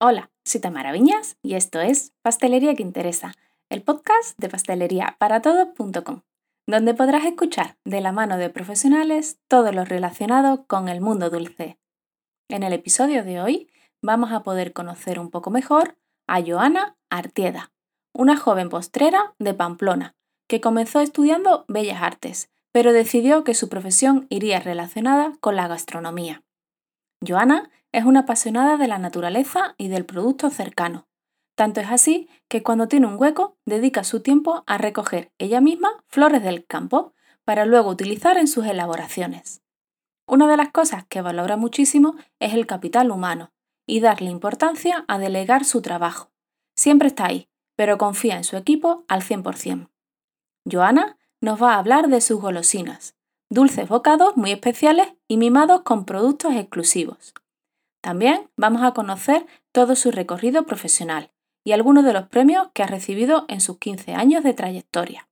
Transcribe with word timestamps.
Hola, 0.00 0.30
soy 0.44 0.60
Tamara 0.60 0.92
Viñas 0.92 1.38
y 1.42 1.54
esto 1.54 1.80
es 1.80 2.12
Pastelería 2.22 2.76
que 2.76 2.84
Interesa, 2.84 3.34
el 3.68 3.82
podcast 3.82 4.38
de 4.38 4.48
pasteleriaparatodos.com, 4.48 6.20
donde 6.68 6.94
podrás 6.94 7.24
escuchar 7.24 7.78
de 7.84 8.00
la 8.00 8.12
mano 8.12 8.36
de 8.36 8.48
profesionales 8.48 9.40
todo 9.48 9.72
lo 9.72 9.84
relacionado 9.84 10.66
con 10.68 10.88
el 10.88 11.00
mundo 11.00 11.30
dulce. 11.30 11.80
En 12.48 12.62
el 12.62 12.74
episodio 12.74 13.24
de 13.24 13.40
hoy 13.40 13.72
vamos 14.00 14.30
a 14.30 14.44
poder 14.44 14.72
conocer 14.72 15.18
un 15.18 15.30
poco 15.30 15.50
mejor 15.50 15.98
a 16.28 16.40
Joana 16.46 16.96
Artieda, 17.10 17.72
una 18.14 18.36
joven 18.36 18.68
postrera 18.68 19.34
de 19.40 19.52
Pamplona, 19.52 20.14
que 20.48 20.60
comenzó 20.60 21.00
estudiando 21.00 21.64
Bellas 21.66 22.02
Artes, 22.02 22.52
pero 22.70 22.92
decidió 22.92 23.42
que 23.42 23.54
su 23.54 23.68
profesión 23.68 24.28
iría 24.30 24.60
relacionada 24.60 25.36
con 25.40 25.56
la 25.56 25.66
gastronomía. 25.66 26.44
Joana 27.26 27.68
es 27.92 28.04
una 28.04 28.20
apasionada 28.20 28.76
de 28.76 28.88
la 28.88 28.98
naturaleza 28.98 29.74
y 29.78 29.88
del 29.88 30.04
producto 30.04 30.50
cercano. 30.50 31.08
Tanto 31.54 31.80
es 31.80 31.90
así 31.90 32.28
que 32.48 32.62
cuando 32.62 32.86
tiene 32.86 33.06
un 33.06 33.16
hueco 33.18 33.56
dedica 33.64 34.04
su 34.04 34.20
tiempo 34.20 34.62
a 34.66 34.78
recoger 34.78 35.32
ella 35.38 35.60
misma 35.60 36.04
flores 36.06 36.42
del 36.42 36.64
campo 36.66 37.14
para 37.44 37.64
luego 37.64 37.90
utilizar 37.90 38.36
en 38.36 38.46
sus 38.46 38.66
elaboraciones. 38.66 39.62
Una 40.26 40.46
de 40.46 40.56
las 40.56 40.70
cosas 40.70 41.04
que 41.06 41.22
valora 41.22 41.56
muchísimo 41.56 42.14
es 42.38 42.54
el 42.54 42.66
capital 42.66 43.10
humano 43.10 43.50
y 43.86 44.00
darle 44.00 44.30
importancia 44.30 45.04
a 45.08 45.18
delegar 45.18 45.64
su 45.64 45.80
trabajo. 45.80 46.30
Siempre 46.76 47.08
está 47.08 47.26
ahí, 47.26 47.48
pero 47.74 47.96
confía 47.96 48.36
en 48.36 48.44
su 48.44 48.56
equipo 48.56 49.04
al 49.08 49.22
100%. 49.22 49.88
Joana 50.70 51.16
nos 51.40 51.60
va 51.62 51.74
a 51.74 51.78
hablar 51.78 52.08
de 52.08 52.20
sus 52.20 52.40
golosinas, 52.40 53.16
dulces 53.48 53.88
bocados 53.88 54.36
muy 54.36 54.52
especiales 54.52 55.14
y 55.26 55.38
mimados 55.38 55.82
con 55.82 56.04
productos 56.04 56.54
exclusivos. 56.54 57.34
También 58.08 58.48
vamos 58.56 58.82
a 58.84 58.92
conocer 58.92 59.44
todo 59.70 59.94
su 59.94 60.10
recorrido 60.10 60.64
profesional 60.64 61.30
y 61.62 61.72
algunos 61.72 62.06
de 62.06 62.14
los 62.14 62.26
premios 62.28 62.68
que 62.72 62.82
ha 62.82 62.86
recibido 62.86 63.44
en 63.48 63.60
sus 63.60 63.76
15 63.76 64.14
años 64.14 64.42
de 64.44 64.54
trayectoria. 64.54 65.28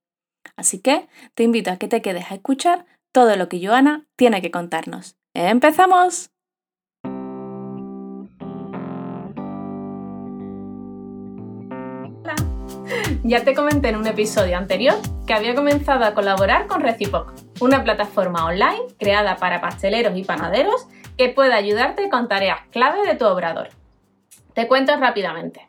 Así 0.55 0.79
que 0.79 1.07
te 1.33 1.41
invito 1.41 1.71
a 1.71 1.77
que 1.77 1.87
te 1.87 2.03
quedes 2.03 2.29
a 2.29 2.35
escuchar 2.35 2.85
todo 3.11 3.35
lo 3.35 3.49
que 3.49 3.65
Joana 3.65 4.05
tiene 4.15 4.43
que 4.43 4.51
contarnos. 4.51 5.17
¡Empezamos! 5.33 6.29
Ya 13.23 13.43
te 13.43 13.55
comenté 13.55 13.89
en 13.89 13.95
un 13.95 14.05
episodio 14.05 14.55
anterior 14.55 14.95
que 15.25 15.33
había 15.33 15.55
comenzado 15.55 16.05
a 16.05 16.13
colaborar 16.13 16.67
con 16.67 16.81
Recipoc, 16.81 17.33
una 17.59 17.83
plataforma 17.83 18.45
online 18.45 18.83
creada 18.99 19.37
para 19.37 19.61
pasteleros 19.61 20.15
y 20.15 20.23
panaderos 20.23 20.87
que 21.17 21.29
puede 21.29 21.53
ayudarte 21.53 22.09
con 22.09 22.27
tareas 22.27 22.61
clave 22.71 23.05
de 23.05 23.15
tu 23.15 23.25
obrador. 23.25 23.69
Te 24.53 24.67
cuento 24.67 24.95
rápidamente. 24.97 25.67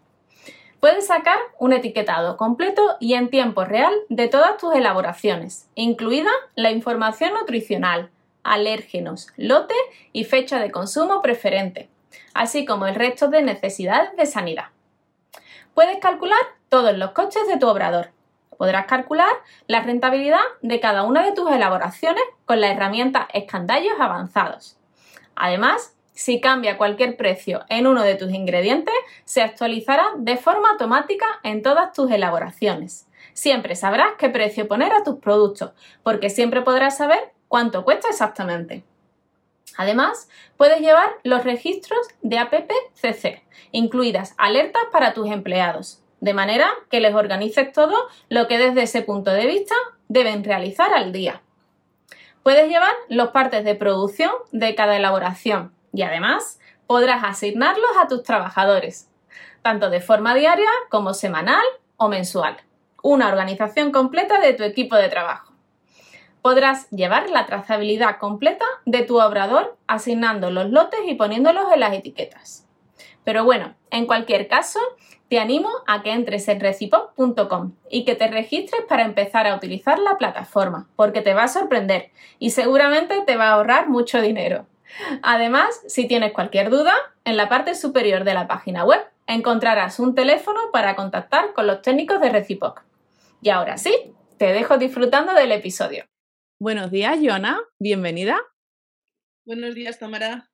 Puedes 0.81 1.09
sacar 1.09 1.39
un 1.59 1.73
etiquetado 1.73 2.37
completo 2.37 2.97
y 3.01 3.15
en 3.15 3.31
tiempo 3.31 3.65
real 3.65 3.93
de 4.09 4.29
todas 4.29 4.57
tus 4.59 4.75
elaboraciones, 4.75 5.69
incluida 5.75 6.31
la 6.55 6.71
información 6.71 7.33
nutricional, 7.35 8.11
alérgenos, 8.45 9.29
lote 9.37 9.75
y 10.13 10.25
fecha 10.25 10.61
de 10.61 10.71
consumo 10.71 11.21
preferente, 11.21 11.89
así 12.33 12.65
como 12.65 12.87
el 12.87 12.95
resto 12.95 13.29
de 13.29 13.43
necesidades 13.43 14.15
de 14.17 14.27
sanidad. 14.27 14.67
Puedes 15.75 15.99
calcular 15.99 16.39
todos 16.69 16.97
los 16.97 17.11
costes 17.11 17.49
de 17.49 17.59
tu 17.59 17.67
obrador. 17.69 18.11
Podrás 18.57 18.87
calcular 18.87 19.33
la 19.67 19.81
rentabilidad 19.81 20.39
de 20.63 20.79
cada 20.81 21.03
una 21.03 21.25
de 21.25 21.33
tus 21.33 21.51
elaboraciones 21.51 22.23
con 22.47 22.61
la 22.61 22.71
herramienta 22.71 23.29
escandallos 23.33 23.95
avanzados. 23.99 24.78
Además, 25.39 25.95
si 26.13 26.41
cambia 26.41 26.77
cualquier 26.77 27.17
precio 27.17 27.65
en 27.69 27.87
uno 27.87 28.03
de 28.03 28.17
tus 28.17 28.33
ingredientes, 28.33 28.95
se 29.25 29.41
actualizará 29.41 30.05
de 30.17 30.37
forma 30.37 30.71
automática 30.71 31.27
en 31.45 31.63
todas 31.63 31.93
tus 31.93 32.11
elaboraciones. 32.11 33.07
Siempre 33.35 33.77
sabrás 33.77 34.15
qué 34.19 34.29
precio 34.29 34.67
poner 34.67 34.93
a 34.93 35.05
tus 35.05 35.21
productos, 35.21 35.71
porque 36.03 36.29
siempre 36.29 36.63
podrás 36.63 36.97
saber 36.97 37.33
cuánto 37.47 37.85
cuesta 37.85 38.09
exactamente. 38.09 38.83
Además, 39.77 40.29
puedes 40.57 40.81
llevar 40.81 41.09
los 41.23 41.45
registros 41.45 42.01
de 42.23 42.39
APPCC, 42.39 43.45
incluidas 43.71 44.35
alertas 44.39 44.83
para 44.91 45.15
tus 45.15 45.31
empleados, 45.31 46.03
de 46.21 46.35
manera 46.35 46.69
que 46.91 47.01
les 47.01 47.15
organices 47.15 47.73
todo 47.73 47.95
lo 48.29 48.49
que 48.49 48.59
desde 48.59 48.83
ese 48.83 49.03
punto 49.03 49.31
de 49.31 49.47
vista 49.47 49.77
deben 50.09 50.43
realizar 50.43 50.93
al 50.93 51.13
día. 51.13 51.43
Puedes 52.49 52.71
llevar 52.71 52.95
los 53.11 53.29
partes 53.29 53.63
de 53.63 53.75
producción 53.75 54.31
de 54.53 54.75
cada 54.75 54.97
elaboración 54.97 55.75
y 55.93 56.01
además 56.01 56.59
podrás 56.87 57.23
asignarlos 57.23 57.91
a 58.03 58.09
tus 58.09 58.23
trabajadores, 58.23 59.11
tanto 59.61 59.91
de 59.91 60.01
forma 60.01 60.35
diaria 60.35 60.71
como 60.89 61.13
semanal 61.13 61.63
o 61.99 62.09
mensual. 62.09 62.57
Una 63.03 63.29
organización 63.29 63.93
completa 63.93 64.41
de 64.41 64.55
tu 64.55 64.63
equipo 64.63 64.97
de 64.97 65.11
trabajo. 65.11 65.53
Podrás 66.41 66.89
llevar 66.89 67.29
la 67.29 67.45
trazabilidad 67.45 68.17
completa 68.17 68.65
de 68.87 69.03
tu 69.03 69.21
obrador 69.21 69.77
asignando 69.87 70.51
los 70.51 70.71
lotes 70.71 71.01
y 71.07 71.17
poniéndolos 71.17 71.71
en 71.71 71.81
las 71.81 71.93
etiquetas. 71.93 72.67
Pero 73.25 73.45
bueno, 73.45 73.75
en 73.91 74.07
cualquier 74.07 74.49
caso, 74.49 74.81
te 75.29 75.39
animo 75.39 75.69
a 75.87 76.03
que 76.03 76.13
entres 76.13 76.49
en 76.49 76.61
recipop.com 76.61 77.75
y 77.91 78.05
que 78.05 78.15
te 78.15 78.29
registres 78.29 78.83
para 78.89 79.05
empezar 79.05 79.47
a 79.47 79.55
utilizar 79.55 79.99
la 79.99 80.17
plataforma, 80.17 80.89
porque 80.97 81.21
te 81.21 81.35
va 81.35 81.45
a 81.45 81.49
sorprender 81.49 82.11
y 82.39 82.51
seguramente 82.51 83.23
te 83.27 83.37
va 83.37 83.49
a 83.49 83.53
ahorrar 83.53 83.89
mucho 83.89 84.21
dinero. 84.23 84.67
Además, 85.23 85.83
si 85.87 86.09
tienes 86.09 86.33
cualquier 86.33 86.71
duda, 86.71 86.95
en 87.25 87.37
la 87.37 87.49
parte 87.49 87.75
superior 87.75 88.25
de 88.25 88.35
la 88.35 88.49
página 88.49 88.85
web 88.85 89.01
encontrarás 89.27 90.01
un 90.01 90.15
teléfono 90.15 90.61
para 90.73 90.97
contactar 90.97 91.53
con 91.53 91.67
los 91.67 91.83
técnicos 91.83 92.21
de 92.21 92.31
Recipoc. 92.31 92.83
Y 93.43 93.51
ahora 93.51 93.77
sí, 93.77 94.15
te 94.39 94.53
dejo 94.53 94.79
disfrutando 94.79 95.35
del 95.35 95.53
episodio. 95.53 96.07
Buenos 96.59 96.91
días, 96.91 97.19
Joana. 97.23 97.61
Bienvenida. 97.79 98.41
Buenos 99.45 99.75
días, 99.75 99.99
Tamara. 99.99 100.51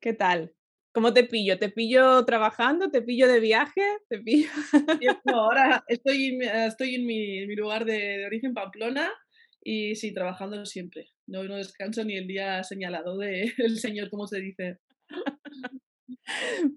¿Qué 0.00 0.12
tal? 0.14 0.54
¿Cómo 0.94 1.12
te 1.12 1.24
pillo? 1.24 1.58
¿Te 1.58 1.70
pillo 1.70 2.24
trabajando? 2.24 2.88
¿Te 2.88 3.02
pillo 3.02 3.26
de 3.26 3.40
viaje? 3.40 3.82
¿Te 4.08 4.20
pillo? 4.20 4.48
No, 5.24 5.40
ahora 5.40 5.84
estoy, 5.88 6.38
estoy 6.40 6.94
en 6.94 7.06
mi, 7.06 7.46
lugar 7.56 7.84
de, 7.84 8.24
origen, 8.24 8.54
Pamplona, 8.54 9.10
y 9.60 9.96
sí, 9.96 10.14
trabajando 10.14 10.64
siempre. 10.64 11.08
No, 11.26 11.42
no 11.42 11.56
descanso 11.56 12.04
ni 12.04 12.16
el 12.16 12.28
día 12.28 12.62
señalado 12.62 13.18
del 13.18 13.50
Señor, 13.76 14.08
como 14.08 14.28
se 14.28 14.40
dice. 14.40 14.78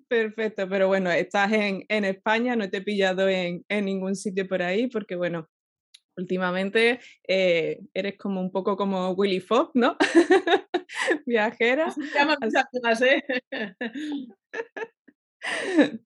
Perfecto, 0.07 0.67
pero 0.67 0.87
bueno, 0.87 1.11
estás 1.11 1.53
en, 1.53 1.83
en 1.87 2.03
España, 2.03 2.55
no 2.55 2.71
te 2.71 2.77
he 2.77 2.81
pillado 2.81 3.29
en, 3.29 3.65
en 3.69 3.85
ningún 3.85 4.15
sitio 4.15 4.47
por 4.47 4.63
ahí, 4.63 4.87
porque 4.87 5.15
bueno, 5.15 5.47
últimamente 6.17 6.99
eh, 7.27 7.79
eres 7.93 8.17
como 8.17 8.41
un 8.41 8.51
poco 8.51 8.75
como 8.75 9.11
Willy 9.11 9.39
Fox, 9.39 9.71
¿no? 9.75 9.97
Viajera. 11.25 11.93
¿eh? 13.01 13.23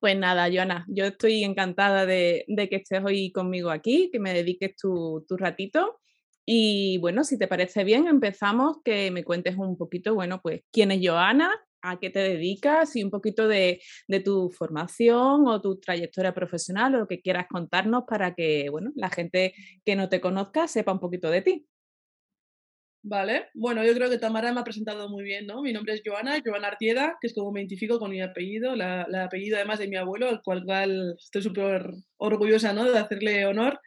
Pues 0.00 0.16
nada, 0.16 0.48
Joana, 0.48 0.86
yo 0.86 1.06
estoy 1.06 1.42
encantada 1.42 2.06
de, 2.06 2.44
que 2.70 2.76
estés 2.76 3.02
hoy 3.04 3.32
conmigo 3.32 3.68
aquí, 3.70 4.10
que 4.12 4.20
me 4.20 4.32
dediques 4.32 4.76
tu, 4.76 5.24
tu, 5.26 5.36
ratito. 5.36 5.98
Y 6.46 6.98
bueno, 6.98 7.24
si 7.24 7.36
te 7.36 7.48
parece 7.48 7.82
bien, 7.82 8.06
empezamos, 8.06 8.76
que 8.84 9.10
me 9.10 9.24
cuentes 9.24 9.56
un 9.56 9.76
poquito, 9.76 10.14
bueno, 10.14 10.40
pues 10.40 10.62
quién 10.70 10.92
es 10.92 11.00
Joana, 11.02 11.50
a 11.82 11.98
qué 11.98 12.10
te 12.10 12.20
dedicas 12.20 12.96
y 12.96 13.02
un 13.02 13.10
poquito 13.10 13.48
de, 13.48 13.80
tu 14.24 14.50
formación 14.50 15.46
o 15.46 15.60
tu 15.60 15.78
trayectoria 15.78 16.34
profesional 16.34 16.94
o 16.94 16.98
lo 17.00 17.08
que 17.08 17.20
quieras 17.20 17.46
contarnos 17.48 18.04
para 18.08 18.34
que 18.34 18.68
bueno, 18.70 18.92
la 18.96 19.10
gente 19.10 19.54
que 19.84 19.96
no 19.96 20.08
te 20.08 20.20
conozca 20.20 20.68
sepa 20.68 20.92
un 20.92 21.00
poquito 21.00 21.30
de 21.30 21.42
ti. 21.42 21.66
Vale, 23.02 23.46
bueno, 23.54 23.84
yo 23.84 23.94
creo 23.94 24.10
que 24.10 24.18
Tamara 24.18 24.52
me 24.52 24.60
ha 24.60 24.64
presentado 24.64 25.08
muy 25.08 25.22
bien, 25.22 25.46
¿no? 25.46 25.62
Mi 25.62 25.72
nombre 25.72 25.94
es 25.94 26.02
Joana, 26.04 26.42
Joana 26.44 26.68
Artieda, 26.68 27.16
que 27.20 27.28
es 27.28 27.34
como 27.34 27.52
me 27.52 27.60
identifico 27.60 27.98
con 27.98 28.10
mi 28.10 28.20
apellido, 28.20 28.74
la, 28.74 29.06
apellido 29.24 29.56
además 29.56 29.78
de 29.78 29.88
mi 29.88 29.96
abuelo, 29.96 30.28
al 30.28 30.42
cual, 30.42 30.64
cual 30.64 31.14
estoy 31.16 31.42
súper 31.42 31.90
orgullosa, 32.16 32.72
¿no? 32.72 32.90
De 32.90 32.98
hacerle 32.98 33.46
honor. 33.46 33.80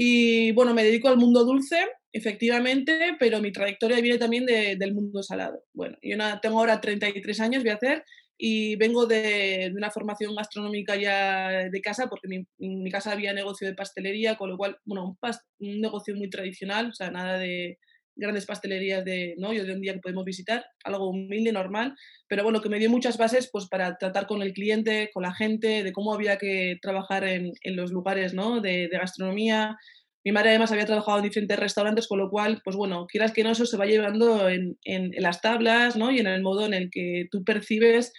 Y 0.00 0.52
bueno, 0.52 0.74
me 0.74 0.84
dedico 0.84 1.08
al 1.08 1.16
mundo 1.16 1.44
dulce, 1.44 1.84
efectivamente, 2.12 3.16
pero 3.18 3.40
mi 3.40 3.50
trayectoria 3.50 4.00
viene 4.00 4.16
también 4.16 4.46
del 4.46 4.94
mundo 4.94 5.24
salado. 5.24 5.64
Bueno, 5.72 5.98
yo 6.00 6.16
tengo 6.40 6.60
ahora 6.60 6.80
33 6.80 7.40
años, 7.40 7.64
voy 7.64 7.72
a 7.72 7.74
hacer, 7.74 8.04
y 8.38 8.76
vengo 8.76 9.06
de, 9.06 9.72
una 9.74 9.90
formación 9.90 10.36
gastronómica 10.36 10.94
ya 10.94 11.68
de 11.68 11.80
casa, 11.80 12.06
porque 12.08 12.28
en 12.32 12.46
mi, 12.84 12.90
casa 12.92 13.10
había 13.10 13.32
negocio 13.32 13.66
de 13.66 13.74
pastelería, 13.74 14.36
con 14.36 14.50
lo 14.50 14.56
cual, 14.56 14.78
bueno, 14.84 15.18
un, 15.20 15.68
un, 15.68 15.80
negocio 15.80 16.14
muy 16.14 16.30
tradicional, 16.30 16.90
o 16.90 16.92
sea, 16.92 17.10
nada 17.10 17.36
de 17.36 17.80
grandes 18.18 18.46
pastelerías 18.46 19.04
de, 19.04 19.34
¿no? 19.38 19.52
Yo 19.52 19.64
de 19.64 19.72
un 19.72 19.80
día 19.80 19.94
que 19.94 20.00
podemos 20.00 20.24
visitar, 20.24 20.64
algo 20.84 21.08
humilde, 21.08 21.52
normal, 21.52 21.94
pero 22.28 22.42
bueno, 22.42 22.60
que 22.60 22.68
me 22.68 22.78
dio 22.78 22.90
muchas 22.90 23.16
bases 23.16 23.48
pues 23.50 23.68
para 23.68 23.96
tratar 23.96 24.26
con 24.26 24.42
el 24.42 24.52
cliente, 24.52 25.10
con 25.14 25.22
la 25.22 25.32
gente, 25.32 25.82
de 25.82 25.92
cómo 25.92 26.12
había 26.12 26.36
que 26.36 26.76
trabajar 26.82 27.24
en, 27.24 27.52
los 27.64 27.92
lugares, 27.92 28.34
¿no? 28.34 28.60
De, 28.60 28.88
gastronomía, 28.88 29.76
mi 30.24 30.32
madre 30.32 30.50
además 30.50 30.72
había 30.72 30.84
trabajado 30.84 31.18
en 31.18 31.24
diferentes 31.24 31.58
restaurantes, 31.58 32.08
con 32.08 32.18
lo 32.18 32.28
cual, 32.28 32.60
pues 32.64 32.76
bueno, 32.76 33.06
quieras 33.06 33.32
que 33.32 33.44
no, 33.44 33.52
eso 33.52 33.64
se 33.64 33.76
va 33.76 33.86
llevando 33.86 34.48
en, 34.48 34.76
las 35.16 35.40
tablas 35.40 35.96
¿no? 35.96 36.10
y 36.10 36.18
en 36.18 36.26
el 36.26 36.42
modo 36.42 36.66
en 36.66 36.74
el 36.74 36.90
que 36.90 37.28
tú 37.30 37.44
percibes 37.44 38.12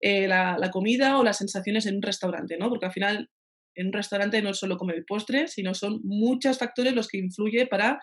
eh, 0.00 0.26
la, 0.26 0.70
comida 0.72 1.18
o 1.18 1.24
las 1.24 1.36
sensaciones 1.36 1.86
en 1.86 1.96
un 1.96 2.02
restaurante, 2.02 2.56
¿no? 2.58 2.68
Porque 2.70 2.86
al 2.86 2.92
final 2.92 3.28
en 3.74 3.86
un 3.86 3.92
restaurante 3.92 4.42
no 4.42 4.54
solo 4.54 4.76
comer 4.76 4.96
el 4.96 5.04
postre, 5.04 5.48
sino 5.48 5.74
son 5.74 6.00
muchos 6.02 6.58
factores 6.58 6.94
los 6.94 7.08
que 7.08 7.18
influyen 7.18 7.68
para 7.68 8.00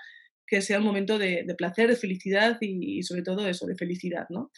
que 0.50 0.62
sea 0.62 0.80
un 0.80 0.86
momento 0.86 1.18
de, 1.18 1.44
de 1.46 1.56
placer, 1.56 1.90
de 1.90 1.96
felicidad 1.96 2.57
y, 2.62 3.00
y, 3.00 3.04
sobre 3.04 3.22
todo 3.24 3.48
eso, 3.48 3.66
de 3.68 3.75
felicidad, 3.75 4.25
¿no? 4.30 4.51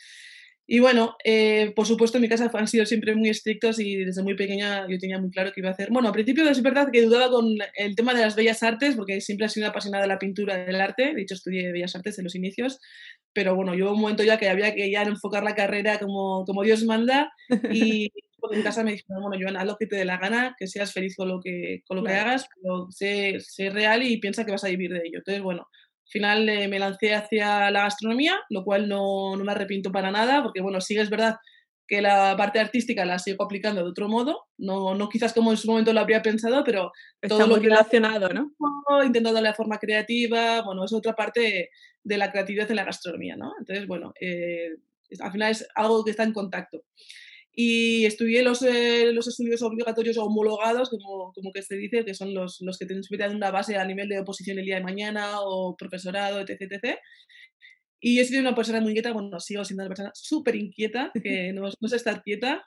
Y 0.74 0.80
bueno, 0.80 1.18
eh, 1.26 1.74
por 1.76 1.86
supuesto 1.86 2.18
en 2.18 2.22
mi 2.22 2.30
casa 2.30 2.50
han 2.54 2.68
sido 2.68 2.86
siempre 2.86 3.14
muy 3.14 3.28
estrictos 3.28 3.78
y 3.78 4.06
desde 4.06 4.24
muy 4.24 4.36
pequeña 4.36 4.88
yo 4.88 4.98
tenía 5.00 5.20
muy 5.20 5.30
claro 5.30 5.52
que 5.52 5.60
iba 5.60 5.68
a 5.68 5.74
hacer. 5.74 5.90
Bueno, 5.92 6.08
al 6.08 6.14
principio 6.14 6.48
es 6.48 6.62
verdad 6.62 6.90
que 6.94 7.02
dudaba 7.02 7.30
con 7.30 7.58
el 7.76 7.96
tema 7.96 8.14
de 8.14 8.22
las 8.22 8.38
bellas 8.38 8.64
artes, 8.64 8.96
porque 8.96 9.20
siempre 9.20 9.48
he 9.48 9.50
sido 9.50 9.66
una 9.66 9.72
apasionada 9.72 10.04
de 10.04 10.08
la 10.08 10.18
pintura 10.18 10.64
del 10.64 10.80
arte, 10.80 11.14
de 11.14 11.22
hecho 11.24 11.34
estudié 11.34 11.74
bellas 11.74 11.94
artes 11.96 12.18
en 12.20 12.24
los 12.24 12.36
inicios, 12.36 12.80
pero 13.34 13.54
bueno, 13.54 13.74
llegó 13.74 13.92
un 13.92 14.00
momento 14.00 14.24
ya 14.24 14.38
que 14.38 14.48
había 14.48 14.74
que 14.74 14.90
ya 14.90 15.02
enfocar 15.02 15.44
la 15.44 15.56
carrera 15.56 16.00
como, 16.00 16.46
como 16.46 16.64
Dios 16.64 16.86
manda 16.86 17.34
y 17.70 18.10
en 18.52 18.64
casa 18.64 18.84
me 18.84 18.92
dijeron, 18.92 19.24
bueno, 19.24 19.38
Joana, 19.42 19.62
haz 19.62 19.68
lo 19.68 19.78
que 19.78 19.88
te 19.88 19.98
dé 19.98 20.06
la 20.06 20.18
gana, 20.18 20.56
que 20.58 20.68
seas 20.68 20.94
feliz 20.94 21.16
con 21.16 21.28
lo 21.28 21.42
que, 21.42 21.82
con 21.86 21.98
lo 21.98 22.04
que 22.04 22.14
hagas, 22.14 22.48
pero 22.56 22.88
sé, 22.92 23.40
sé 23.40 23.70
real 23.70 24.04
y 24.04 24.20
piensa 24.20 24.46
que 24.46 24.52
vas 24.52 24.64
a 24.64 24.70
vivir 24.70 24.92
de 24.92 25.02
ello. 25.06 25.18
Entonces, 25.20 25.44
bueno, 25.44 25.68
final 26.12 26.48
eh, 26.50 26.68
me 26.68 26.80
lancé 26.80 27.16
hacia 27.16 27.72
la 27.72 27.84
gastronomía, 27.84 28.40
lo 28.50 28.64
cual 28.64 28.88
no, 28.88 29.36
no, 29.36 29.44
me 29.44 29.52
arrepiento 29.52 29.92
para 29.92 30.12
nada, 30.12 30.44
porque 30.44 30.62
bueno, 30.62 30.82
sí 30.82 30.98
es 30.98 31.10
verdad 31.10 31.38
que 31.88 32.02
la 32.02 32.36
parte 32.38 32.60
artística 32.60 33.04
la 33.04 33.20
sigo 33.20 33.44
aplicando 33.44 33.84
de 33.84 33.90
otro 33.90 34.08
modo, 34.08 34.48
no, 34.58 34.96
no 34.96 35.10
quizás 35.10 35.34
como 35.34 35.52
en 35.52 35.58
su 35.58 35.70
momento 35.70 35.92
lo 35.92 36.00
habría 36.00 36.22
pensado, 36.22 36.64
pero 36.64 36.92
Está 37.22 37.38
todo 37.38 37.48
lo 37.48 37.56
que 37.56 37.68
relacionado, 37.68 38.30
¿no? 38.30 38.54
Intento 39.04 39.34
darle 39.34 39.50
la 39.50 39.56
forma 39.56 39.78
creativa, 39.78 40.62
bueno, 40.62 40.86
es 40.86 40.94
otra 40.94 41.14
parte 41.16 41.70
de 42.04 42.18
la 42.18 42.32
creatividad 42.32 42.70
en 42.70 42.78
la 42.78 42.86
gastronomía, 42.86 43.36
¿no? 43.36 43.54
Entonces, 43.60 43.88
bueno, 43.88 44.14
eh, 44.22 44.70
al 45.20 45.32
final 45.32 45.52
es 45.52 45.68
algo 45.76 46.04
que 46.04 46.12
está 46.12 46.24
en 46.24 46.34
contacto 46.34 46.84
y 47.54 48.06
estudié 48.06 48.44
los, 48.44 48.62
eh, 48.62 49.12
los 49.14 49.28
estudios 49.28 49.62
obligatorios 49.62 50.18
homologados, 50.18 50.90
como, 50.90 51.34
como 51.34 51.52
que 51.52 51.62
se 51.62 51.76
dice, 51.76 52.06
que 52.06 52.14
son 52.14 52.34
los, 52.34 52.62
los 52.62 52.78
que 52.78 52.86
tienen 52.86 53.36
una 53.36 53.52
base 53.52 53.76
a 53.76 53.86
nivel 53.86 54.08
de 54.08 54.20
oposición 54.20 54.58
el 54.60 54.66
día 54.66 54.78
de 54.78 54.84
mañana 54.84 55.42
o 55.42 55.76
profesorado, 55.76 56.40
etc. 56.40 56.62
etc. 56.62 56.98
Y 58.00 58.20
he 58.20 58.26
sido 58.26 58.42
una 58.42 58.56
persona 58.56 58.80
muy 58.80 58.92
inquieta, 58.92 59.12
bueno, 59.12 59.40
sigo 59.40 59.66
siendo 59.66 59.84
una 59.84 59.90
persona 59.90 60.12
súper 60.14 60.56
inquieta, 60.56 61.12
que 61.24 61.52
no, 61.54 61.70
no 61.80 61.88
sé 61.90 61.96
estar 61.98 62.24
quieta. 62.24 62.64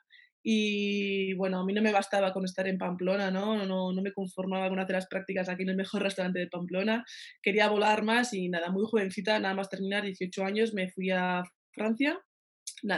Y 0.46 1.32
bueno, 1.34 1.60
a 1.60 1.64
mí 1.64 1.72
no 1.72 1.80
me 1.80 1.90
bastaba 1.90 2.34
con 2.34 2.44
estar 2.44 2.68
en 2.68 2.76
Pamplona, 2.76 3.30
¿no? 3.30 3.64
No, 3.64 3.94
no 3.94 4.02
me 4.02 4.12
conformaba 4.12 4.68
con 4.68 4.78
hacer 4.78 4.96
las 4.96 5.06
prácticas 5.06 5.48
aquí 5.48 5.62
en 5.62 5.70
el 5.70 5.76
mejor 5.76 6.02
restaurante 6.02 6.40
de 6.40 6.48
Pamplona. 6.48 7.02
Quería 7.42 7.70
volar 7.70 8.02
más 8.04 8.34
y 8.34 8.50
nada, 8.50 8.70
muy 8.70 8.84
jovencita, 8.84 9.38
nada 9.38 9.54
más 9.54 9.70
terminar 9.70 10.04
18 10.04 10.44
años, 10.44 10.74
me 10.74 10.90
fui 10.90 11.10
a 11.10 11.42
Francia 11.72 12.20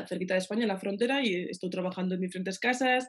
cerquita 0.06 0.35
de 0.35 0.38
España, 0.38 0.62
en 0.62 0.69
la 0.69 0.79
frontera, 0.79 1.23
y 1.25 1.35
estoy 1.50 1.71
trabajando 1.71 2.15
en 2.15 2.21
diferentes 2.21 2.59
casas. 2.59 3.09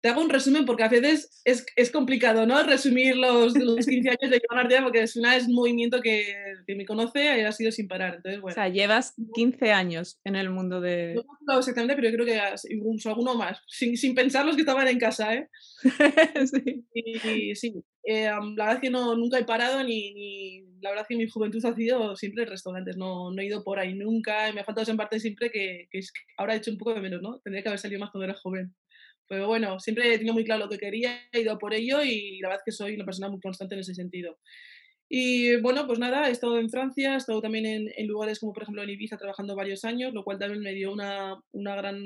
Te 0.00 0.10
hago 0.10 0.20
un 0.20 0.30
resumen 0.30 0.64
porque 0.64 0.84
a 0.84 0.88
veces 0.88 1.40
es, 1.44 1.66
es 1.74 1.90
complicado, 1.90 2.46
¿no? 2.46 2.62
Resumir 2.62 3.16
los, 3.16 3.56
los 3.56 3.86
15 3.86 4.10
años 4.10 4.30
de 4.30 4.42
Joan 4.46 4.64
Ardea 4.64 4.82
porque 4.82 5.02
es, 5.02 5.16
una, 5.16 5.36
es 5.36 5.46
un 5.46 5.54
movimiento 5.54 6.00
que, 6.00 6.34
que, 6.66 6.74
me 6.74 6.86
conoce 6.86 7.40
y 7.40 7.44
ha 7.44 7.52
sido 7.52 7.72
sin 7.72 7.88
parar. 7.88 8.16
Entonces, 8.16 8.40
bueno. 8.40 8.52
O 8.52 8.54
sea, 8.54 8.68
llevas 8.68 9.14
15 9.34 9.72
años 9.72 10.20
en 10.24 10.36
el 10.36 10.50
mundo 10.50 10.80
de... 10.80 11.14
No 11.14 11.24
me 11.54 11.58
exactamente, 11.58 11.96
pero 11.96 12.10
yo 12.10 12.14
creo 12.14 12.26
que 12.26 12.74
incluso 12.74 13.08
alguno 13.08 13.34
más, 13.34 13.60
sin, 13.66 13.96
sin 13.96 14.14
pensar 14.14 14.44
los 14.44 14.54
que 14.54 14.62
estaban 14.62 14.86
en 14.88 14.98
casa, 14.98 15.34
¿eh? 15.34 15.48
sí. 16.46 16.84
Y, 16.94 17.50
y, 17.50 17.54
sí, 17.54 17.74
eh, 18.08 18.30
la 18.30 18.40
verdad 18.40 18.74
es 18.74 18.80
que 18.80 18.90
no, 18.90 19.16
nunca 19.16 19.36
he 19.36 19.44
parado 19.44 19.82
ni, 19.82 20.14
ni, 20.14 20.60
la 20.80 20.90
verdad 20.90 21.02
es 21.02 21.08
que 21.08 21.16
mi 21.16 21.28
juventud 21.28 21.64
ha 21.64 21.74
sido 21.74 22.14
siempre 22.14 22.44
en 22.44 22.50
restaurantes, 22.50 22.96
no, 22.96 23.32
no 23.32 23.42
he 23.42 23.46
ido 23.46 23.64
por 23.64 23.80
ahí 23.80 23.94
nunca, 23.94 24.52
me 24.52 24.60
ha 24.60 24.64
faltado 24.64 24.88
en 24.88 24.96
parte 24.96 25.18
siempre 25.18 25.50
que, 25.50 25.88
que, 25.90 26.00
ahora 26.36 26.54
he 26.54 26.58
hecho 26.58 26.70
un 26.70 26.78
poco 26.78 26.94
de 26.94 27.00
menos, 27.00 27.20
¿no? 27.20 27.40
Tendría 27.40 27.64
que 27.64 27.68
haber 27.68 27.80
salido 27.80 28.00
más 28.00 28.12
cuando 28.12 28.26
era 28.26 28.38
joven. 28.38 28.72
Pero 29.28 29.46
bueno, 29.46 29.80
siempre 29.80 30.12
he 30.12 30.18
tenido 30.18 30.34
muy 30.34 30.44
claro 30.44 30.64
lo 30.64 30.70
que 30.70 30.78
quería, 30.78 31.20
he 31.32 31.40
ido 31.40 31.58
por 31.58 31.74
ello 31.74 32.02
y 32.02 32.38
la 32.40 32.48
verdad 32.48 32.62
es 32.66 32.72
que 32.72 32.76
soy 32.76 32.94
una 32.94 33.04
persona 33.04 33.28
muy 33.28 33.40
constante 33.40 33.74
en 33.74 33.80
ese 33.80 33.94
sentido. 33.94 34.38
Y 35.08 35.60
bueno, 35.60 35.86
pues 35.86 36.00
nada, 36.00 36.28
he 36.28 36.32
estado 36.32 36.58
en 36.58 36.68
Francia, 36.68 37.14
he 37.14 37.16
estado 37.16 37.40
también 37.40 37.64
en, 37.64 37.88
en, 37.96 38.06
lugares 38.08 38.40
como 38.40 38.52
por 38.52 38.64
ejemplo 38.64 38.82
en 38.82 38.90
Ibiza 38.90 39.16
trabajando 39.16 39.54
varios 39.54 39.84
años, 39.84 40.12
lo 40.12 40.24
cual 40.24 40.38
también 40.38 40.62
me 40.62 40.72
dio 40.72 40.92
una, 40.92 41.40
una 41.52 41.76
gran, 41.76 42.02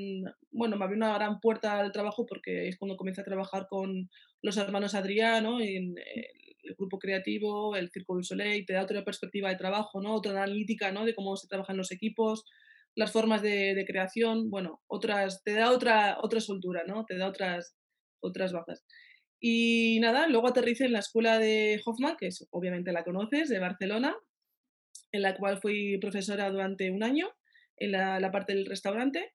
bueno, 0.51 0.77
me 0.77 0.83
abrió 0.83 0.97
una 0.97 1.15
gran 1.15 1.39
puerta 1.39 1.79
al 1.79 1.91
trabajo 1.91 2.27
porque 2.27 2.67
es 2.67 2.77
cuando 2.77 2.97
comencé 2.97 3.21
a 3.21 3.25
trabajar 3.25 3.65
con 3.67 4.09
los 4.43 4.57
hermanos 4.57 4.93
Adriano 4.93 5.59
en 5.59 5.95
el 6.63 6.75
grupo 6.75 6.99
creativo, 6.99 7.75
el 7.75 7.89
Circo 7.89 8.15
del 8.15 8.23
Soleil, 8.23 8.65
te 8.67 8.73
da 8.73 8.83
otra 8.83 9.03
perspectiva 9.03 9.49
de 9.49 9.55
trabajo, 9.55 9.99
¿no? 9.99 10.13
Otra 10.13 10.31
analítica, 10.31 10.91
¿no? 10.91 11.03
De 11.03 11.15
cómo 11.15 11.35
se 11.37 11.47
trabajan 11.47 11.77
los 11.77 11.91
equipos, 11.91 12.45
las 12.95 13.11
formas 13.11 13.41
de, 13.41 13.73
de 13.75 13.85
creación, 13.85 14.49
bueno, 14.49 14.81
otras, 14.87 15.43
te 15.43 15.53
da 15.53 15.71
otra, 15.71 16.17
otra 16.21 16.39
soltura, 16.41 16.83
¿no? 16.85 17.05
Te 17.05 17.17
da 17.17 17.27
otras, 17.27 17.75
otras 18.21 18.51
bazas. 18.51 18.83
Y 19.39 19.99
nada, 20.01 20.27
luego 20.27 20.47
aterricé 20.47 20.85
en 20.85 20.93
la 20.93 20.99
escuela 20.99 21.39
de 21.39 21.81
Hoffman, 21.85 22.15
que 22.17 22.27
es, 22.27 22.47
obviamente 22.51 22.91
la 22.91 23.03
conoces, 23.03 23.49
de 23.49 23.59
Barcelona, 23.59 24.15
en 25.11 25.21
la 25.21 25.35
cual 25.35 25.59
fui 25.59 25.97
profesora 25.99 26.49
durante 26.49 26.91
un 26.91 27.03
año 27.03 27.29
en 27.77 27.91
la, 27.93 28.19
la 28.19 28.31
parte 28.31 28.53
del 28.53 28.65
restaurante. 28.65 29.33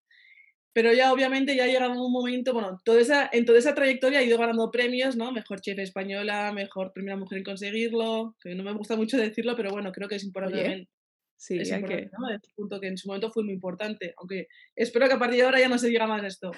Pero 0.72 0.92
ya 0.92 1.10
obviamente 1.10 1.56
ya 1.56 1.66
llegaba 1.66 2.00
un 2.00 2.12
momento, 2.12 2.52
bueno, 2.52 2.78
toda 2.84 3.00
esa, 3.00 3.30
en 3.32 3.46
toda 3.46 3.58
esa 3.58 3.74
trayectoria 3.74 4.20
he 4.20 4.26
ido 4.26 4.38
ganando 4.38 4.70
premios, 4.70 5.16
¿no? 5.16 5.32
Mejor 5.32 5.62
chef 5.62 5.78
española, 5.78 6.52
mejor 6.52 6.92
primera 6.92 7.16
mujer 7.16 7.38
en 7.38 7.44
conseguirlo, 7.44 8.36
que 8.42 8.54
no 8.54 8.62
me 8.62 8.74
gusta 8.74 8.94
mucho 8.94 9.16
decirlo, 9.16 9.56
pero 9.56 9.70
bueno, 9.70 9.90
creo 9.90 10.06
que 10.06 10.16
es 10.16 10.24
importante 10.24 10.86
Sí, 11.38 11.58
es 11.58 11.70
hay 11.70 11.84
que... 11.84 12.08
¿no? 12.18 12.30
Es 12.30 12.40
un 12.48 12.54
punto 12.56 12.80
que 12.80 12.88
en 12.88 12.96
su 12.96 13.08
momento 13.08 13.30
fue 13.30 13.44
muy 13.44 13.52
importante, 13.52 14.14
aunque 14.16 14.48
espero 14.74 15.06
que 15.06 15.14
a 15.14 15.18
partir 15.18 15.40
de 15.40 15.44
ahora 15.44 15.60
ya 15.60 15.68
no 15.68 15.78
se 15.78 15.88
diga 15.88 16.06
más 16.06 16.24
esto. 16.24 16.50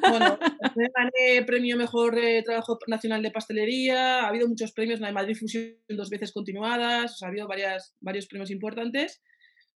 Bueno, 0.00 0.38
gané 0.96 1.44
premio 1.46 1.76
Mejor 1.76 2.18
eh, 2.18 2.42
Trabajo 2.42 2.78
Nacional 2.88 3.22
de 3.22 3.30
Pastelería, 3.30 4.24
ha 4.24 4.28
habido 4.28 4.48
muchos 4.48 4.72
premios, 4.72 5.00
la 5.00 5.08
de 5.08 5.12
Madrid 5.12 5.36
Fusión 5.36 5.76
dos 5.88 6.10
veces 6.10 6.32
continuadas, 6.32 7.12
o 7.12 7.16
sea, 7.16 7.28
ha 7.28 7.30
habido 7.30 7.46
varias, 7.46 7.94
varios 8.00 8.26
premios 8.26 8.50
importantes. 8.50 9.22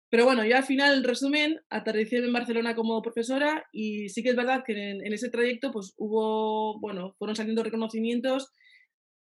Pero 0.10 0.24
bueno, 0.24 0.46
ya 0.46 0.60
al 0.60 0.64
final, 0.64 1.00
en 1.00 1.04
resumen, 1.04 1.60
aterricé 1.70 2.18
en 2.18 2.32
Barcelona 2.32 2.76
como 2.76 3.02
profesora 3.02 3.66
y 3.74 4.08
sí 4.08 4.24
que 4.24 4.30
es 4.30 4.38
verdad 4.38 4.64
que 4.66 4.72
en, 4.72 5.06
en 5.06 5.12
ese 5.12 5.30
trayecto 5.30 5.72
pues 5.74 5.94
hubo, 5.98 6.80
bueno, 6.80 7.14
fueron 7.20 7.36
saliendo 7.36 7.62
reconocimientos 7.62 8.54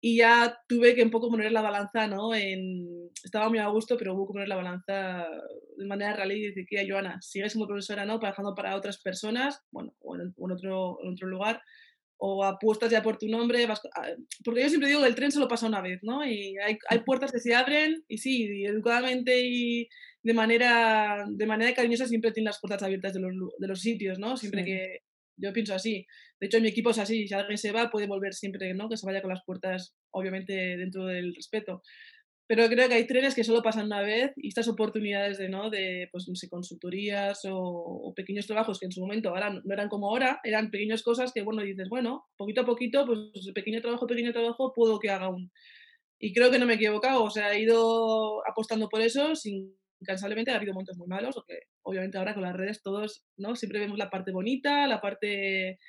y 0.07 0.17
ya 0.17 0.55
tuve 0.67 0.93
que 0.93 1.01
un 1.01 1.09
poco 1.09 1.31
poner 1.31 1.51
la 1.51 1.63
balanza, 1.63 2.05
¿no? 2.05 2.35
En, 2.35 3.09
estaba 3.23 3.49
muy 3.49 3.57
a 3.57 3.69
gusto, 3.69 3.97
pero 3.97 4.13
hubo 4.13 4.27
que 4.27 4.33
poner 4.33 4.47
la 4.47 4.55
balanza 4.55 5.25
de 5.75 5.85
manera 5.87 6.15
real 6.15 6.31
y 6.31 6.45
decir 6.45 6.63
que, 6.69 6.87
Joana, 6.87 7.19
sigues 7.23 7.53
como 7.53 7.65
profesora, 7.65 8.05
¿no? 8.05 8.19
Trabajando 8.19 8.53
para 8.53 8.75
otras 8.75 9.01
personas, 9.01 9.63
bueno, 9.71 9.95
o 10.01 10.15
en, 10.15 10.31
o 10.37 10.47
en, 10.47 10.51
otro, 10.51 10.99
en 11.01 11.13
otro 11.13 11.27
lugar, 11.27 11.59
o 12.17 12.43
apuestas 12.43 12.91
ya 12.91 13.01
por 13.01 13.17
tu 13.17 13.27
nombre, 13.27 13.65
vas, 13.65 13.81
porque 14.43 14.61
yo 14.61 14.69
siempre 14.69 14.89
digo 14.89 15.01
que 15.01 15.07
el 15.07 15.15
tren 15.15 15.31
solo 15.31 15.47
pasa 15.47 15.65
una 15.65 15.81
vez, 15.81 16.01
¿no? 16.03 16.23
Y 16.23 16.55
hay, 16.63 16.77
hay 16.87 16.99
puertas 16.99 17.31
que 17.31 17.39
se 17.39 17.55
abren 17.55 18.03
y 18.07 18.19
sí, 18.19 18.45
y 18.45 18.65
educadamente 18.67 19.41
y 19.43 19.89
de 20.21 20.33
manera, 20.35 21.25
de 21.27 21.47
manera 21.47 21.73
cariñosa 21.73 22.05
siempre 22.05 22.31
tienen 22.31 22.49
las 22.51 22.61
puertas 22.61 22.83
abiertas 22.83 23.15
de 23.15 23.21
los, 23.21 23.33
de 23.57 23.67
los 23.67 23.81
sitios, 23.81 24.19
¿no? 24.19 24.37
Siempre 24.37 24.65
sí. 24.65 24.67
que, 24.67 24.99
yo 25.37 25.53
pienso 25.53 25.73
así. 25.73 26.05
De 26.39 26.47
hecho, 26.47 26.59
mi 26.61 26.67
equipo 26.67 26.91
es 26.91 26.99
así. 26.99 27.27
Si 27.27 27.33
alguien 27.33 27.57
se 27.57 27.71
va, 27.71 27.89
puede 27.89 28.07
volver 28.07 28.33
siempre, 28.33 28.73
¿no? 28.73 28.89
Que 28.89 28.97
se 28.97 29.05
vaya 29.05 29.21
con 29.21 29.31
las 29.31 29.43
puertas, 29.45 29.95
obviamente, 30.11 30.53
dentro 30.77 31.05
del 31.05 31.33
respeto. 31.35 31.81
Pero 32.47 32.67
creo 32.67 32.87
que 32.87 32.93
hay 32.93 33.07
trenes 33.07 33.33
que 33.33 33.43
solo 33.43 33.63
pasan 33.63 33.87
una 33.87 34.01
vez 34.01 34.31
y 34.35 34.49
estas 34.49 34.67
oportunidades 34.67 35.39
de, 35.39 35.49
¿no? 35.49 35.71
De, 35.71 36.09
pues, 36.11 36.27
no 36.27 36.35
sé, 36.35 36.47
consultorías 36.47 37.43
o, 37.45 37.57
o, 37.57 38.13
pequeños 38.13 38.45
trabajos 38.45 38.79
que 38.79 38.85
en 38.85 38.91
su 38.91 39.01
momento 39.01 39.29
ahora 39.29 39.49
no 39.49 39.73
eran 39.73 39.89
como 39.89 40.09
ahora, 40.09 40.39
eran 40.43 40.69
pequeñas 40.69 41.01
cosas 41.01 41.31
que, 41.33 41.41
bueno, 41.41 41.63
dices, 41.63 41.89
bueno, 41.89 42.25
poquito 42.37 42.61
a 42.61 42.65
poquito, 42.65 43.05
pues, 43.07 43.51
pequeño 43.55 43.81
trabajo, 43.81 44.05
pequeño 44.05 44.31
trabajo, 44.31 44.73
puedo 44.75 44.99
que 44.99 45.09
haga 45.09 45.29
un... 45.29 45.51
Y 46.19 46.33
creo 46.33 46.51
que 46.51 46.59
no 46.59 46.65
me 46.67 46.73
he 46.73 46.75
equivocado, 46.77 47.23
o 47.23 47.29
sea, 47.31 47.53
he 47.53 47.61
ido 47.61 48.41
apostando 48.47 48.89
por 48.89 49.01
eso 49.01 49.35
sin 49.35 49.75
incansablemente 50.05 50.51
ha 50.51 50.55
habido 50.55 50.73
momentos 50.73 50.97
muy 50.97 51.07
malos, 51.07 51.35
porque 51.35 51.63
obviamente 51.81 52.17
ahora 52.17 52.33
con 52.33 52.43
las 52.43 52.55
redes 52.55 52.81
todos, 52.81 53.25
¿no? 53.37 53.55
Siempre 53.55 53.79
vemos 53.79 53.97
la 53.97 54.09
parte 54.09 54.31
bonita, 54.31 54.87
la 54.87 55.01
parte 55.01 55.79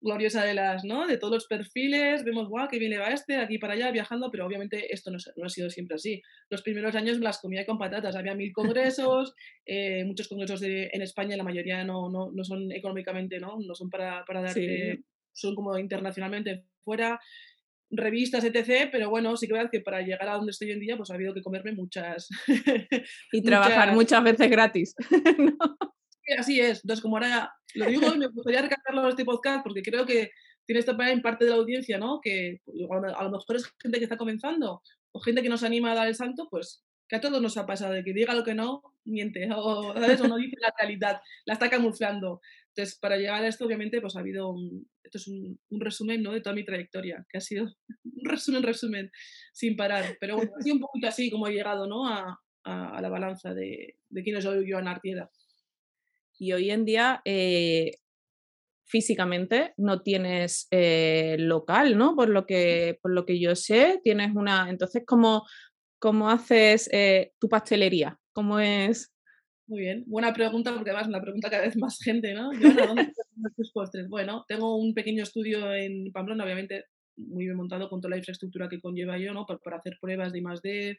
gloriosa 0.00 0.44
de 0.44 0.54
las, 0.54 0.84
¿no? 0.84 1.06
De 1.06 1.18
todos 1.18 1.34
los 1.34 1.46
perfiles, 1.46 2.24
vemos, 2.24 2.48
guau, 2.48 2.68
qué 2.68 2.78
bien 2.78 2.90
le 2.90 2.98
va 2.98 3.08
este, 3.08 3.34
de 3.34 3.40
aquí 3.40 3.58
para 3.58 3.74
allá, 3.74 3.90
viajando, 3.90 4.30
pero 4.30 4.46
obviamente 4.46 4.92
esto 4.92 5.10
no, 5.10 5.18
no, 5.36 5.46
ha 5.46 5.48
sido 5.48 5.70
siempre 5.70 5.96
así. 5.96 6.22
Los 6.50 6.62
primeros 6.62 6.94
años 6.94 7.18
me 7.18 7.24
las 7.24 7.40
comía 7.40 7.66
con 7.66 7.78
patatas, 7.78 8.16
había 8.16 8.34
mil 8.34 8.52
congresos, 8.52 9.34
eh, 9.66 10.04
muchos 10.04 10.28
congresos 10.28 10.60
de, 10.60 10.90
en 10.92 11.02
España, 11.02 11.36
la 11.36 11.44
mayoría 11.44 11.84
no, 11.84 12.08
no, 12.10 12.30
no, 12.32 12.44
son 12.44 12.72
económicamente, 12.72 13.38
¿no? 13.38 13.58
No 13.58 13.74
son 13.74 13.90
para, 13.90 14.24
para 14.24 14.42
darte, 14.42 14.96
sí. 14.96 15.04
son 15.32 15.54
como 15.54 15.78
internacionalmente 15.78 16.64
fuera, 16.84 17.18
revistas, 17.90 18.44
etc. 18.44 18.88
Pero 18.90 19.10
bueno, 19.10 19.36
sí 19.36 19.46
que 19.46 19.54
verdad 19.54 19.70
que 19.70 19.80
para 19.80 20.02
llegar 20.02 20.28
a 20.28 20.34
donde 20.34 20.50
estoy 20.50 20.68
hoy 20.68 20.74
en 20.74 20.80
día, 20.80 20.96
pues 20.96 21.10
ha 21.10 21.14
habido 21.14 21.34
que 21.34 21.42
comerme 21.42 21.72
muchas. 21.72 22.28
y 23.32 23.42
trabajar 23.42 23.92
muchas, 23.92 24.22
muchas 24.22 24.24
veces 24.24 24.50
gratis. 24.50 24.94
¿no? 25.38 25.56
sí, 26.10 26.34
así 26.38 26.60
es. 26.60 26.80
Entonces, 26.82 27.02
como 27.02 27.16
ahora 27.16 27.52
lo 27.74 27.86
digo 27.86 28.14
y 28.14 28.18
me 28.18 28.28
gustaría 28.28 28.62
recalcarlo 28.62 29.02
en 29.02 29.08
este 29.08 29.24
podcast 29.24 29.62
porque 29.62 29.82
creo 29.82 30.06
que 30.06 30.30
tiene 30.66 30.80
esta 30.80 30.96
en 31.10 31.22
parte 31.22 31.44
de 31.44 31.50
la 31.50 31.56
audiencia, 31.56 31.98
¿no? 31.98 32.20
Que 32.20 32.60
a 33.16 33.24
lo 33.24 33.30
mejor 33.30 33.56
es 33.56 33.72
gente 33.80 33.98
que 33.98 34.04
está 34.04 34.16
comenzando 34.16 34.82
o 35.12 35.20
gente 35.20 35.42
que 35.42 35.48
nos 35.48 35.62
anima 35.62 35.92
a 35.92 35.94
dar 35.94 36.08
el 36.08 36.14
salto, 36.14 36.48
pues 36.50 36.84
que 37.08 37.16
a 37.16 37.20
todos 37.20 37.40
nos 37.40 37.56
ha 37.56 37.66
pasado 37.66 37.92
de 37.92 38.02
que 38.02 38.12
diga 38.12 38.34
lo 38.34 38.42
que 38.42 38.54
no, 38.54 38.82
miente 39.04 39.48
o, 39.54 39.94
¿sabes? 39.94 40.20
o 40.20 40.26
no 40.26 40.36
dice 40.36 40.56
la 40.60 40.74
realidad, 40.76 41.20
la 41.44 41.54
está 41.54 41.70
camuflando. 41.70 42.40
Entonces, 42.76 42.98
para 42.98 43.16
llegar 43.16 43.42
a 43.42 43.48
esto, 43.48 43.64
obviamente, 43.64 44.02
pues 44.02 44.16
ha 44.16 44.20
habido, 44.20 44.50
un, 44.50 44.86
esto 45.02 45.16
es 45.16 45.28
un, 45.28 45.58
resumen 45.70 46.22
¿no? 46.22 46.32
de 46.32 46.42
toda 46.42 46.54
mi 46.54 46.62
trayectoria, 46.62 47.24
que 47.26 47.38
ha 47.38 47.40
sido 47.40 47.64
un 48.04 48.24
resumen, 48.24 48.62
resumen, 48.62 49.10
sin 49.54 49.76
parar. 49.76 50.18
Pero 50.20 50.36
bueno, 50.36 50.52
ha 50.58 50.62
sido 50.62 50.74
un 50.74 50.82
poquito 50.82 51.08
así 51.08 51.30
como 51.30 51.48
he 51.48 51.54
llegado 51.54 51.86
¿no? 51.86 52.06
a, 52.06 52.38
a, 52.64 53.00
la 53.00 53.08
balanza 53.08 53.54
de, 53.54 53.96
de 54.10 54.22
quién 54.22 54.42
soy 54.42 54.68
yo 54.68 54.78
en 54.78 54.88
Artieda. 54.88 55.30
Y 56.38 56.52
hoy 56.52 56.70
en 56.70 56.84
día, 56.84 57.22
eh, 57.24 57.92
físicamente 58.84 59.72
no 59.78 60.02
tienes 60.02 60.68
eh, 60.70 61.36
local, 61.38 61.96
¿no? 61.96 62.14
Por 62.14 62.28
lo, 62.28 62.44
que, 62.44 62.98
por 63.00 63.10
lo 63.10 63.24
que 63.24 63.40
yo 63.40 63.56
sé, 63.56 64.02
tienes 64.04 64.36
una... 64.36 64.68
Entonces, 64.68 65.02
¿cómo, 65.06 65.46
cómo 65.98 66.28
haces 66.28 66.90
eh, 66.92 67.32
tu 67.38 67.48
pastelería? 67.48 68.20
¿Cómo 68.34 68.60
es 68.60 69.15
muy 69.66 69.80
bien, 69.80 70.04
buena 70.06 70.32
pregunta 70.32 70.72
porque 70.72 70.90
además 70.90 71.08
la 71.08 71.20
pregunta 71.20 71.50
cada 71.50 71.62
vez 71.62 71.76
más 71.76 71.98
gente, 72.02 72.34
¿no? 72.34 72.50
Joana, 72.52 72.86
¿dónde 72.86 73.12
tus 73.56 73.72
postres? 73.72 74.08
Bueno, 74.08 74.44
tengo 74.48 74.76
un 74.76 74.94
pequeño 74.94 75.22
estudio 75.22 75.74
en 75.74 76.12
Pamplona, 76.12 76.44
obviamente 76.44 76.84
muy 77.16 77.44
bien 77.44 77.56
montado 77.56 77.88
con 77.88 78.00
toda 78.00 78.10
la 78.10 78.18
infraestructura 78.18 78.68
que 78.68 78.80
conlleva 78.80 79.18
yo, 79.18 79.32
¿no? 79.32 79.46
Para, 79.46 79.78
hacer 79.78 79.98
pruebas 80.00 80.32
de 80.32 80.38
I+.D., 80.38 80.96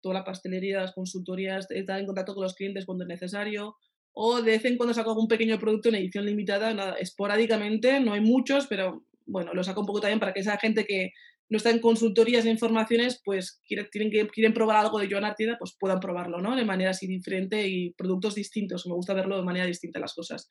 toda 0.00 0.14
la 0.14 0.24
pastelería, 0.24 0.80
las 0.80 0.92
consultorías, 0.92 1.70
estar 1.70 2.00
en 2.00 2.06
contacto 2.06 2.34
con 2.34 2.42
los 2.42 2.54
clientes 2.54 2.86
cuando 2.86 3.04
es 3.04 3.08
necesario, 3.08 3.76
o 4.12 4.42
de 4.42 4.52
vez 4.52 4.64
en 4.64 4.76
cuando 4.76 4.94
saco 4.94 5.10
algún 5.10 5.28
pequeño 5.28 5.58
producto 5.58 5.88
en 5.88 5.96
edición 5.96 6.24
limitada, 6.24 6.74
nada, 6.74 6.94
esporádicamente, 6.94 8.00
no 8.00 8.14
hay 8.14 8.20
muchos, 8.20 8.66
pero 8.66 9.04
bueno, 9.26 9.54
lo 9.54 9.62
saco 9.62 9.80
un 9.80 9.86
poco 9.86 10.00
también 10.00 10.18
para 10.18 10.32
que 10.32 10.40
esa 10.40 10.58
gente 10.58 10.84
que 10.84 11.12
no 11.50 11.56
está 11.56 11.70
en 11.70 11.80
consultorías 11.80 12.46
e 12.46 12.50
informaciones, 12.50 13.20
pues 13.24 13.60
quieren, 13.66 13.88
tienen 13.90 14.10
que, 14.10 14.28
quieren 14.28 14.54
probar 14.54 14.76
algo 14.76 15.00
de 15.00 15.08
Joan 15.10 15.24
Artida, 15.24 15.56
pues 15.58 15.76
puedan 15.78 15.98
probarlo, 16.00 16.40
¿no? 16.40 16.54
De 16.54 16.64
manera 16.64 16.90
así 16.90 17.06
diferente 17.06 17.66
y 17.66 17.90
productos 17.90 18.36
distintos. 18.36 18.86
Me 18.86 18.94
gusta 18.94 19.14
verlo 19.14 19.36
de 19.36 19.42
manera 19.42 19.66
distinta 19.66 19.98
las 19.98 20.14
cosas. 20.14 20.48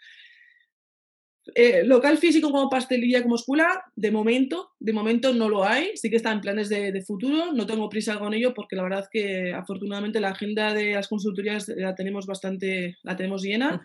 Eh, 1.56 1.84
local 1.84 2.18
físico 2.18 2.52
como 2.52 2.70
pastelería, 2.70 3.24
como 3.24 3.36
escuela, 3.36 3.82
de 3.96 4.12
momento, 4.12 4.72
de 4.80 4.94
momento 4.94 5.34
no 5.34 5.50
lo 5.50 5.64
hay. 5.64 5.96
Sí 5.96 6.10
que 6.10 6.18
está 6.18 6.32
en 6.34 6.42
planes 6.42 6.68
de, 6.70 7.02
futuro. 7.08 7.54
No 7.54 7.66
tengo 7.66 7.90
prisa 7.90 8.20
con 8.20 8.34
ello 8.34 8.54
porque 8.54 8.76
la 8.76 8.84
verdad 8.84 9.08
que 9.12 9.54
afortunadamente 9.54 10.20
la 10.20 10.30
agenda 10.30 10.74
de 10.74 10.94
las 10.94 11.08
consultorías 11.08 11.70
la 11.70 11.96
tenemos 11.96 12.26
bastante, 12.26 12.98
la 13.04 13.16
tenemos 13.16 13.42
llena. 13.42 13.82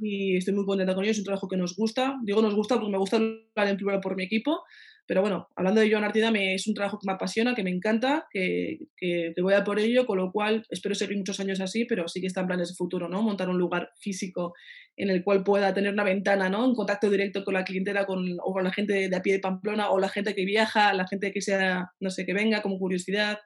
y 0.00 0.38
estoy 0.38 0.54
muy 0.54 0.64
contenta 0.64 0.94
con 0.94 1.04
ello, 1.04 1.12
es 1.12 1.18
un 1.18 1.24
trabajo 1.24 1.48
que 1.48 1.56
nos 1.56 1.76
gusta. 1.76 2.16
Digo 2.22 2.42
nos 2.42 2.54
gusta 2.54 2.76
porque 2.76 2.90
me 2.90 2.98
gusta 2.98 3.16
hablar 3.16 3.68
en 3.68 3.76
plural 3.76 4.00
por 4.00 4.16
mi 4.16 4.24
equipo, 4.24 4.62
pero 5.06 5.20
bueno, 5.20 5.48
hablando 5.54 5.80
de 5.80 5.90
Joan 5.90 6.04
Artida, 6.04 6.30
me, 6.30 6.54
es 6.54 6.66
un 6.66 6.74
trabajo 6.74 6.98
que 6.98 7.06
me 7.06 7.12
apasiona, 7.12 7.54
que 7.54 7.62
me 7.62 7.70
encanta, 7.70 8.26
que, 8.30 8.78
que, 8.96 9.34
voy 9.42 9.52
a 9.52 9.62
por 9.62 9.78
ello, 9.78 10.06
con 10.06 10.16
lo 10.16 10.32
cual 10.32 10.64
espero 10.70 10.94
seguir 10.94 11.18
muchos 11.18 11.40
años 11.40 11.60
así, 11.60 11.84
pero 11.84 12.08
sí 12.08 12.20
que 12.20 12.26
está 12.26 12.40
en 12.40 12.46
planes 12.46 12.70
de 12.70 12.74
futuro, 12.74 13.08
¿no? 13.08 13.22
Montar 13.22 13.50
un 13.50 13.58
lugar 13.58 13.90
físico 13.98 14.54
en 14.96 15.10
el 15.10 15.22
cual 15.22 15.44
pueda 15.44 15.74
tener 15.74 15.92
una 15.92 16.04
ventana, 16.04 16.48
¿no? 16.48 16.64
En 16.64 16.74
contacto 16.74 17.10
directo 17.10 17.44
con 17.44 17.54
la 17.54 17.64
clientela 17.64 18.06
con, 18.06 18.24
o 18.42 18.52
con 18.52 18.64
la 18.64 18.72
gente 18.72 19.08
de 19.08 19.16
a 19.16 19.20
pie 19.20 19.34
de 19.34 19.40
Pamplona 19.40 19.90
o 19.90 19.98
la 19.98 20.08
gente 20.08 20.34
que 20.34 20.46
viaja, 20.46 20.94
la 20.94 21.06
gente 21.06 21.32
que 21.32 21.42
sea, 21.42 21.90
no 22.00 22.10
sé, 22.10 22.24
que 22.24 22.32
venga 22.32 22.62
como 22.62 22.78
curiosidad. 22.78 23.38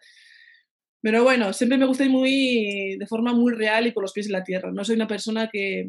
Pero 1.02 1.24
bueno, 1.24 1.52
siempre 1.52 1.78
me 1.78 1.86
gusta 1.86 2.04
ir 2.04 2.10
muy, 2.10 2.96
de 2.98 3.06
forma 3.06 3.32
muy 3.32 3.52
real 3.52 3.86
y 3.86 3.92
con 3.92 4.02
los 4.02 4.12
pies 4.12 4.26
en 4.26 4.32
la 4.32 4.44
tierra. 4.44 4.70
No 4.72 4.84
soy 4.84 4.96
una 4.96 5.06
persona 5.08 5.48
que, 5.52 5.88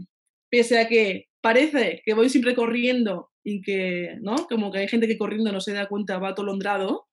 pese 0.50 0.80
a 0.80 0.88
que 0.88 1.28
parece 1.42 2.02
que 2.06 2.14
voy 2.14 2.30
siempre 2.30 2.56
corriendo 2.56 3.29
y 3.44 3.62
que, 3.62 4.18
¿no? 4.22 4.36
Como 4.48 4.72
que 4.72 4.80
hay 4.80 4.88
gente 4.88 5.08
que 5.08 5.18
corriendo 5.18 5.52
no 5.52 5.62
se 5.62 5.74
da 5.74 5.88
cuenta, 5.88 6.20
va 6.20 6.30
atolondrado. 6.30 7.08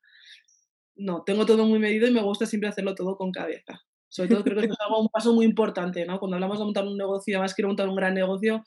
No, 0.97 1.23
tengo 1.25 1.47
todo 1.47 1.67
muy 1.67 1.79
medido 1.79 2.09
y 2.09 2.13
me 2.13 2.23
gusta 2.23 2.47
siempre 2.47 2.69
hacerlo 2.69 2.95
todo 2.95 3.17
con 3.17 3.33
cabeza. 3.33 3.81
Sobre 4.09 4.31
todo 4.31 4.45
creo 4.45 4.57
que 4.59 4.67
es 4.67 4.73
un 4.99 5.09
paso 5.09 5.35
muy 5.35 5.45
importante, 5.45 6.07
¿no? 6.07 6.19
Cuando 6.19 6.37
hablamos 6.37 6.59
de 6.59 6.65
montar 6.65 6.87
un 6.87 6.97
negocio, 6.97 7.37
además 7.37 7.55
quiero 7.55 7.69
montar 7.69 7.89
un 7.89 7.97
gran 7.97 8.15
negocio, 8.15 8.65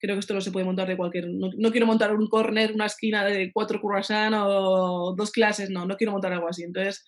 creo 0.00 0.16
que 0.16 0.20
esto 0.20 0.34
no 0.34 0.40
se 0.40 0.50
puede 0.50 0.66
montar 0.66 0.88
de 0.88 0.96
cualquier... 0.96 1.28
No, 1.28 1.70
quiero 1.70 1.86
montar 1.86 2.14
un 2.14 2.28
corner, 2.28 2.72
una 2.72 2.86
esquina 2.86 3.24
de 3.24 3.52
cuatro 3.52 3.80
croissants 3.80 4.38
o 4.40 5.14
dos 5.16 5.30
clases, 5.30 5.70
no, 5.70 5.86
no 5.86 5.96
quiero 5.96 6.12
montar 6.12 6.32
algo 6.32 6.48
así. 6.48 6.64
Entonces, 6.64 7.04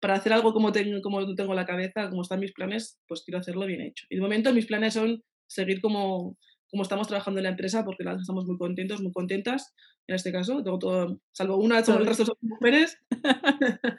para 0.00 0.14
hacer 0.14 0.32
algo 0.32 0.52
como 0.52 0.72
tengo, 0.72 1.00
como 1.02 1.34
tengo 1.34 1.54
la 1.54 1.66
cabeza, 1.66 2.08
como 2.10 2.22
están 2.22 2.40
mis 2.40 2.52
planes, 2.52 2.98
pues 3.08 3.22
quiero 3.24 3.40
hacerlo 3.40 3.66
bien 3.66 3.80
hecho. 3.80 4.06
Y 4.10 4.16
de 4.16 4.22
momento 4.22 4.52
mis 4.52 4.66
planes 4.66 4.94
son 4.94 5.22
seguir 5.46 5.80
como 5.80 6.36
cómo 6.70 6.82
estamos 6.82 7.08
trabajando 7.08 7.40
en 7.40 7.44
la 7.44 7.50
empresa, 7.50 7.84
porque 7.84 8.04
estamos 8.20 8.46
muy 8.46 8.56
contentos, 8.58 9.00
muy 9.00 9.12
contentas 9.12 9.74
en 10.06 10.14
este 10.14 10.32
caso. 10.32 10.62
Tengo 10.62 10.78
todo, 10.78 11.20
salvo 11.32 11.56
una, 11.56 11.82
todo 11.82 11.98
el 11.98 12.06
resto 12.06 12.24
son 12.24 12.36
mujeres. 12.42 12.98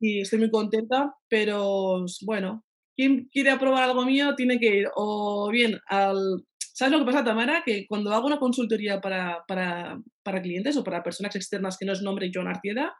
y 0.00 0.20
estoy 0.20 0.38
muy 0.38 0.50
contenta, 0.50 1.14
pero 1.28 2.04
bueno, 2.22 2.64
quien 2.96 3.28
quiere 3.30 3.50
aprobar 3.50 3.84
algo 3.84 4.04
mío 4.04 4.34
tiene 4.34 4.58
que 4.58 4.76
ir 4.80 4.88
o 4.94 5.50
bien 5.50 5.78
al... 5.86 6.44
¿Sabes 6.58 6.92
lo 6.92 6.98
que 6.98 7.06
pasa, 7.06 7.24
Tamara? 7.24 7.62
Que 7.64 7.86
cuando 7.86 8.12
hago 8.12 8.26
una 8.26 8.38
consultoría 8.38 9.00
para, 9.00 9.44
para, 9.48 9.98
para 10.22 10.42
clientes 10.42 10.76
o 10.76 10.84
para 10.84 11.02
personas 11.02 11.34
externas 11.34 11.78
que 11.78 11.86
no 11.86 11.92
es 11.92 12.02
nombre 12.02 12.30
John 12.32 12.48
Artieda, 12.48 12.94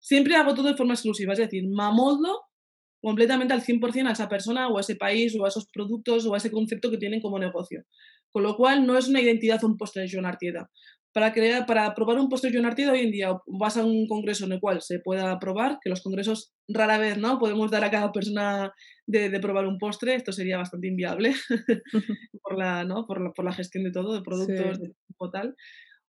siempre 0.00 0.36
hago 0.36 0.54
todo 0.54 0.68
de 0.68 0.76
forma 0.76 0.92
exclusiva, 0.92 1.32
es 1.32 1.38
decir, 1.38 1.64
me 1.66 1.82
completamente 3.04 3.52
al 3.52 3.62
100% 3.62 4.08
a 4.08 4.12
esa 4.12 4.30
persona 4.30 4.68
o 4.68 4.78
a 4.78 4.80
ese 4.80 4.96
país 4.96 5.36
o 5.38 5.44
a 5.44 5.48
esos 5.48 5.66
productos 5.70 6.24
o 6.26 6.32
a 6.32 6.38
ese 6.38 6.50
concepto 6.50 6.90
que 6.90 6.96
tienen 6.96 7.20
como 7.20 7.38
negocio. 7.38 7.84
Con 8.32 8.42
lo 8.42 8.56
cual 8.56 8.86
no 8.86 8.96
es 8.96 9.08
una 9.08 9.20
identidad 9.20 9.62
un 9.62 9.76
postre 9.76 10.06
de 10.06 10.26
Artieda. 10.26 10.70
Para, 11.12 11.32
crear, 11.34 11.66
para 11.66 11.94
probar 11.94 12.18
un 12.18 12.30
postre 12.30 12.50
de 12.50 12.66
Artieda 12.66 12.92
hoy 12.92 13.00
en 13.00 13.10
día 13.12 13.38
vas 13.46 13.76
a 13.76 13.84
un 13.84 14.08
congreso 14.08 14.46
en 14.46 14.52
el 14.52 14.60
cual 14.60 14.80
se 14.80 15.00
pueda 15.00 15.38
probar, 15.38 15.78
que 15.82 15.90
los 15.90 16.02
congresos 16.02 16.54
rara 16.66 16.96
vez 16.96 17.18
no 17.18 17.38
podemos 17.38 17.70
dar 17.70 17.84
a 17.84 17.90
cada 17.90 18.10
persona 18.10 18.72
de, 19.06 19.38
probar 19.38 19.66
un 19.66 19.78
postre, 19.78 20.14
esto 20.14 20.32
sería 20.32 20.56
bastante 20.56 20.88
inviable 20.88 21.34
por, 22.42 22.56
la, 22.56 22.84
¿no? 22.84 23.06
por, 23.06 23.22
la, 23.22 23.32
por, 23.32 23.44
la, 23.44 23.52
gestión 23.52 23.84
de 23.84 23.92
todo, 23.92 24.14
de 24.14 24.22
productos, 24.22 24.80
de 24.80 24.94
tipo 25.06 25.30
tal 25.30 25.54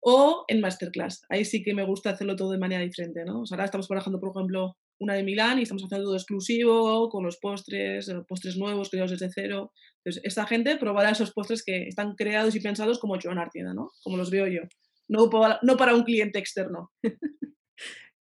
o 0.07 0.45
en 0.49 0.61
masterclass. 0.61 1.23
Ahí 1.31 1.47
sí 1.47 1.63
que 1.63 1.73
me 1.73 1.87
gusta 1.87 2.11
hacerlo 2.11 2.37
todo 2.37 2.53
de 2.53 2.59
manera 2.59 2.83
diferente, 2.83 3.25
¿no? 3.25 3.43
ahora 3.51 3.65
estamos 3.65 3.89
trabajando, 3.89 4.21
por 4.21 4.31
ejemplo, 4.31 4.77
una 4.99 5.15
de 5.15 5.23
Milán 5.23 5.59
y 5.59 5.63
estamos 5.63 5.85
haciendo 5.85 6.07
todo 6.07 6.17
exclusivo, 6.17 7.09
con 7.09 7.25
los 7.25 7.39
postres, 7.39 8.09
eh, 8.09 8.15
postres 8.27 8.57
nuevos 8.57 8.91
creados 8.91 9.13
desde 9.13 9.31
cero. 9.33 9.73
Entonces, 10.05 10.23
esta 10.25 10.47
gente 10.47 10.77
probará 10.77 11.11
esos 11.11 11.33
postres 11.33 11.63
que 11.65 11.89
están 11.89 12.15
creados 12.15 12.55
y 12.55 12.61
pensados 12.61 12.99
como 12.99 13.19
Joan 13.21 13.39
Artieda, 13.39 13.75
¿no? 13.75 13.91
Como 14.03 14.17
los 14.17 14.31
veo 14.31 14.47
yo. 14.47 14.63
No 15.09 15.29
para, 15.31 15.59
no 15.63 15.77
para 15.77 15.95
un 15.95 16.05
cliente 16.05 16.39
externo. 16.39 16.91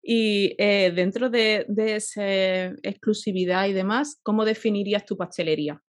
y 0.04 0.56
eh, 0.58 0.92
dentro 0.96 1.30
de, 1.30 1.66
de 1.68 1.96
esa 1.96 2.26
exclusividad 2.84 3.68
y 3.68 3.74
demás, 3.74 4.20
¿cómo 4.24 4.46
definirías 4.46 5.06
tu 5.06 5.18
pastelería? 5.18 5.82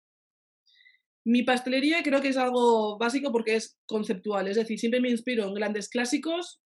Mi 1.24 1.44
pastelería 1.44 2.02
creo 2.02 2.20
que 2.20 2.28
es 2.28 2.36
algo 2.36 2.98
básico 2.98 3.30
porque 3.30 3.54
es 3.54 3.78
conceptual, 3.86 4.48
es 4.48 4.56
decir, 4.56 4.78
siempre 4.78 5.00
me 5.00 5.10
inspiro 5.10 5.46
en 5.46 5.54
grandes 5.54 5.88
clásicos, 5.88 6.61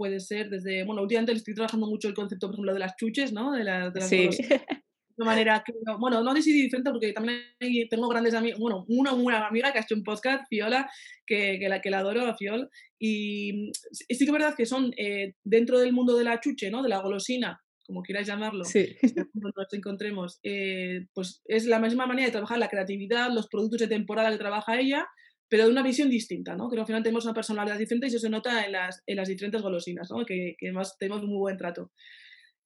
puede 0.00 0.18
ser 0.18 0.48
desde, 0.48 0.82
bueno, 0.84 1.02
últimamente 1.02 1.32
estoy 1.32 1.52
trabajando 1.52 1.86
mucho 1.86 2.08
el 2.08 2.14
concepto, 2.14 2.46
por 2.46 2.54
ejemplo, 2.54 2.72
de 2.72 2.78
las 2.78 2.96
chuches, 2.96 3.34
¿no? 3.34 3.52
De, 3.52 3.64
las 3.64 3.92
sí. 4.08 4.30
De 5.18 5.26
manera 5.26 5.62
que, 5.62 5.74
bueno, 5.98 6.22
no 6.22 6.32
decidí 6.32 6.62
diferente 6.62 6.90
porque 6.90 7.12
también 7.12 7.42
tengo 7.90 8.08
grandes 8.08 8.32
amigos, 8.32 8.58
bueno, 8.58 8.86
una 8.88 9.12
buena 9.12 9.46
amiga 9.46 9.70
que 9.70 9.78
ha 9.78 9.82
hecho 9.82 9.94
un 9.94 10.02
podcast, 10.02 10.44
Fiola, 10.48 10.90
que, 11.26 11.58
que, 11.60 11.68
la, 11.68 11.82
que 11.82 11.90
la 11.90 11.98
adoro, 11.98 12.24
a 12.24 12.34
Fiol, 12.34 12.70
y 12.98 13.70
sí 13.90 14.16
que 14.16 14.24
es 14.24 14.32
verdad 14.32 14.54
que 14.56 14.64
son 14.64 14.94
eh, 14.96 15.34
dentro 15.44 15.78
del 15.78 15.92
mundo 15.92 16.16
de 16.16 16.24
la 16.24 16.40
chuche, 16.40 16.70
¿no? 16.70 16.82
De 16.82 16.88
la 16.88 17.02
golosina, 17.02 17.60
como 17.86 18.00
quieras 18.00 18.26
llamarlo, 18.26 18.64
sí. 18.64 18.96
nos 19.34 19.72
encontremos, 19.74 20.40
eh, 20.42 21.08
pues 21.12 21.42
es 21.44 21.66
la 21.66 21.78
misma 21.78 22.06
manera 22.06 22.28
de 22.28 22.32
trabajar 22.32 22.56
la 22.56 22.70
creatividad, 22.70 23.30
los 23.30 23.48
productos 23.48 23.80
de 23.80 23.88
temporada 23.88 24.30
que 24.30 24.38
trabaja 24.38 24.80
ella, 24.80 25.06
pero 25.50 25.64
de 25.64 25.70
una 25.70 25.82
visión 25.82 26.08
distinta, 26.08 26.56
¿no? 26.56 26.70
Que 26.70 26.78
al 26.78 26.86
final 26.86 27.02
tenemos 27.02 27.24
una 27.26 27.34
personalidad 27.34 27.78
diferente 27.78 28.06
y 28.06 28.10
eso 28.10 28.18
se 28.20 28.30
nota 28.30 28.64
en 28.64 28.72
las, 28.72 29.02
en 29.06 29.16
las 29.16 29.28
diferentes 29.28 29.60
golosinas, 29.60 30.10
¿no? 30.10 30.24
Que, 30.24 30.54
que 30.56 30.68
además 30.68 30.96
tenemos 30.98 31.22
muy 31.24 31.36
buen 31.36 31.58
trato. 31.58 31.90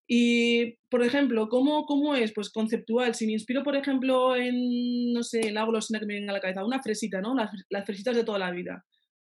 Y, 0.06 0.76
por 0.90 1.02
ejemplo, 1.02 1.48
¿cómo, 1.48 1.86
¿cómo 1.86 2.14
es? 2.14 2.32
Pues 2.32 2.50
conceptual. 2.50 3.14
Si 3.14 3.26
me 3.26 3.32
inspiro, 3.32 3.64
por 3.64 3.74
ejemplo, 3.74 4.36
en, 4.36 5.12
no 5.14 5.22
sé, 5.22 5.48
en 5.48 5.54
la 5.54 5.64
golosina 5.64 5.98
que 5.98 6.06
me 6.06 6.14
venga 6.14 6.30
a 6.30 6.34
la 6.34 6.40
cabeza, 6.40 6.64
una 6.64 6.82
fresita, 6.82 7.20
¿no? 7.22 7.34
Las, 7.34 7.50
las 7.70 7.86
fresitas 7.86 8.14
de 8.14 8.24
toda 8.24 8.38
la 8.38 8.50
vida 8.50 8.84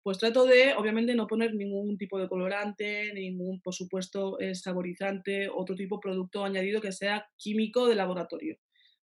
pues 0.05 0.19
trato 0.19 0.45
de, 0.45 0.75
obviamente, 0.75 1.15
no 1.15 1.25
poner 1.25 1.55
ningún 1.55 1.97
tipo 1.97 2.19
de 2.19 2.27
colorante, 2.27 3.12
ningún, 3.15 3.59
por 3.59 3.74
supuesto, 3.74 4.39
eh, 4.39 4.53
saborizante, 4.53 5.50
otro 5.50 5.75
tipo 5.75 5.95
de 5.95 6.01
producto 6.03 6.45
añadido 6.45 6.79
que 6.79 6.91
sea 6.91 7.27
químico 7.38 7.88
de 7.88 7.95
laboratorio. 7.95 8.55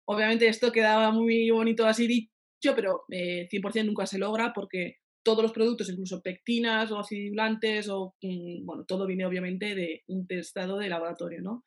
Obviamente 0.05 0.47
esto 0.47 0.71
quedaba 0.71 1.09
muy 1.09 1.49
bonito 1.49 1.87
así 1.87 2.29
pero 2.75 3.03
100% 3.09 3.75
eh, 3.75 3.83
nunca 3.83 4.05
se 4.05 4.17
logra 4.17 4.53
porque 4.53 4.97
todos 5.23 5.41
los 5.41 5.53
productos, 5.53 5.89
incluso 5.89 6.21
pectinas 6.21 6.91
o 6.91 6.99
acidulantes, 6.99 7.89
o, 7.89 8.15
mm, 8.21 8.65
bueno, 8.65 8.85
todo 8.85 9.05
viene 9.05 9.25
obviamente 9.25 9.75
de 9.75 10.03
un 10.07 10.27
testado 10.27 10.77
de 10.77 10.89
laboratorio, 10.89 11.41
¿no? 11.41 11.63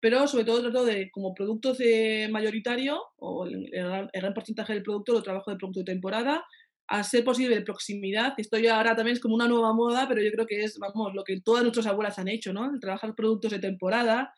Pero 0.00 0.26
sobre 0.26 0.44
todo 0.44 0.62
trato 0.62 0.84
de, 0.84 1.10
como 1.10 1.34
producto 1.34 1.74
mayoritario, 2.30 3.00
o 3.16 3.46
el, 3.46 3.70
el, 3.72 4.08
gran 4.12 4.34
porcentaje 4.34 4.74
del 4.74 4.82
producto 4.82 5.12
lo 5.12 5.22
trabajo 5.22 5.50
de 5.50 5.56
producto 5.56 5.80
de 5.80 5.92
temporada, 5.92 6.44
a 6.88 7.02
ser 7.02 7.24
posible 7.24 7.56
de 7.56 7.62
proximidad. 7.62 8.34
Esto 8.36 8.58
ya 8.58 8.76
ahora 8.76 8.94
también 8.94 9.14
es 9.14 9.20
como 9.20 9.34
una 9.34 9.48
nueva 9.48 9.72
moda, 9.72 10.06
pero 10.08 10.22
yo 10.22 10.30
creo 10.30 10.46
que 10.46 10.62
es, 10.62 10.78
vamos, 10.78 11.14
lo 11.14 11.24
que 11.24 11.40
todas 11.40 11.62
nuestras 11.62 11.86
abuelas 11.86 12.18
han 12.18 12.28
hecho, 12.28 12.52
¿no? 12.52 12.70
El 12.70 12.80
trabajar 12.80 13.14
productos 13.14 13.52
de 13.52 13.58
temporada, 13.58 14.34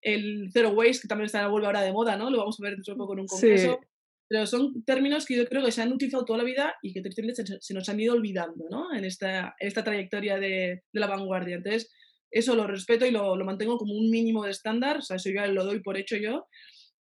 el 0.00 0.50
zero 0.52 0.70
waste, 0.70 1.02
que 1.02 1.08
también 1.08 1.26
está 1.26 1.48
vuelve 1.48 1.66
ahora 1.66 1.82
de 1.82 1.92
moda, 1.92 2.16
¿no? 2.16 2.30
Lo 2.30 2.38
vamos 2.38 2.58
a 2.60 2.62
ver 2.62 2.74
dentro 2.74 2.94
de 2.94 2.98
poco 2.98 3.14
en 3.14 3.20
un 3.20 3.26
congreso. 3.26 3.80
Pero 4.28 4.46
son 4.46 4.84
términos 4.84 5.24
que 5.24 5.36
yo 5.36 5.46
creo 5.46 5.64
que 5.64 5.72
se 5.72 5.80
han 5.80 5.92
utilizado 5.92 6.24
toda 6.24 6.38
la 6.38 6.44
vida 6.44 6.74
y 6.82 6.92
que 6.92 7.02
se, 7.32 7.60
se 7.60 7.74
nos 7.74 7.88
han 7.88 7.98
ido 7.98 8.14
olvidando 8.14 8.66
¿no? 8.70 8.94
en, 8.94 9.04
esta, 9.04 9.56
esta 9.58 9.82
trayectoria 9.82 10.38
de, 10.38 10.82
de, 10.92 11.00
la 11.00 11.06
vanguardia. 11.06 11.56
Entonces, 11.56 11.90
eso 12.30 12.54
lo 12.54 12.66
respeto 12.66 13.06
y 13.06 13.10
lo, 13.10 13.36
lo, 13.36 13.44
mantengo 13.46 13.78
como 13.78 13.94
un 13.94 14.10
mínimo 14.10 14.44
de 14.44 14.50
estándar, 14.50 14.98
o 14.98 15.02
sea, 15.02 15.16
eso 15.16 15.30
ya 15.30 15.46
lo 15.46 15.64
doy 15.64 15.80
por 15.80 15.96
hecho 15.96 16.16
yo. 16.16 16.46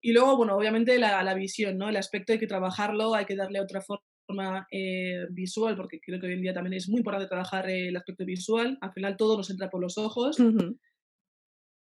Y 0.03 0.13
luego, 0.13 0.37
bueno, 0.37 0.55
obviamente 0.55 0.99
la, 0.99 1.23
la 1.23 1.33
visión, 1.33 1.79
¿no? 1.79 1.89
El 1.89 1.97
aspecto 1.97 2.35
hay 2.35 2.39
que 2.39 2.47
trabajarlo, 2.47 3.15
hay 3.15 3.25
que 3.25 3.37
darle 3.37 3.59
otra 3.59 3.81
forma 3.81 4.67
eh, 4.71 5.25
visual, 5.31 5.77
porque 5.77 5.99
creo 6.01 6.21
que 6.21 6.27
hoy 6.27 6.35
en 6.35 6.43
día 6.43 6.53
también 6.53 6.75
es 6.75 6.91
muy 6.91 6.99
importante 6.99 7.29
trabajar 7.29 7.71
el 7.71 7.97
aspecto 7.97 8.27
visual. 8.27 8.77
Al 8.83 8.93
final 8.93 9.17
todo 9.17 9.39
nos 9.39 9.49
entra 9.49 9.71
por 9.71 9.81
los 9.81 9.97
ojos. 9.97 10.39
Uh 10.39 10.51
-huh. 10.51 10.79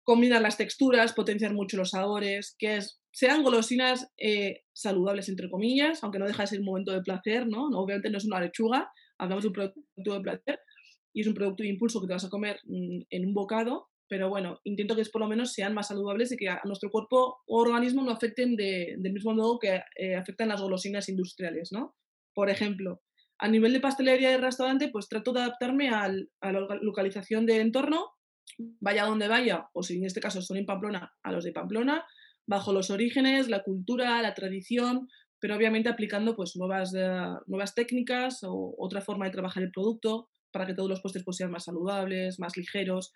Combinar 0.04 0.42
las 0.44 0.58
texturas, 0.58 1.14
potenciar 1.14 1.54
mucho 1.54 1.78
los 1.78 1.92
sabores, 1.92 2.56
que 2.60 2.78
es 2.78 3.01
sean 3.12 3.44
golosinas 3.44 4.12
eh, 4.18 4.64
saludables, 4.74 5.30
entre 5.30 5.50
comillas, 5.50 6.04
aunque 6.04 6.20
no 6.20 6.26
deja 6.26 6.44
de 6.44 6.48
ser 6.48 6.60
un 6.60 6.66
momento 6.66 6.92
de 6.92 7.02
placer, 7.02 7.48
¿no? 7.48 7.68
Obviamente 7.68 8.10
no 8.10 8.18
es 8.18 8.26
una 8.26 8.40
lechuga, 8.40 8.92
hablamos 9.18 9.44
de 9.44 9.48
un 9.50 9.54
producto 9.54 10.14
de 10.14 10.22
placer 10.22 10.60
y 11.14 11.22
es 11.22 11.28
un 11.28 11.34
producto 11.34 11.64
de 11.64 11.70
impulso 11.70 12.02
que 12.02 12.08
te 12.08 12.14
vas 12.14 12.26
a 12.26 12.30
comer 12.30 12.60
mmm, 12.66 13.02
en 13.10 13.26
un 13.26 13.34
bocado, 13.34 13.90
pero 14.08 14.30
bueno, 14.30 14.60
intento 14.64 14.96
que 14.96 15.04
por 15.06 15.22
lo 15.22 15.28
menos 15.28 15.54
sean 15.54 15.74
más 15.74 15.88
saludables 15.88 16.32
y 16.32 16.38
que 16.38 16.50
a 16.50 16.62
nuestro 16.66 16.90
cuerpo 16.90 17.40
o 17.46 17.62
organismo 17.62 18.04
no 18.04 18.12
afecten 18.12 18.56
de, 18.56 18.96
del 18.98 19.14
mismo 19.14 19.34
modo 19.34 19.60
que 19.60 19.82
eh, 19.96 20.16
afectan 20.16 20.50
las 20.50 20.62
golosinas 20.62 21.08
industriales, 21.10 21.72
¿no? 21.72 21.96
Por 22.34 22.50
ejemplo, 22.50 23.02
a 23.40 23.48
nivel 23.48 23.74
de 23.74 23.80
pastelería 23.80 24.30
de 24.30 24.38
restaurante, 24.38 24.90
pues 24.90 25.10
trato 25.10 25.34
de 25.34 25.42
adaptarme 25.42 25.90
al, 25.90 26.30
a 26.42 26.52
la 26.52 26.60
localización 26.82 27.46
de 27.46 27.60
entorno, 27.60 28.12
vaya 28.80 29.06
donde 29.06 29.28
vaya, 29.28 29.70
o 29.74 29.84
si 29.84 29.98
en 29.98 30.06
este 30.06 30.22
caso 30.22 30.42
son 30.42 30.58
en 30.58 30.66
Pamplona, 30.66 31.14
a 31.24 31.32
los 31.32 31.44
de 31.44 31.52
Pamplona, 31.52 32.06
bajo 32.46 32.74
los 32.74 32.90
orígenes, 32.90 33.48
la 33.48 33.64
cultura, 33.64 34.22
la 34.22 34.34
tradición, 34.34 35.08
pero 35.40 35.56
obviamente 35.56 35.90
aplicando 35.90 36.36
pues 36.36 36.56
nuevas, 36.56 36.94
uh, 36.94 37.40
nuevas 37.48 37.74
técnicas 37.74 38.44
o 38.44 38.76
otra 38.78 39.02
forma 39.02 39.26
de 39.26 39.32
trabajar 39.32 39.64
el 39.64 39.72
producto 39.72 40.30
para 40.52 40.66
que 40.66 40.74
todos 40.74 40.90
los 40.90 41.02
postres 41.02 41.24
pues, 41.24 41.38
sean 41.38 41.52
más 41.52 41.66
saludables, 41.66 42.40
más 42.40 42.58
ligeros. 42.58 43.12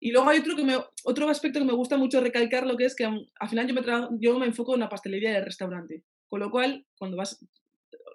Y 0.00 0.12
luego 0.12 0.28
hay 0.28 0.40
otro, 0.40 0.56
que 0.56 0.80
otro 1.04 1.28
aspecto 1.30 1.60
que 1.60 1.64
me 1.64 1.72
gusta 1.72 1.96
mucho 1.96 2.20
recalcar, 2.20 2.66
lo 2.66 2.76
que 2.76 2.84
es 2.84 2.94
que 2.94 3.06
um, 3.06 3.24
al 3.40 3.48
final 3.48 3.66
yo 3.66 3.74
me, 3.74 3.82
yo 4.20 4.38
me 4.38 4.46
enfoco 4.46 4.74
en 4.74 4.80
la 4.80 4.88
pastelería 4.88 5.32
del 5.32 5.44
restaurante. 5.44 6.02
Con 6.28 6.40
lo 6.40 6.50
cual, 6.50 6.84
cuando 6.98 7.16
vas, 7.16 7.42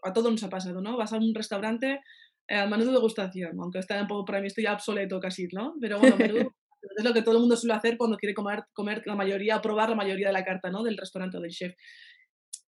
a 0.03 0.13
todos 0.13 0.31
nos 0.31 0.43
ha 0.43 0.49
pasado, 0.49 0.81
¿no? 0.81 0.97
Vas 0.97 1.13
a 1.13 1.17
un 1.17 1.33
restaurante 1.33 2.01
eh, 2.47 2.55
al 2.55 2.69
menú 2.69 2.85
de 2.85 2.91
degustación, 2.91 3.59
aunque 3.59 3.79
está 3.79 4.01
un 4.01 4.07
poco 4.07 4.25
para 4.25 4.41
mí 4.41 4.47
estoy 4.47 4.67
obsoleto 4.67 5.19
casi, 5.19 5.47
¿no? 5.53 5.75
Pero 5.79 5.99
bueno, 5.99 6.17
menú 6.17 6.51
es 6.81 7.03
lo 7.03 7.13
que 7.13 7.21
todo 7.21 7.35
el 7.35 7.41
mundo 7.41 7.55
suele 7.55 7.73
hacer 7.73 7.97
cuando 7.97 8.17
quiere 8.17 8.33
comer, 8.33 8.63
comer 8.73 9.03
la 9.05 9.15
mayoría, 9.15 9.61
probar 9.61 9.89
la 9.89 9.95
mayoría 9.95 10.27
de 10.27 10.33
la 10.33 10.43
carta 10.43 10.69
¿no? 10.69 10.83
del 10.83 10.97
restaurante 10.97 11.37
o 11.37 11.41
del 11.41 11.51
chef. 11.51 11.75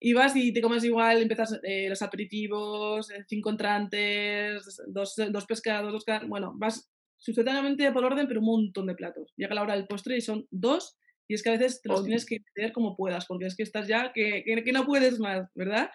Y 0.00 0.14
vas 0.14 0.34
y 0.34 0.52
te 0.52 0.60
comes 0.60 0.84
igual, 0.84 1.22
empiezas 1.22 1.60
eh, 1.62 1.88
los 1.88 2.02
aperitivos, 2.02 3.10
eh, 3.10 3.24
cinco 3.28 3.50
entrantes, 3.50 4.82
dos, 4.88 5.14
dos 5.30 5.46
pescados, 5.46 5.92
dos 5.92 6.04
carnes, 6.04 6.28
bueno, 6.28 6.52
vas 6.56 6.90
sucesivamente 7.18 7.90
por 7.92 8.04
orden, 8.04 8.26
pero 8.26 8.40
un 8.40 8.46
montón 8.46 8.86
de 8.86 8.96
platos. 8.96 9.32
Llega 9.36 9.54
la 9.54 9.62
hora 9.62 9.74
del 9.74 9.86
postre 9.86 10.16
y 10.16 10.20
son 10.20 10.46
dos, 10.50 10.96
y 11.28 11.34
es 11.34 11.42
que 11.42 11.50
a 11.50 11.52
veces 11.52 11.80
te 11.80 11.88
los 11.88 12.02
tienes 12.02 12.26
que 12.26 12.40
meter 12.40 12.72
como 12.72 12.96
puedas, 12.96 13.26
porque 13.26 13.46
es 13.46 13.54
que 13.54 13.62
estás 13.62 13.86
ya 13.86 14.12
que, 14.12 14.42
que, 14.44 14.64
que 14.64 14.72
no 14.72 14.84
puedes 14.84 15.20
más, 15.20 15.48
¿verdad? 15.54 15.88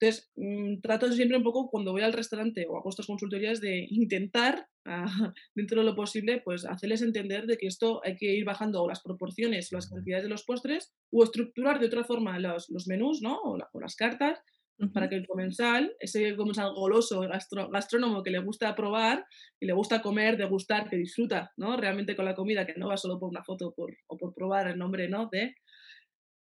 Entonces, 0.00 0.30
mmm, 0.36 0.80
trato 0.80 1.10
siempre 1.12 1.36
un 1.38 1.42
poco 1.42 1.68
cuando 1.70 1.92
voy 1.92 2.02
al 2.02 2.12
restaurante 2.12 2.66
o 2.68 2.76
hago 2.76 2.88
estas 2.88 3.06
consultorías 3.06 3.60
de 3.60 3.86
intentar, 3.90 4.66
uh, 4.86 4.90
dentro 5.54 5.80
de 5.80 5.86
lo 5.86 5.96
posible, 5.96 6.40
pues 6.44 6.64
hacerles 6.64 7.02
entender 7.02 7.46
de 7.46 7.56
que 7.56 7.66
esto 7.66 8.00
hay 8.04 8.16
que 8.16 8.32
ir 8.32 8.44
bajando 8.44 8.86
las 8.86 9.02
proporciones, 9.02 9.72
las 9.72 9.88
cantidades 9.88 10.24
de 10.24 10.30
los 10.30 10.44
postres 10.44 10.92
o 11.12 11.24
estructurar 11.24 11.80
de 11.80 11.86
otra 11.86 12.04
forma 12.04 12.38
los, 12.38 12.68
los 12.70 12.86
menús, 12.86 13.20
¿no? 13.22 13.38
O, 13.42 13.56
la, 13.58 13.68
o 13.72 13.80
las 13.80 13.96
cartas, 13.96 14.38
Uh 14.80 14.84
-huh. 14.86 14.92
para 14.92 15.08
que 15.08 15.16
el 15.16 15.26
comensal, 15.26 15.92
ese 15.98 16.36
comensal 16.36 16.72
goloso, 16.72 17.20
gastro, 17.22 17.68
gastrónomo 17.68 18.22
que 18.22 18.30
le 18.30 18.38
gusta 18.38 18.76
probar 18.76 19.24
y 19.60 19.66
le 19.66 19.72
gusta 19.72 20.00
comer, 20.00 20.36
degustar, 20.36 20.88
que 20.88 20.96
disfruta 20.96 21.50
¿no? 21.56 21.76
realmente 21.76 22.14
con 22.14 22.24
la 22.24 22.36
comida, 22.36 22.64
que 22.64 22.74
no 22.76 22.86
va 22.86 22.96
solo 22.96 23.18
por 23.18 23.28
una 23.28 23.42
foto 23.42 23.72
por, 23.74 23.92
o 24.06 24.16
por 24.16 24.32
probar 24.34 24.68
el 24.68 24.78
nombre 24.78 25.08
¿no? 25.08 25.28
de, 25.32 25.56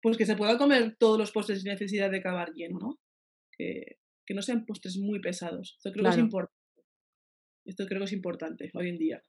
pues 0.02 0.18
que 0.18 0.26
se 0.26 0.36
pueda 0.36 0.58
comer 0.58 0.98
todos 1.00 1.18
los 1.18 1.32
postres 1.32 1.62
sin 1.62 1.72
necesidad 1.72 2.12
de 2.12 2.18
acabar 2.18 2.52
lleno, 2.54 2.80
¿no? 2.80 3.00
Que, 3.58 3.98
que 4.26 4.34
no 4.34 4.42
sean 4.42 4.66
postres 4.66 4.98
muy 4.98 5.20
pesados. 5.20 5.76
Esto 5.78 5.92
creo 5.92 6.04
claro. 6.04 6.16
que 6.16 6.20
es 6.20 6.26
importante. 6.26 6.58
Esto 7.66 7.86
creo 7.86 8.00
que 8.00 8.06
es 8.06 8.14
importante 8.14 8.72
hoy 8.74 8.90
en 8.90 8.98
día. 8.98 9.22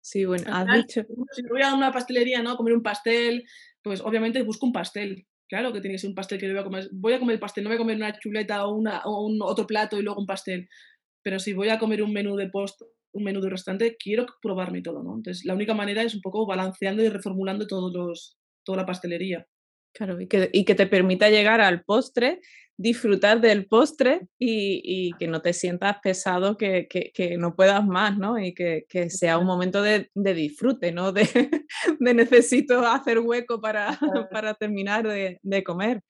Sí, 0.00 0.24
bueno, 0.24 0.44
has 0.52 0.66
dicho. 0.72 1.02
Si 1.32 1.42
voy 1.50 1.62
a 1.62 1.74
una 1.74 1.90
pastelería, 1.90 2.40
¿no? 2.40 2.52
A 2.52 2.56
comer 2.56 2.74
un 2.74 2.82
pastel, 2.82 3.44
pues 3.82 4.00
obviamente 4.00 4.42
busco 4.42 4.66
un 4.66 4.72
pastel. 4.72 5.26
Claro 5.48 5.72
que 5.72 5.80
tiene 5.80 5.94
que 5.94 5.98
ser 5.98 6.10
un 6.10 6.14
pastel 6.14 6.38
que 6.38 6.48
voy 6.48 6.60
a 6.60 6.64
comer. 6.64 6.88
Voy 6.92 7.12
a 7.14 7.18
comer 7.18 7.34
el 7.34 7.40
pastel, 7.40 7.64
no 7.64 7.70
voy 7.70 7.76
a 7.76 7.78
comer 7.78 7.96
una 7.96 8.18
chuleta 8.18 8.66
o, 8.66 8.74
una, 8.76 9.02
o 9.04 9.26
un 9.26 9.38
otro 9.42 9.66
plato 9.66 9.98
y 9.98 10.02
luego 10.02 10.20
un 10.20 10.26
pastel. 10.26 10.68
Pero 11.24 11.40
si 11.40 11.54
voy 11.54 11.70
a 11.70 11.78
comer 11.80 12.04
un 12.04 12.12
menú 12.12 12.36
de 12.36 12.48
post, 12.48 12.82
un 13.12 13.24
menú 13.24 13.40
de 13.40 13.50
restaurante, 13.50 13.96
quiero 13.98 14.26
probarme 14.40 14.80
todo, 14.80 15.02
¿no? 15.02 15.16
Entonces, 15.16 15.44
la 15.44 15.54
única 15.54 15.74
manera 15.74 16.02
es 16.02 16.14
un 16.14 16.20
poco 16.20 16.46
balanceando 16.46 17.02
y 17.02 17.08
reformulando 17.08 17.66
todos 17.66 17.92
los, 17.92 18.38
toda 18.64 18.78
la 18.78 18.86
pastelería. 18.86 19.48
Claro, 19.96 20.20
y 20.20 20.26
que, 20.26 20.50
y 20.52 20.64
que 20.64 20.74
te 20.74 20.86
permita 20.86 21.30
llegar 21.30 21.60
al 21.60 21.82
postre 21.82 22.40
disfrutar 22.78 23.40
del 23.40 23.66
postre 23.66 24.28
y, 24.38 24.82
y, 24.84 25.12
que 25.14 25.26
no 25.28 25.40
te 25.40 25.52
sientas 25.52 25.96
pesado, 26.02 26.56
que, 26.56 26.86
que, 26.88 27.10
que 27.12 27.38
no 27.38 27.56
puedas 27.56 27.86
más, 27.86 28.18
¿no? 28.18 28.38
Y 28.38 28.52
que, 28.52 28.84
que 28.88 29.08
sea 29.08 29.38
un 29.38 29.46
momento 29.46 29.82
de, 29.82 30.10
de 30.14 30.34
disfrute, 30.34 30.92
¿no? 30.92 31.12
De, 31.12 31.22
de, 31.98 32.14
necesito 32.14 32.86
hacer 32.86 33.18
hueco 33.20 33.60
para, 33.60 33.98
para 34.30 34.54
terminar 34.54 35.08
de, 35.08 35.40
de, 35.42 35.64
comer. 35.64 36.02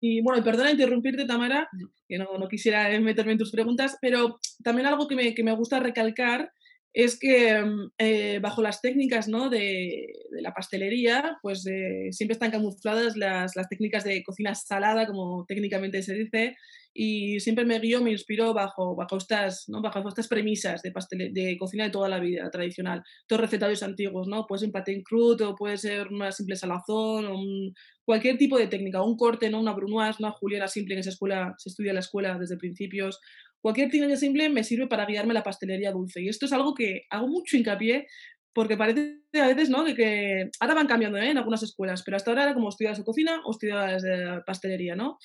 Y 0.00 0.20
bueno, 0.20 0.44
perdona 0.44 0.70
interrumpirte, 0.70 1.24
Tamara, 1.24 1.68
que 2.06 2.18
no, 2.18 2.36
no, 2.38 2.48
quisiera 2.48 2.88
meterme 3.00 3.32
en 3.32 3.38
tus 3.38 3.50
preguntas, 3.50 3.96
pero 4.00 4.38
también 4.62 4.86
algo 4.86 5.08
que 5.08 5.16
me, 5.16 5.34
que 5.34 5.42
me 5.42 5.54
gusta 5.56 5.80
recalcar 5.80 6.52
es 6.92 7.18
que 7.18 7.60
mm, 7.62 7.90
eh, 7.98 8.38
bajo 8.40 8.62
las 8.62 8.80
técnicas 8.80 9.28
¿no? 9.28 9.50
de, 9.50 10.06
la 10.40 10.52
pastelería, 10.52 11.38
pues 11.42 11.66
eh, 11.66 12.08
siempre 12.12 12.32
están 12.32 12.50
camufladas 12.50 13.16
las, 13.16 13.52
técnicas 13.68 14.04
de 14.04 14.22
cocina 14.22 14.54
salada, 14.54 15.06
como 15.06 15.44
técnicamente 15.46 16.02
se 16.02 16.14
dice, 16.14 16.56
y 16.94 17.38
siempre 17.40 17.64
me 17.64 17.78
guío, 17.78 18.02
me 18.02 18.10
inspiro 18.10 18.54
bajo, 18.54 18.96
bajo, 18.96 19.18
estas, 19.18 19.68
¿no? 19.68 19.82
bajo 19.82 20.08
estas 20.08 20.28
premisas 20.28 20.82
de, 20.82 20.90
pastel, 20.90 21.32
de 21.32 21.56
cocina 21.58 21.84
de 21.84 21.90
toda 21.90 22.08
la 22.08 22.18
vida 22.18 22.50
tradicional, 22.50 23.02
todos 23.26 23.42
recetarios 23.42 23.82
antiguos, 23.82 24.26
¿no? 24.26 24.46
puede 24.46 24.60
ser 24.60 24.68
un 24.68 24.72
paté 24.72 25.02
crudo, 25.02 25.54
puede 25.54 25.76
ser 25.76 26.08
una 26.08 26.32
simple 26.32 26.56
salazón, 26.56 27.74
cualquier 28.04 28.38
tipo 28.38 28.58
de 28.58 28.68
técnica, 28.68 29.02
un 29.02 29.16
corte, 29.16 29.50
¿no? 29.50 29.60
una 29.60 29.74
brunoise, 29.74 30.18
una 30.18 30.30
juliana 30.30 30.66
simple, 30.66 30.94
en 30.94 31.00
esa 31.00 31.10
escuela 31.10 31.54
se 31.58 31.68
estudia 31.68 31.90
en 31.90 31.96
la 31.96 32.00
escuela 32.00 32.38
desde 32.38 32.56
principios, 32.56 33.20
Cualquier 33.60 33.90
técnica 33.90 34.16
simple 34.16 34.48
me 34.48 34.64
sirve 34.64 34.86
para 34.86 35.06
guiarme 35.06 35.34
la 35.34 35.42
pastelería 35.42 35.92
dulce. 35.92 36.22
Y 36.22 36.28
esto 36.28 36.46
es 36.46 36.52
algo 36.52 36.74
que 36.74 37.06
hago 37.10 37.26
mucho 37.26 37.56
hincapié 37.56 38.06
porque 38.52 38.76
parece 38.76 39.20
a 39.34 39.46
veces, 39.46 39.70
¿no? 39.70 39.84
Que, 39.84 39.94
que 39.94 40.50
ahora 40.60 40.74
van 40.74 40.86
cambiando 40.86 41.18
¿eh? 41.18 41.30
en 41.30 41.38
algunas 41.38 41.62
escuelas, 41.62 42.02
pero 42.02 42.16
hasta 42.16 42.30
ahora 42.30 42.44
era 42.44 42.54
como 42.54 42.68
estudias 42.68 42.98
de 42.98 43.04
cocina 43.04 43.40
o 43.44 43.52
estudias 43.52 44.02
de 44.02 44.42
pastelería, 44.46 44.96
¿no? 44.96 45.18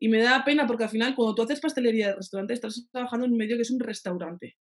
Y 0.00 0.08
me 0.08 0.22
da 0.22 0.44
pena 0.44 0.66
porque 0.66 0.84
al 0.84 0.90
final 0.90 1.14
cuando 1.16 1.34
tú 1.34 1.42
haces 1.42 1.60
pastelería 1.60 2.08
de 2.08 2.16
restaurante 2.16 2.54
estás 2.54 2.88
trabajando 2.92 3.26
en 3.26 3.32
un 3.32 3.38
medio 3.38 3.56
que 3.56 3.62
es 3.62 3.70
un 3.70 3.80
restaurante. 3.80 4.56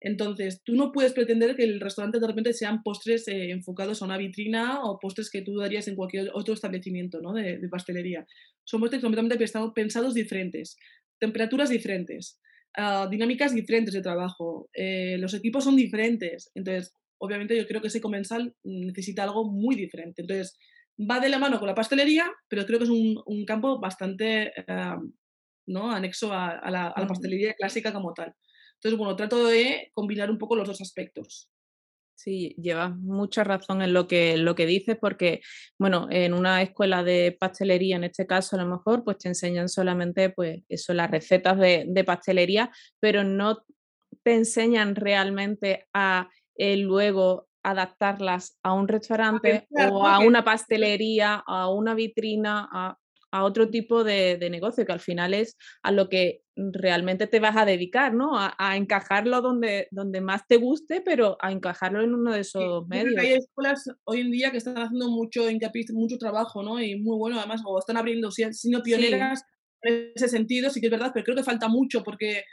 Entonces, 0.00 0.60
tú 0.62 0.74
no 0.74 0.92
puedes 0.92 1.14
pretender 1.14 1.56
que 1.56 1.64
el 1.64 1.80
restaurante 1.80 2.20
de 2.20 2.26
repente 2.26 2.52
sean 2.52 2.82
postres 2.82 3.26
eh, 3.28 3.50
enfocados 3.50 4.02
a 4.02 4.04
una 4.04 4.18
vitrina 4.18 4.84
o 4.84 4.98
postres 4.98 5.30
que 5.30 5.40
tú 5.40 5.56
darías 5.56 5.88
en 5.88 5.96
cualquier 5.96 6.30
otro 6.34 6.52
establecimiento 6.52 7.22
¿no? 7.22 7.32
de, 7.32 7.56
de, 7.56 7.68
pastelería. 7.70 8.26
Son 8.64 8.80
postres 8.80 9.00
completamente 9.00 9.38
pensados 9.74 10.12
diferentes 10.12 10.76
temperaturas 11.24 11.70
diferentes, 11.70 12.38
uh, 12.76 13.08
dinámicas 13.08 13.54
diferentes 13.54 13.94
de 13.94 14.02
trabajo, 14.02 14.68
eh, 14.74 15.16
los 15.18 15.32
equipos 15.34 15.64
son 15.64 15.76
diferentes. 15.76 16.50
Entonces, 16.54 16.92
obviamente 17.18 17.56
yo 17.56 17.66
creo 17.66 17.80
que 17.80 17.88
ese 17.88 18.00
comensal 18.00 18.54
necesita 18.64 19.22
algo 19.22 19.50
muy 19.50 19.74
diferente. 19.74 20.22
Entonces, 20.22 20.56
va 20.98 21.20
de 21.20 21.30
la 21.30 21.38
mano 21.38 21.58
con 21.58 21.68
la 21.68 21.74
pastelería, 21.74 22.30
pero 22.48 22.66
creo 22.66 22.78
que 22.78 22.84
es 22.84 22.90
un, 22.90 23.22
un 23.26 23.44
campo 23.44 23.80
bastante 23.80 24.52
uh, 24.68 25.00
¿no? 25.66 25.90
anexo 25.90 26.32
a, 26.32 26.50
a, 26.50 26.70
la, 26.70 26.88
a 26.88 27.00
la 27.00 27.06
pastelería 27.06 27.54
clásica 27.54 27.92
como 27.92 28.12
tal. 28.12 28.34
Entonces, 28.74 28.98
bueno, 28.98 29.16
trato 29.16 29.46
de 29.46 29.90
combinar 29.94 30.30
un 30.30 30.38
poco 30.38 30.56
los 30.56 30.68
dos 30.68 30.80
aspectos. 30.80 31.48
Sí, 32.16 32.54
llevas 32.56 32.96
mucha 32.96 33.44
razón 33.44 33.82
en 33.82 33.92
lo 33.92 34.06
que, 34.06 34.36
lo 34.36 34.54
que 34.54 34.66
dices, 34.66 34.96
porque, 35.00 35.42
bueno, 35.78 36.06
en 36.10 36.32
una 36.32 36.62
escuela 36.62 37.02
de 37.02 37.36
pastelería, 37.38 37.96
en 37.96 38.04
este 38.04 38.26
caso, 38.26 38.56
a 38.56 38.62
lo 38.62 38.68
mejor, 38.68 39.04
pues 39.04 39.18
te 39.18 39.28
enseñan 39.28 39.68
solamente, 39.68 40.30
pues, 40.30 40.62
eso, 40.68 40.94
las 40.94 41.10
recetas 41.10 41.58
de, 41.58 41.84
de 41.88 42.04
pastelería, 42.04 42.70
pero 43.00 43.24
no 43.24 43.64
te 44.22 44.34
enseñan 44.34 44.94
realmente 44.94 45.86
a 45.92 46.30
eh, 46.56 46.76
luego 46.76 47.48
adaptarlas 47.64 48.58
a 48.62 48.74
un 48.74 48.86
restaurante 48.86 49.66
a 49.76 49.88
o 49.88 50.06
a 50.06 50.18
una 50.18 50.44
pastelería, 50.44 51.42
a 51.46 51.70
una 51.70 51.94
vitrina, 51.94 52.68
a, 52.70 52.98
a 53.34 53.42
otro 53.42 53.68
tipo 53.68 54.04
de, 54.04 54.38
negocio, 54.48 54.86
que 54.86 54.92
al 54.92 55.00
final 55.00 55.34
es 55.34 55.56
a 55.82 55.90
lo 55.90 56.08
que 56.08 56.42
realmente 56.54 57.26
te 57.26 57.40
vas 57.40 57.56
a 57.56 57.64
dedicar, 57.64 58.14
¿no? 58.14 58.30
A, 58.38 58.76
encajarlo 58.76 59.40
donde, 59.40 59.88
donde 59.90 60.20
más 60.20 60.46
te 60.46 60.56
guste, 60.56 61.02
pero 61.04 61.36
a 61.40 61.50
encajarlo 61.50 62.00
en 62.00 62.14
uno 62.14 62.30
de 62.30 62.40
esos 62.40 62.86
medios. 62.86 63.16
Hay 63.18 63.32
escuelas 63.32 63.90
hoy 64.04 64.20
en 64.20 64.30
día 64.30 64.52
que 64.52 64.58
están 64.58 64.78
haciendo 64.78 65.08
mucho 65.08 65.42
mucho 65.94 66.16
trabajo, 66.16 66.62
¿no? 66.62 66.80
Y 66.80 66.94
muy 66.94 67.18
bueno, 67.18 67.36
además, 67.36 67.60
o 67.66 67.76
están 67.76 67.96
abriendo, 67.96 68.30
siendo 68.30 68.84
pioneras 68.84 69.42
en 69.82 70.12
ese 70.14 70.28
sentido, 70.28 70.70
sí 70.70 70.80
que 70.80 70.86
es 70.86 70.92
verdad, 70.92 71.10
pero 71.12 71.24
creo 71.24 71.36
que 71.36 71.42
falta 71.42 71.66
mucho 71.66 72.04
porque 72.04 72.44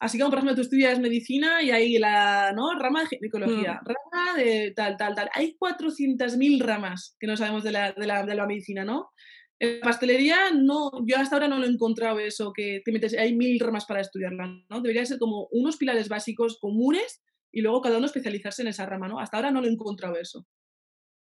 así 0.00 0.18
como 0.18 0.30
por 0.30 0.38
ejemplo 0.40 0.56
tú 0.56 0.62
estudias 0.62 0.98
medicina 0.98 1.62
y 1.62 1.70
hay 1.70 1.98
la 1.98 2.52
¿no? 2.56 2.76
rama 2.76 3.02
de 3.02 3.06
ginecología, 3.06 3.80
mm. 3.82 3.86
rama 3.86 4.36
de 4.36 4.72
tal, 4.74 4.96
tal, 4.96 5.14
tal. 5.14 5.30
Hay 5.32 5.56
400.000 5.60 6.60
ramas 6.60 7.16
que 7.20 7.28
no 7.28 7.36
sabemos 7.36 7.62
de 7.62 7.70
la, 7.70 7.92
de 7.92 8.06
la, 8.06 8.26
de 8.26 8.34
la 8.34 8.46
medicina, 8.46 8.84
¿no? 8.84 9.10
En 9.64 9.80
pastelería, 9.80 10.50
no, 10.52 10.90
yo 11.06 11.16
hasta 11.16 11.36
ahora 11.36 11.48
no 11.48 11.58
lo 11.58 11.66
he 11.66 11.70
encontrado 11.70 12.18
eso, 12.18 12.52
que 12.52 12.82
te 12.84 12.92
metes, 12.92 13.16
hay 13.16 13.34
mil 13.34 13.58
ramas 13.60 13.86
para 13.86 14.00
estudiarla, 14.00 14.46
¿no? 14.68 14.80
Debería 14.80 15.04
ser 15.04 15.18
como 15.18 15.48
unos 15.50 15.76
pilares 15.76 16.08
básicos 16.08 16.58
comunes 16.58 17.22
y 17.52 17.60
luego 17.60 17.80
cada 17.80 17.98
uno 17.98 18.06
especializarse 18.06 18.62
en 18.62 18.68
esa 18.68 18.86
rama, 18.86 19.08
¿no? 19.08 19.20
Hasta 19.20 19.36
ahora 19.36 19.50
no 19.50 19.60
lo 19.60 19.66
he 19.66 19.70
encontrado 19.70 20.16
eso. 20.16 20.46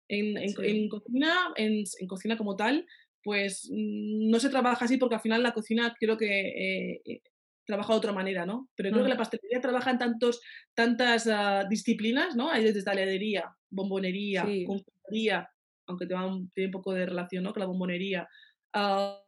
En, 0.09 0.37
en, 0.37 0.87
cocina, 0.87 1.53
en, 1.57 1.83
en, 1.99 2.07
cocina 2.07 2.37
como 2.37 2.55
tal, 2.55 2.85
pues 3.23 3.69
mm, 3.69 4.29
no 4.29 4.39
se 4.39 4.49
trabaja 4.49 4.85
así 4.85 4.97
porque 4.97 5.15
al 5.15 5.21
final 5.21 5.43
la 5.43 5.53
cocina 5.53 5.93
creo 5.99 6.17
que 6.17 6.25
eh, 6.25 7.01
eh, 7.05 7.21
trabaja 7.65 7.93
de 7.93 7.97
otra 7.97 8.13
manera, 8.13 8.45
¿no? 8.45 8.69
Pero 8.75 8.89
creo 8.91 9.03
que 9.03 9.09
mm. 9.09 9.11
la 9.11 9.17
pastelería 9.17 9.61
trabaja 9.61 9.91
en 9.91 9.97
tantos, 9.97 10.41
tantas 10.73 11.27
ah, 11.27 11.65
disciplinas, 11.69 12.35
¿no? 12.35 12.49
Hay 12.49 12.63
desde 12.63 12.83
taladería, 12.83 13.53
bombonería, 13.69 14.43
confitería, 14.65 15.49
aunque 15.87 16.05
te 16.05 16.15
tiene 16.53 16.67
un 16.67 16.71
poco 16.71 16.93
de 16.93 17.05
relación 17.05 17.43
¿no? 17.43 17.53
con 17.53 17.61
la 17.61 17.67
bombonería, 17.67 18.27
ah, 18.73 19.21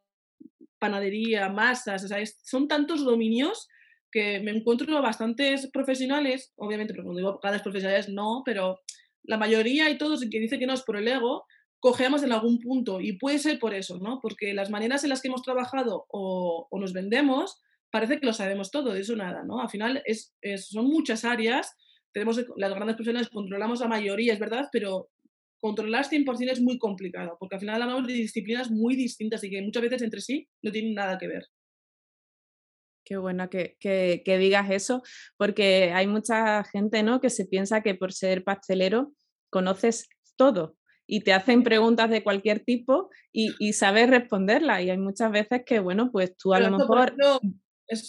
panadería, 0.77 1.49
masas, 1.49 2.03
o 2.03 2.07
son 2.43 2.67
tantos 2.67 3.03
dominios 3.03 3.67
que 4.11 4.39
me 4.39 4.51
encuentro 4.51 5.01
bastantes 5.01 5.69
profesionales, 5.71 6.53
obviamente, 6.55 6.93
pero 6.93 7.03
cuando 7.03 7.19
digo 7.19 7.39
cada 7.39 7.61
profesionales 7.61 8.09
no, 8.09 8.41
pero 8.45 8.79
la 9.23 9.37
mayoría 9.37 9.89
y 9.89 9.97
todos 9.97 10.21
que 10.29 10.39
dice 10.39 10.57
que 10.57 10.65
no 10.65 10.73
es 10.73 10.81
por 10.81 10.97
el 10.97 11.07
ego, 11.07 11.45
cogeamos 11.79 12.23
en 12.23 12.31
algún 12.31 12.59
punto 12.59 12.99
y 12.99 13.13
puede 13.13 13.39
ser 13.39 13.59
por 13.59 13.73
eso, 13.73 13.99
¿no? 13.99 14.19
Porque 14.21 14.53
las 14.53 14.69
maneras 14.69 15.03
en 15.03 15.09
las 15.09 15.21
que 15.21 15.27
hemos 15.27 15.43
trabajado 15.43 16.05
o, 16.09 16.67
nos 16.71 16.93
vendemos, 16.93 17.61
parece 17.91 18.19
que 18.19 18.25
lo 18.25 18.33
sabemos 18.33 18.71
todo, 18.71 18.93
de 18.93 19.01
eso 19.01 19.15
nada, 19.15 19.43
¿no? 19.43 19.61
Al 19.61 19.69
final 19.69 20.01
es, 20.05 20.33
son 20.57 20.87
muchas 20.87 21.23
áreas, 21.23 21.75
tenemos 22.11 22.43
las 22.57 22.73
grandes 22.73 22.95
profesionales, 22.95 23.29
controlamos 23.29 23.79
la 23.79 23.87
mayoría, 23.87 24.33
es 24.33 24.39
verdad, 24.39 24.67
pero 24.71 25.09
controlar 25.59 26.05
100% 26.05 26.51
es 26.51 26.61
muy 26.61 26.77
complicado, 26.77 27.37
porque 27.39 27.55
al 27.55 27.61
final 27.61 27.81
hablamos 27.81 28.07
de 28.07 28.13
disciplinas 28.13 28.71
muy 28.71 28.95
distintas 28.95 29.43
y 29.43 29.49
que 29.49 29.61
muchas 29.61 29.83
veces 29.83 30.01
entre 30.01 30.21
sí 30.21 30.47
no 30.61 30.71
tienen 30.71 30.93
nada 30.93 31.17
que 31.17 31.27
ver. 31.27 31.45
Qué 33.05 33.17
bueno 33.17 33.49
que, 33.49 33.75
que, 33.79 34.37
digas 34.37 34.69
eso, 34.69 35.01
porque 35.35 35.91
hay 35.93 36.05
mucha 36.05 36.63
gente 36.63 37.01
¿no? 37.01 37.19
que 37.19 37.29
se 37.29 37.45
piensa 37.45 37.81
que 37.81 37.95
por 37.95 38.13
ser 38.13 38.43
pastelero 38.43 39.13
conoces 39.49 40.09
todo 40.35 40.75
y 41.07 41.21
te 41.21 41.33
hacen 41.33 41.63
preguntas 41.63 42.11
de 42.11 42.23
cualquier 42.23 42.59
tipo 42.59 43.09
y, 43.31 43.55
y 43.57 43.73
sabes 43.73 44.11
responderlas. 44.11 44.83
Y 44.83 44.91
hay 44.91 44.99
muchas 44.99 45.31
veces 45.31 45.63
que, 45.65 45.79
bueno, 45.79 46.11
pues 46.11 46.37
tú 46.37 46.53
a 46.53 46.59
lo 46.59 46.77
mejor 46.77 47.15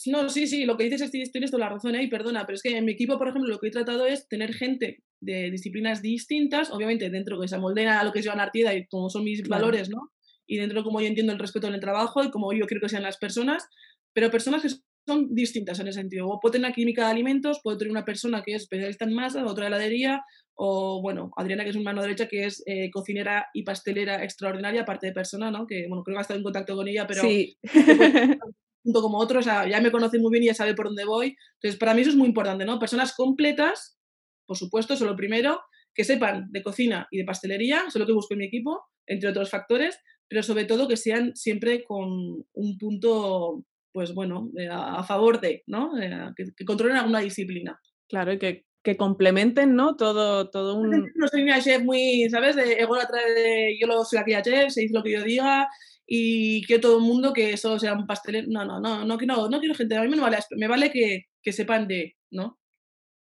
no, 0.07 0.29
sí, 0.29 0.47
sí, 0.47 0.65
lo 0.65 0.77
que 0.77 0.85
dices 0.85 1.01
es 1.01 1.33
tienes 1.33 1.51
toda 1.51 1.67
la 1.67 1.71
razón 1.71 1.95
ahí, 1.95 2.09
perdona, 2.09 2.45
pero 2.47 2.57
es 2.57 2.63
que 2.63 2.77
en 2.77 2.85
mi 2.85 2.93
equipo, 2.93 3.19
por 3.19 3.29
ejemplo, 3.29 3.49
lo 3.49 3.59
que 3.59 3.69
he 3.69 3.71
tratado 3.71 4.07
es 4.07 4.29
tener 4.29 4.53
gente 4.53 5.03
de 5.21 5.51
disciplinas 5.51 6.03
distintas, 6.03 6.71
obviamente 6.71 7.11
dentro 7.11 7.41
que 7.41 7.49
se 7.49 7.57
amoldea 7.57 8.01
a 8.01 8.05
lo 8.05 8.13
que 8.13 8.21
es 8.21 8.27
Joan 8.27 8.41
Artieda 8.41 8.75
y 8.75 8.87
como 8.87 9.09
son 9.09 9.25
mis 9.25 9.47
valores, 9.49 9.89
¿no? 9.89 10.13
Y 10.47 10.59
dentro 10.59 10.81
de 10.81 10.85
cómo 10.85 11.01
yo 11.01 11.07
entiendo 11.07 11.33
el 11.33 11.39
respeto 11.39 11.67
en 11.67 11.75
el 11.75 11.81
trabajo 11.81 12.23
y 12.23 12.31
como 12.31 12.53
yo 12.53 12.67
quiero 12.67 12.81
que 12.81 12.89
sean 12.89 13.03
las 13.03 13.19
personas, 13.19 13.69
pero 14.13 14.31
personas 14.31 14.63
que 14.63 14.69
son 15.07 15.35
distintas 15.35 15.79
en 15.81 15.89
ese 15.89 16.01
sentido. 16.01 16.29
O 16.29 16.41
puedo 16.41 16.53
tener 16.53 16.67
una 16.67 16.75
química 16.75 17.05
de 17.05 17.13
alimentos, 17.13 17.61
puedo 17.63 17.79
tener 17.79 17.91
una 17.91 18.05
persona 18.05 18.43
que 18.43 18.55
es 18.55 18.63
especialista 18.63 19.05
en 19.05 19.15
masa, 19.15 19.45
otra 19.47 19.69
heladería, 19.69 20.23
o 20.55 21.01
bueno, 21.01 21.31
Adriana, 21.37 21.65
que 21.65 21.71
es 21.71 21.77
una 21.77 21.85
mano 21.85 22.03
derecha, 22.03 22.29
que 22.29 22.45
es 22.45 22.63
eh, 22.67 22.91
cocinera 22.91 23.47
y 23.55 23.63
pastelera 23.63 24.23
extraordinaria, 24.23 24.83
aparte 24.83 25.07
de 25.07 25.13
persona, 25.13 25.51
¿no? 25.51 25.67
Que 25.67 25.87
bueno, 25.89 26.03
creo 26.03 26.17
que 26.17 26.19
ha 26.19 26.23
estado 26.23 26.39
en 26.39 26.45
contacto 26.45 26.77
con 26.77 26.87
ella, 26.87 27.07
pero 27.07 27.23
sí. 27.23 27.57
como 28.93 29.19
otros, 29.19 29.45
ya 29.45 29.81
me 29.81 29.91
conoce 29.91 30.19
muy 30.19 30.31
bien 30.31 30.45
y 30.45 30.47
ya 30.47 30.55
sabe 30.55 30.75
por 30.75 30.87
dónde 30.87 31.05
voy. 31.05 31.37
Entonces, 31.55 31.79
para 31.79 31.95
mí 31.95 32.03
eso 32.03 32.11
es 32.11 32.17
muy 32.17 32.29
importante, 32.29 32.65
¿no? 32.65 32.79
Personas 32.79 33.15
completas, 33.15 33.99
por 34.47 34.57
supuesto, 34.57 34.95
eso 34.95 35.05
es 35.05 35.11
lo 35.11 35.17
primero, 35.17 35.61
que 35.95 36.05
sepan 36.05 36.51
de 36.51 36.63
cocina 36.63 37.07
y 37.11 37.19
de 37.19 37.25
pastelería, 37.25 37.79
eso 37.79 37.89
es 37.89 37.97
lo 37.97 38.07
que 38.07 38.13
busco 38.13 38.35
en 38.35 38.41
mi 38.41 38.47
equipo, 38.47 38.81
entre 39.07 39.29
otros 39.29 39.51
factores, 39.51 39.99
pero 40.29 40.43
sobre 40.43 40.65
todo 40.65 40.89
que 40.89 40.97
sean 40.97 41.35
siempre 41.35 41.85
con 41.85 42.09
un 42.53 42.79
punto, 42.79 43.65
pues 43.93 44.15
bueno, 44.15 44.51
a, 44.71 45.03
favor 45.03 45.41
de, 45.41 45.63
¿no? 45.67 45.93
que, 46.37 46.65
controlen 46.65 46.97
alguna 46.97 47.21
disciplina. 47.21 47.81
Claro, 48.09 48.33
y 48.33 48.39
que, 48.39 48.65
que 48.83 48.97
complementen, 48.97 49.75
¿no? 49.75 49.97
Todo, 49.97 50.49
todo 50.51 50.77
un... 50.77 51.11
No 51.15 51.29
soy 51.29 51.43
una 51.43 51.61
chef 51.61 51.83
muy, 51.83 52.29
¿sabes? 52.31 52.57
De 52.57 52.75
ego 52.75 52.97
de 52.97 53.77
yo 53.81 53.87
lo 53.87 54.05
soy 54.05 54.21
aquella 54.21 54.43
chef, 54.43 54.73
se 54.73 54.83
dice 54.83 54.95
lo 54.95 55.03
que 55.03 55.13
yo 55.13 55.23
diga, 55.23 55.69
y 56.13 56.63
que 56.63 56.81
todo 56.81 56.99
el 56.99 57.05
mundo 57.05 57.33
que 57.33 57.53
eso 57.53 57.79
sea 57.79 57.93
un 57.95 58.05
pastelero. 58.05 58.49
No, 58.51 58.65
no, 58.65 58.81
no, 58.81 59.05
no, 59.05 59.17
no, 59.17 59.49
no 59.49 59.61
quiero 59.61 59.77
gente. 59.77 59.97
A 59.97 60.03
mí 60.03 60.09
me 60.09 60.21
vale, 60.21 60.39
me 60.57 60.67
vale 60.67 60.91
que, 60.91 61.27
que 61.41 61.53
sepan 61.53 61.87
de, 61.87 62.17
¿no? 62.33 62.59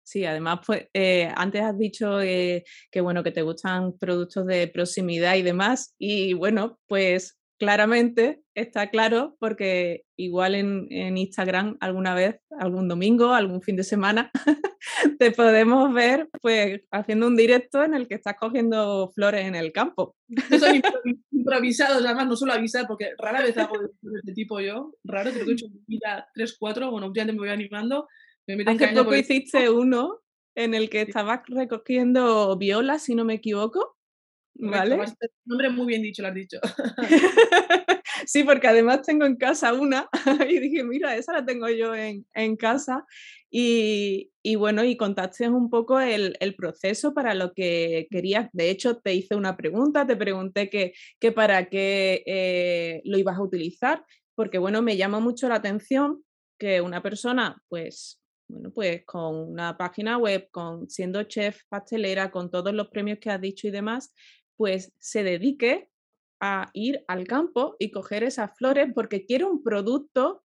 Sí, 0.05 0.25
además, 0.25 0.61
pues 0.65 0.87
eh, 0.95 1.33
antes 1.35 1.63
has 1.63 1.77
dicho 1.77 2.23
eh, 2.23 2.63
bueno, 3.01 3.25
que 3.25 3.33
te 3.33 3.43
gustan 3.43 3.99
productos 3.99 4.47
de 4.47 4.69
proximidad 4.69 5.35
y 5.35 5.43
demás. 5.43 5.97
Y 5.99 6.35
bueno, 6.35 6.79
pues 6.87 7.36
claramente 7.59 8.43
está 8.55 8.91
claro 8.91 9.37
porque 9.39 10.03
igual 10.17 10.55
en, 10.55 11.17
Instagram 11.17 11.77
alguna 11.81 12.15
vez, 12.15 12.41
algún 12.59 12.89
domingo, 12.89 13.33
algún 13.33 13.63
fin 13.63 13.77
de 13.77 13.85
semana, 13.85 14.31
te 15.19 15.31
podemos 15.31 15.93
ver 15.93 16.29
pues 16.41 16.81
haciendo 16.91 17.27
un 17.27 17.37
directo 17.37 17.83
en 17.83 17.95
el 17.95 18.09
que 18.09 18.15
estás 18.15 18.37
cogiendo 18.39 19.11
flores 19.15 19.47
en 19.47 19.55
el 19.55 19.73
campo. 19.73 20.17
Son 20.61 20.83
improvisados, 21.31 22.05
además 22.05 22.27
no 22.27 22.37
suelo 22.37 22.55
avisar 22.55 22.87
porque 22.87 23.11
rara 23.19 23.43
vez 23.43 23.57
hago 23.59 23.79
de 23.79 23.89
este 24.19 24.33
tipo 24.33 24.61
yo, 24.61 24.93
raro, 25.05 25.31
creo 25.31 25.45
que 25.45 25.51
he 25.51 25.55
hecho 25.55 25.67
mira, 25.87 26.27
tres, 26.35 26.57
cuatro, 26.59 26.91
bueno, 26.91 27.13
ya 27.15 27.25
me 27.25 27.33
voy 27.33 27.49
animando. 27.49 28.09
Me 28.47 28.63
Hace 28.65 28.89
poco 28.89 29.15
hiciste 29.17 29.71
uno 29.71 30.21
en 30.55 30.75
el 30.75 30.89
que 30.89 31.03
estabas 31.03 31.41
recogiendo 31.49 32.57
violas, 32.57 33.03
si 33.03 33.15
no 33.15 33.25
me 33.25 33.35
equivoco. 33.35 33.96
¿Vale? 34.59 34.99
Nombre 35.45 35.71
muy 35.71 35.87
bien 35.87 36.03
dicho, 36.03 36.23
lo 36.23 36.29
has 36.29 36.35
dicho. 36.35 36.59
sí, 38.27 38.45
porque 38.45 38.69
además 38.69 39.03
tengo 39.03 39.25
en 39.25 39.37
casa 39.37 39.73
una 39.73 40.09
y 40.49 40.59
dije, 40.59 40.85
mira, 40.85 41.17
esa 41.17 41.33
la 41.33 41.45
tengo 41.45 41.69
yo 41.69 41.95
en, 41.95 42.27
en 42.35 42.57
casa. 42.57 43.05
Y, 43.51 44.33
y, 44.43 44.57
bueno, 44.57 44.85
y 44.85 44.97
contaste 44.97 45.49
un 45.49 45.71
poco 45.71 46.01
el, 46.01 46.37
el, 46.41 46.55
proceso 46.55 47.15
para 47.15 47.35
lo 47.35 47.53
que 47.55 48.07
querías. 48.11 48.51
De 48.53 48.71
hecho, 48.71 48.99
te 48.99 49.15
hice 49.15 49.35
una 49.35 49.57
pregunta, 49.57 50.07
te 50.07 50.17
pregunté 50.17 50.69
que, 50.69 50.93
que 51.21 51.33
para 51.33 51.69
qué 51.69 52.23
eh, 52.27 53.03
lo 53.05 53.19
ibas 53.19 53.37
a 53.37 53.43
utilizar, 53.43 54.05
porque 54.35 54.59
bueno, 54.59 54.83
me 54.83 54.97
llama 54.97 55.21
mucho 55.21 55.49
la 55.49 55.57
atención 55.57 56.23
que 56.59 56.81
una 56.81 57.03
persona, 57.03 57.63
pues, 57.69 58.21
bueno, 58.49 58.71
pues 58.73 59.05
con 59.05 59.37
una 59.37 59.77
página 59.77 60.19
web, 60.19 60.49
con 60.51 60.89
siendo 60.91 61.23
chef 61.25 61.61
pastelera, 61.69 62.31
con 62.31 62.51
todos 62.51 62.75
los 62.75 62.89
premios 62.89 63.19
que 63.21 63.31
has 63.31 63.41
dicho 63.41 63.69
y 63.69 63.71
demás, 63.71 64.13
pues 64.57 64.93
se 64.99 65.23
dedique 65.23 65.91
a 66.41 66.71
ir 66.75 67.05
al 67.09 67.27
campo 67.27 67.77
y 67.79 67.91
coger 67.91 68.25
esas 68.25 68.57
flores 68.57 68.93
porque 68.95 69.25
quiere 69.25 69.45
un 69.45 69.63
producto 69.63 70.45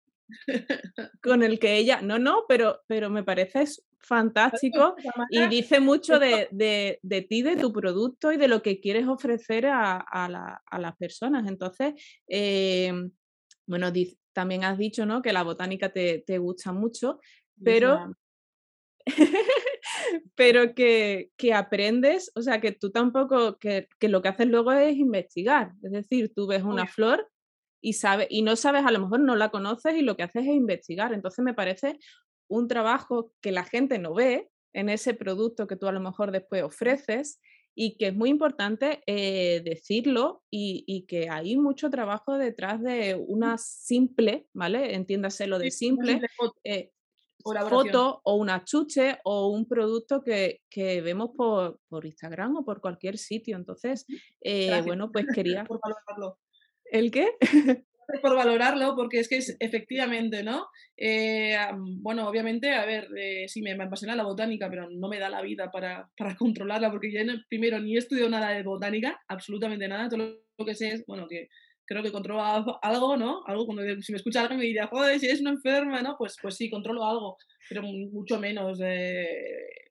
con 1.22 1.44
el 1.44 1.60
que 1.60 1.78
ella, 1.78 2.02
no, 2.02 2.20
no, 2.20 2.44
pero, 2.48 2.82
pero 2.88 3.10
me 3.10 3.24
parece 3.24 3.66
fantástico 4.00 4.96
y 5.30 5.48
dice 5.48 5.80
mucho 5.80 6.20
de, 6.20 6.48
de, 6.52 7.22
ti, 7.24 7.42
de 7.42 7.56
tu 7.56 7.72
producto 7.74 8.32
y 8.32 8.38
de 8.38 8.48
lo 8.48 8.62
que 8.62 8.80
quieres 8.80 9.08
ofrecer 9.08 9.68
a, 9.68 9.98
a, 9.98 10.80
las 10.80 10.98
personas. 10.98 11.48
Entonces, 11.48 11.94
em, 12.28 13.12
bueno, 13.66 13.92
también 14.34 14.64
has 14.64 14.78
dicho 14.78 15.06
¿no? 15.06 15.22
que 15.22 15.34
la 15.34 15.44
botánica 15.44 15.92
te, 15.92 16.24
te 16.26 16.38
gusta 16.38 16.72
mucho, 16.72 17.20
pero 17.64 18.14
pero 20.38 20.76
que, 20.76 21.32
que, 21.36 21.56
aprendes, 21.56 22.32
o 22.36 22.44
sea, 22.44 22.62
que 22.62 22.72
tú 22.72 22.92
tampoco, 22.92 23.58
que, 23.58 23.90
que, 24.00 24.08
lo 24.08 24.22
que 24.22 24.30
haces 24.30 24.46
luego 24.48 24.72
es 24.72 24.96
investigar, 24.96 25.72
es 25.82 25.92
decir, 25.92 26.32
tú 26.36 26.46
ves 26.46 26.62
una 26.62 26.86
flor 26.86 27.28
y, 27.82 27.94
sabes, 27.94 28.28
y 28.30 28.44
no 28.44 28.56
sabes, 28.56 28.86
a 28.86 28.92
lo 28.92 29.00
mejor 29.00 29.22
no 29.22 29.36
la 29.36 29.50
conoces 29.50 29.96
y 29.96 30.04
lo 30.04 30.16
que 30.16 30.22
haces 30.22 30.44
es 30.44 30.54
investigar, 30.54 31.12
entonces 31.12 31.44
me 31.44 31.56
parece 31.56 31.98
un 32.48 32.68
trabajo 32.68 33.34
que 33.42 33.52
la 33.52 33.64
gente 33.64 33.98
no 33.98 34.14
ve 34.14 34.48
en 34.74 34.90
ese 34.90 35.16
producto 35.16 35.66
que 35.66 35.76
tú 35.76 35.88
a 35.88 35.92
lo 35.92 36.02
mejor 36.02 36.32
después 36.32 36.62
ofreces 36.62 37.42
y 37.74 37.98
que 37.98 38.10
es 38.10 38.16
muy 38.16 38.30
importante 38.30 39.02
eh, 39.08 39.62
decirlo 39.66 40.44
y, 40.52 40.84
y, 40.86 41.08
que 41.08 41.30
hay 41.30 41.58
mucho 41.58 41.90
trabajo 41.90 42.38
detrás 42.38 42.82
de 42.84 43.16
una 43.16 43.58
simple, 43.58 44.48
¿vale? 44.54 44.94
Entiéndase 44.94 45.48
lo 45.48 45.58
de 45.58 45.72
simple, 45.72 46.22
foto 47.44 48.22
o 48.24 48.36
una 48.36 48.64
chuche 48.64 49.20
o 49.24 49.48
un 49.48 49.68
producto 49.68 50.22
que, 50.22 50.62
que 50.70 51.02
vemos 51.02 51.32
por, 51.36 51.80
por, 51.88 52.06
Instagram 52.06 52.58
o 52.58 52.66
por 52.66 52.82
cualquier 52.82 53.18
sitio. 53.18 53.58
Entonces, 53.58 54.06
eh, 54.42 54.82
bueno, 54.86 55.12
pues 55.12 55.26
quería... 55.34 55.66
¿El 56.92 57.12
qué? 57.12 57.28
por 58.22 58.36
valorarlo, 58.36 58.96
porque 58.96 59.20
es 59.20 59.28
que 59.28 59.38
es 59.38 59.56
efectivamente, 59.60 60.44
¿no? 60.44 60.68
Eh, 60.96 61.58
bueno, 62.02 62.28
obviamente, 62.28 62.74
a 62.74 62.86
ver, 62.86 63.10
eh, 63.18 63.46
sí 63.48 63.62
me, 63.62 63.72
apasiona 63.72 64.16
la 64.16 64.24
botánica, 64.24 64.70
pero 64.70 64.90
no 64.90 65.10
me 65.10 65.20
da 65.20 65.30
la 65.30 65.42
vida 65.42 65.70
para, 65.72 66.10
para 66.18 66.36
controlarla, 66.36 66.90
porque 66.90 67.12
yo 67.12 67.20
primero 67.50 67.80
ni 67.80 67.96
he 67.96 68.00
estudiado 68.00 68.30
nada 68.30 68.52
de 68.52 68.64
botánica, 68.64 69.20
absolutamente 69.28 69.88
nada, 69.88 70.10
todo 70.10 70.40
lo 70.58 70.66
que 70.66 70.76
sé 70.76 70.90
es, 70.90 71.06
bueno, 71.06 71.28
que 71.28 71.50
creo 71.88 72.04
que 72.04 72.12
controlo 72.12 72.44
algo, 72.82 73.18
¿no? 73.18 73.44
Algo, 73.48 73.66
cuando 73.66 73.84
si 74.02 74.12
me 74.12 74.18
escucha 74.18 74.42
alguien 74.42 74.60
me 74.60 74.66
diría, 74.66 74.88
joder, 74.88 75.20
si 75.20 75.26
eres 75.26 75.42
una 75.42 75.52
enferma, 75.52 76.02
¿no? 76.02 76.16
Pues, 76.18 76.36
pues 76.42 76.56
sí, 76.56 76.70
controlo 76.70 77.06
algo, 77.06 77.38
pero 77.70 77.82
mucho 77.82 78.40
menos, 78.40 78.80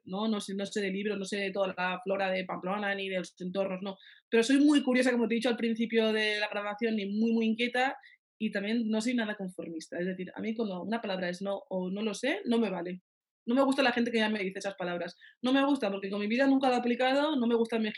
¿no? 0.04 0.28
No 0.28 0.40
sé, 0.40 0.54
no 0.54 0.66
sé 0.66 0.80
de 0.80 0.90
libros, 0.90 1.18
no 1.18 1.24
sé 1.24 1.38
de 1.38 1.50
toda 1.50 1.74
la 1.76 2.00
flora 2.04 2.30
de 2.30 2.44
Pamplona 2.44 2.94
ni 2.94 3.08
de 3.08 3.18
los 3.18 3.34
entornos, 3.40 3.80
no. 3.82 3.96
Pero 4.28 4.42
soy 4.42 4.58
muy 4.60 4.82
curiosa, 4.82 5.10
como 5.10 5.26
te 5.26 5.34
he 5.34 5.36
dicho 5.36 5.48
al 5.48 5.56
principio 5.56 6.12
de 6.12 6.38
la 6.38 6.48
grabación, 6.48 7.00
y 7.00 7.06
muy, 7.06 7.32
muy 7.32 7.46
inquieta, 7.46 7.96
y 8.38 8.50
también 8.52 8.88
no 8.88 9.00
soy 9.00 9.14
nada 9.14 9.34
conformista. 9.34 9.98
Es 9.98 10.06
decir, 10.06 10.30
a 10.34 10.40
mí 10.40 10.54
cuando 10.54 10.82
una 10.82 11.00
palabra 11.00 11.30
es 11.30 11.40
no 11.42 11.62
o 11.70 11.90
no 11.90 12.02
lo 12.02 12.14
sé, 12.14 12.40
no 12.44 12.58
me 12.58 12.70
vale. 12.70 13.00
No 13.46 13.54
me 13.54 13.62
gusta 13.62 13.82
la 13.82 13.92
gente 13.92 14.10
que 14.10 14.18
ya 14.18 14.28
me 14.28 14.40
dice 14.40 14.58
esas 14.58 14.74
palabras. 14.74 15.16
No 15.40 15.52
me 15.52 15.64
gusta 15.64 15.90
porque 15.90 16.10
con 16.10 16.20
mi 16.20 16.26
vida 16.26 16.46
nunca 16.46 16.68
lo 16.68 16.74
he 16.74 16.78
aplicado, 16.78 17.36
no 17.36 17.46
me 17.46 17.54
gusta 17.54 17.76
en 17.76 17.82
mi, 17.82 17.90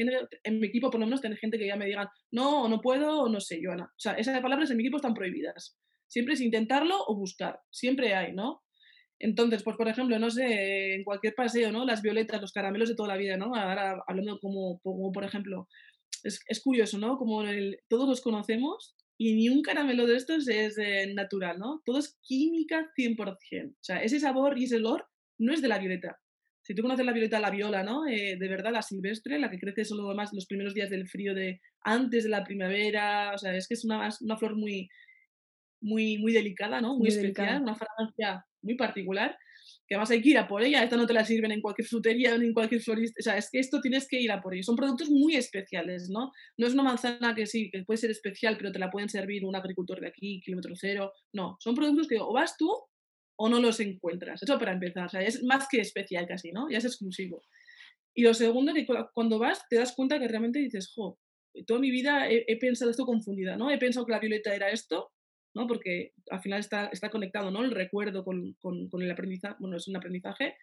en 0.44 0.60
mi 0.60 0.66
equipo 0.66 0.90
por 0.90 1.00
lo 1.00 1.06
menos 1.06 1.20
tener 1.20 1.38
gente 1.38 1.58
que 1.58 1.66
ya 1.66 1.76
me 1.76 1.86
digan 1.86 2.08
no 2.30 2.62
o 2.62 2.68
no 2.68 2.80
puedo 2.80 3.22
o 3.22 3.28
no 3.28 3.40
sé, 3.40 3.60
Joana. 3.62 3.84
O 3.84 3.98
sea, 3.98 4.12
esas 4.12 4.40
palabras 4.40 4.70
en 4.70 4.76
mi 4.76 4.84
equipo 4.84 4.98
están 4.98 5.14
prohibidas. 5.14 5.78
Siempre 6.06 6.34
es 6.34 6.40
intentarlo 6.40 6.96
o 7.06 7.16
buscar. 7.16 7.60
Siempre 7.70 8.14
hay, 8.14 8.32
¿no? 8.32 8.62
Entonces, 9.18 9.62
pues 9.62 9.76
por 9.76 9.88
ejemplo, 9.88 10.18
no 10.18 10.30
sé, 10.30 10.94
en 10.94 11.04
cualquier 11.04 11.34
paseo, 11.34 11.72
¿no? 11.72 11.84
Las 11.84 12.02
violetas, 12.02 12.40
los 12.40 12.52
caramelos 12.52 12.88
de 12.88 12.94
toda 12.94 13.08
la 13.08 13.16
vida, 13.16 13.36
¿no? 13.36 13.54
Ahora 13.54 14.00
hablando 14.06 14.38
como, 14.38 14.78
como 14.80 15.10
por 15.12 15.24
ejemplo, 15.24 15.66
es, 16.22 16.62
curioso, 16.62 16.98
¿no? 16.98 17.16
Como 17.16 17.42
todos 17.88 18.08
los 18.08 18.20
conocemos 18.20 18.96
y 19.16 19.34
ni 19.34 19.48
un 19.48 19.62
caramelo 19.62 20.06
de 20.06 20.16
estos 20.16 20.46
es 20.48 20.78
eh, 20.78 21.12
natural, 21.14 21.58
¿no? 21.58 21.82
Todo 21.84 21.98
es 21.98 22.16
química 22.22 22.90
100%. 22.96 23.72
O 23.72 23.76
sea, 23.80 24.02
ese 24.02 24.20
sabor 24.20 24.58
y 24.58 24.64
ese 24.64 24.76
olor 24.76 25.06
no 25.38 25.52
es 25.52 25.62
de 25.62 25.68
la 25.68 25.78
violeta. 25.78 26.18
Si 26.62 26.74
tú 26.74 26.82
conoces 26.82 27.06
la 27.06 27.12
violeta, 27.12 27.40
la 27.40 27.50
viola, 27.50 27.82
¿no? 27.82 28.06
Eh, 28.06 28.36
de 28.38 28.48
verdad, 28.48 28.72
la 28.72 28.82
silvestre, 28.82 29.38
la 29.38 29.50
que 29.50 29.58
crece 29.58 29.84
solo 29.84 30.14
más 30.14 30.32
los 30.34 30.46
primeros 30.46 30.74
días 30.74 30.90
del 30.90 31.08
frío 31.08 31.34
de 31.34 31.60
antes 31.82 32.24
de 32.24 32.30
la 32.30 32.44
primavera, 32.44 33.32
o 33.34 33.38
sea, 33.38 33.56
es 33.56 33.66
que 33.66 33.74
es 33.74 33.84
una, 33.84 34.08
una 34.20 34.36
flor 34.36 34.54
muy, 34.56 34.88
muy, 35.80 36.18
muy 36.18 36.32
delicada, 36.32 36.80
¿no? 36.80 36.96
Muy, 36.98 37.08
especial, 37.08 37.62
una 37.62 37.74
fragancia 37.74 38.44
muy 38.60 38.74
particular, 38.76 39.36
que 39.86 39.96
hay 39.96 40.22
que 40.22 40.28
ir 40.28 40.38
a 40.38 40.48
por 40.48 40.62
ella, 40.62 40.82
esta 40.82 40.96
no 40.96 41.06
te 41.06 41.14
la 41.14 41.24
sirven 41.24 41.52
en 41.52 41.60
cualquier 41.60 41.86
frutería 41.88 42.36
ni 42.36 42.46
en 42.46 42.52
cualquier 42.52 42.80
florista, 42.82 43.18
o 43.18 43.22
sea, 43.22 43.36
es 43.36 43.48
que 43.50 43.58
esto 43.58 43.80
tienes 43.80 44.06
que 44.06 44.20
ir 44.20 44.30
a 44.30 44.42
por 44.42 44.54
ello. 44.54 44.62
Son 44.62 44.76
productos 44.76 45.08
muy 45.10 45.36
especiales, 45.36 46.10
¿no? 46.10 46.32
No 46.56 46.66
es 46.66 46.74
una 46.74 46.82
manzana 46.82 47.34
que 47.34 47.46
sí, 47.46 47.70
que 47.70 47.84
puede 47.84 47.98
ser 47.98 48.10
especial, 48.10 48.56
pero 48.58 48.72
te 48.72 48.78
la 48.78 48.90
pueden 48.90 49.08
servir 49.08 49.44
un 49.44 49.56
agricultor 49.56 50.00
de 50.00 50.08
aquí, 50.08 50.40
kilómetro 50.44 50.74
cero, 50.76 51.12
no, 51.32 51.56
son 51.60 51.74
productos 51.74 52.08
que 52.08 52.18
o 52.18 52.32
vas 52.32 52.56
tú 52.56 52.70
o 53.38 53.48
no 53.48 53.60
los 53.60 53.78
encuentras. 53.80 54.42
Eso 54.42 54.58
para 54.58 54.72
empezar, 54.72 55.08
es 55.22 55.42
más 55.44 55.68
que 55.70 55.80
especial 55.80 56.26
casi, 56.26 56.50
¿no? 56.50 56.68
Ya 56.68 56.78
es 56.78 56.84
exclusivo. 56.84 57.42
Y 58.14 58.22
lo 58.22 58.34
segundo, 58.34 58.74
que 58.74 58.84
cuando 59.14 59.38
vas 59.38 59.66
te 59.68 59.76
das 59.76 59.94
cuenta 59.94 60.18
que 60.18 60.26
realmente 60.26 60.58
dices, 60.58 60.92
jo, 60.94 61.18
toda 61.66 61.78
mi 61.78 61.90
vida 61.90 62.28
he, 62.28 62.56
pensado 62.56 62.90
esto 62.90 63.06
confundida, 63.06 63.56
¿no? 63.56 63.70
He 63.70 63.78
pensado 63.78 64.04
que 64.04 64.12
la 64.12 64.18
violeta 64.18 64.54
era 64.54 64.70
esto, 64.70 65.12
¿no? 65.54 65.68
Porque 65.68 66.12
al 66.30 66.40
final 66.40 66.58
está, 66.58 66.86
está 66.86 67.10
conectado, 67.10 67.52
¿no? 67.52 67.64
El 67.64 67.70
recuerdo 67.70 68.24
con, 68.24 68.54
con, 68.60 69.02
el 69.02 69.10
aprendizaje, 69.10 69.56
bueno, 69.60 69.76
es 69.76 69.86
un 69.86 69.96
aprendizaje, 69.96 70.56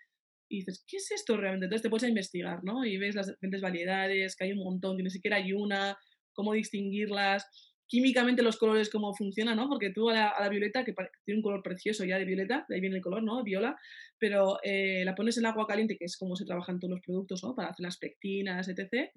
y 0.49 0.57
dices, 0.57 0.83
¿qué 0.85 0.97
es 0.97 1.09
esto 1.11 1.37
realmente? 1.37 1.65
Entonces 1.65 1.83
te 1.83 1.89
puedes 1.89 2.03
a 2.03 2.09
investigar, 2.09 2.61
¿no? 2.63 2.85
Y 2.85 2.97
ves 2.97 3.15
las 3.15 3.27
diferentes 3.27 3.61
variedades, 3.61 4.35
que 4.35 4.43
hay 4.43 4.51
un 4.51 4.63
montón, 4.63 4.97
que 4.97 5.03
ni 5.03 5.09
siquiera 5.09 5.37
hay 5.37 5.53
una, 5.53 5.97
cómo 6.33 6.51
distinguirlas 6.53 7.45
químicamente 7.87 8.41
los 8.41 8.57
colores 8.57 8.89
cómo 8.89 9.13
funcionan, 9.13 9.57
¿no? 9.57 9.69
Porque 9.69 9.91
tú 9.91 10.09
a 10.09 10.13
la, 10.13 10.49
violeta, 10.49 10.83
que 10.83 10.93
tiene 11.23 11.39
un 11.39 11.43
color 11.43 11.61
precioso 11.61 12.03
ya 12.03 12.17
de 12.17 12.25
violeta, 12.25 12.65
de 12.67 12.75
ahí 12.75 12.81
viene 12.81 12.97
el 12.97 13.01
color, 13.01 13.23
¿no? 13.23 13.43
Viola, 13.43 13.77
pero 14.17 14.59
eh, 14.63 15.03
la 15.05 15.15
pones 15.15 15.37
en 15.37 15.45
agua 15.45 15.67
caliente, 15.67 15.97
que 15.97 16.05
es 16.05 16.17
como 16.17 16.35
se 16.35 16.45
trabajan 16.45 16.79
todos 16.79 16.91
los 16.91 17.01
productos, 17.01 17.43
¿no? 17.43 17.55
Para 17.55 17.69
hacer 17.69 17.83
las 17.83 17.97
pectinas, 17.97 18.67
etc. 18.67 19.11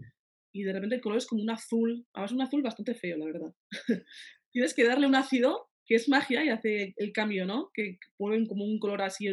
Y 0.52 0.62
de 0.62 0.72
repente 0.72 0.96
el 0.96 1.00
color 1.00 1.18
es 1.18 1.26
como 1.26 1.42
un 1.42 1.50
azul, 1.50 2.06
además 2.12 2.32
un 2.32 2.42
azul 2.42 2.62
bastante 2.62 2.94
feo, 2.94 3.16
la 3.16 3.26
verdad. 3.26 3.54
Tienes 4.52 4.74
que 4.74 4.84
darle 4.84 5.06
un 5.06 5.14
ácido, 5.14 5.68
que 5.86 5.94
es 5.94 6.08
magia, 6.08 6.44
y 6.44 6.50
hace 6.50 6.94
el 6.96 7.12
cambio, 7.12 7.46
¿no? 7.46 7.70
Que 7.72 7.98
ponen 8.16 8.46
como 8.46 8.64
un 8.64 8.78
color 8.78 9.02
así, 9.02 9.26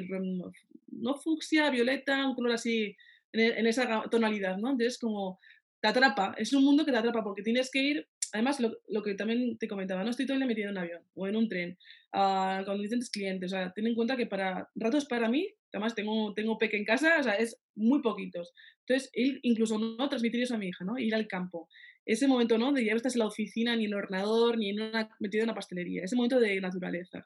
no 0.88 1.15
fucsia, 1.15 1.69
violeta, 1.69 2.28
un 2.28 2.36
color 2.36 2.54
así, 2.54 2.95
en, 3.34 3.58
en 3.58 3.67
esa 3.67 4.04
tonalidad, 4.10 4.58
¿no? 4.58 4.71
Entonces 4.71 4.98
como 4.98 5.39
te 5.86 5.89
atrapa, 5.89 6.34
es 6.38 6.52
un 6.54 6.63
mundo 6.63 6.84
que 6.84 6.91
te 6.91 6.98
atrapa 6.98 7.24
porque 7.24 7.43
tienes 7.43 7.69
que 7.69 7.80
ir 7.80 8.08
además, 8.36 8.60
lo, 8.60 9.04
que 9.04 9.15
también 9.15 9.58
te 9.58 9.67
comentaba, 9.67 10.04
no 10.04 10.10
estoy 10.10 10.26
todo 10.26 10.36
el 10.36 10.41
día 10.41 10.48
metido 10.48 10.67
en 10.67 10.74
un 10.74 10.78
avión 10.78 11.02
o 11.15 11.26
en 11.26 11.36
un 11.38 11.48
tren 11.48 11.78
uh, 12.13 12.65
con 12.65 12.82
diferentes 12.82 13.10
clientes. 13.10 13.52
O 13.52 13.56
sea, 13.56 13.71
ten 13.71 13.88
en 13.88 13.95
cuenta 13.95 14.17
que 14.17 14.26
para 14.26 14.69
ratos 14.76 15.06
para 15.06 15.30
mí, 15.30 15.48
además 15.71 15.95
tengo, 15.95 16.34
tengo 16.34 16.58
peque 16.58 16.78
en 16.78 16.84
casa, 16.84 17.15
o 17.19 17.24
sea, 17.24 17.36
es 17.36 17.58
muy 17.76 18.02
poquitos. 18.02 18.54
Entonces, 18.82 19.10
ir, 19.13 19.39
incluso 19.43 19.80
no 19.80 20.10
transmitir 20.10 20.41
eso 20.43 20.56
a 20.56 20.58
mi 20.58 20.67
hija, 20.67 20.84
¿no? 20.84 20.98
Ir 20.98 21.15
al 21.15 21.28
campo. 21.28 21.69
Ese 22.06 22.28
momento, 22.28 22.58
¿no? 22.58 22.74
De 22.74 22.84
ya 22.84 22.91
no 22.91 22.98
estás 22.98 23.15
en 23.15 23.19
la 23.19 23.28
oficina, 23.28 23.76
ni 23.76 23.86
en 23.86 23.91
el 23.91 23.98
ordenador, 23.98 24.58
ni 24.58 24.69
en 24.69 24.82
una, 24.82 25.10
metido 25.19 25.43
en 25.43 25.50
una 25.50 25.56
pastelería. 25.56 26.04
Ese 26.04 26.17
momento 26.17 26.39
de 26.39 26.60
naturaleza. 26.60 27.26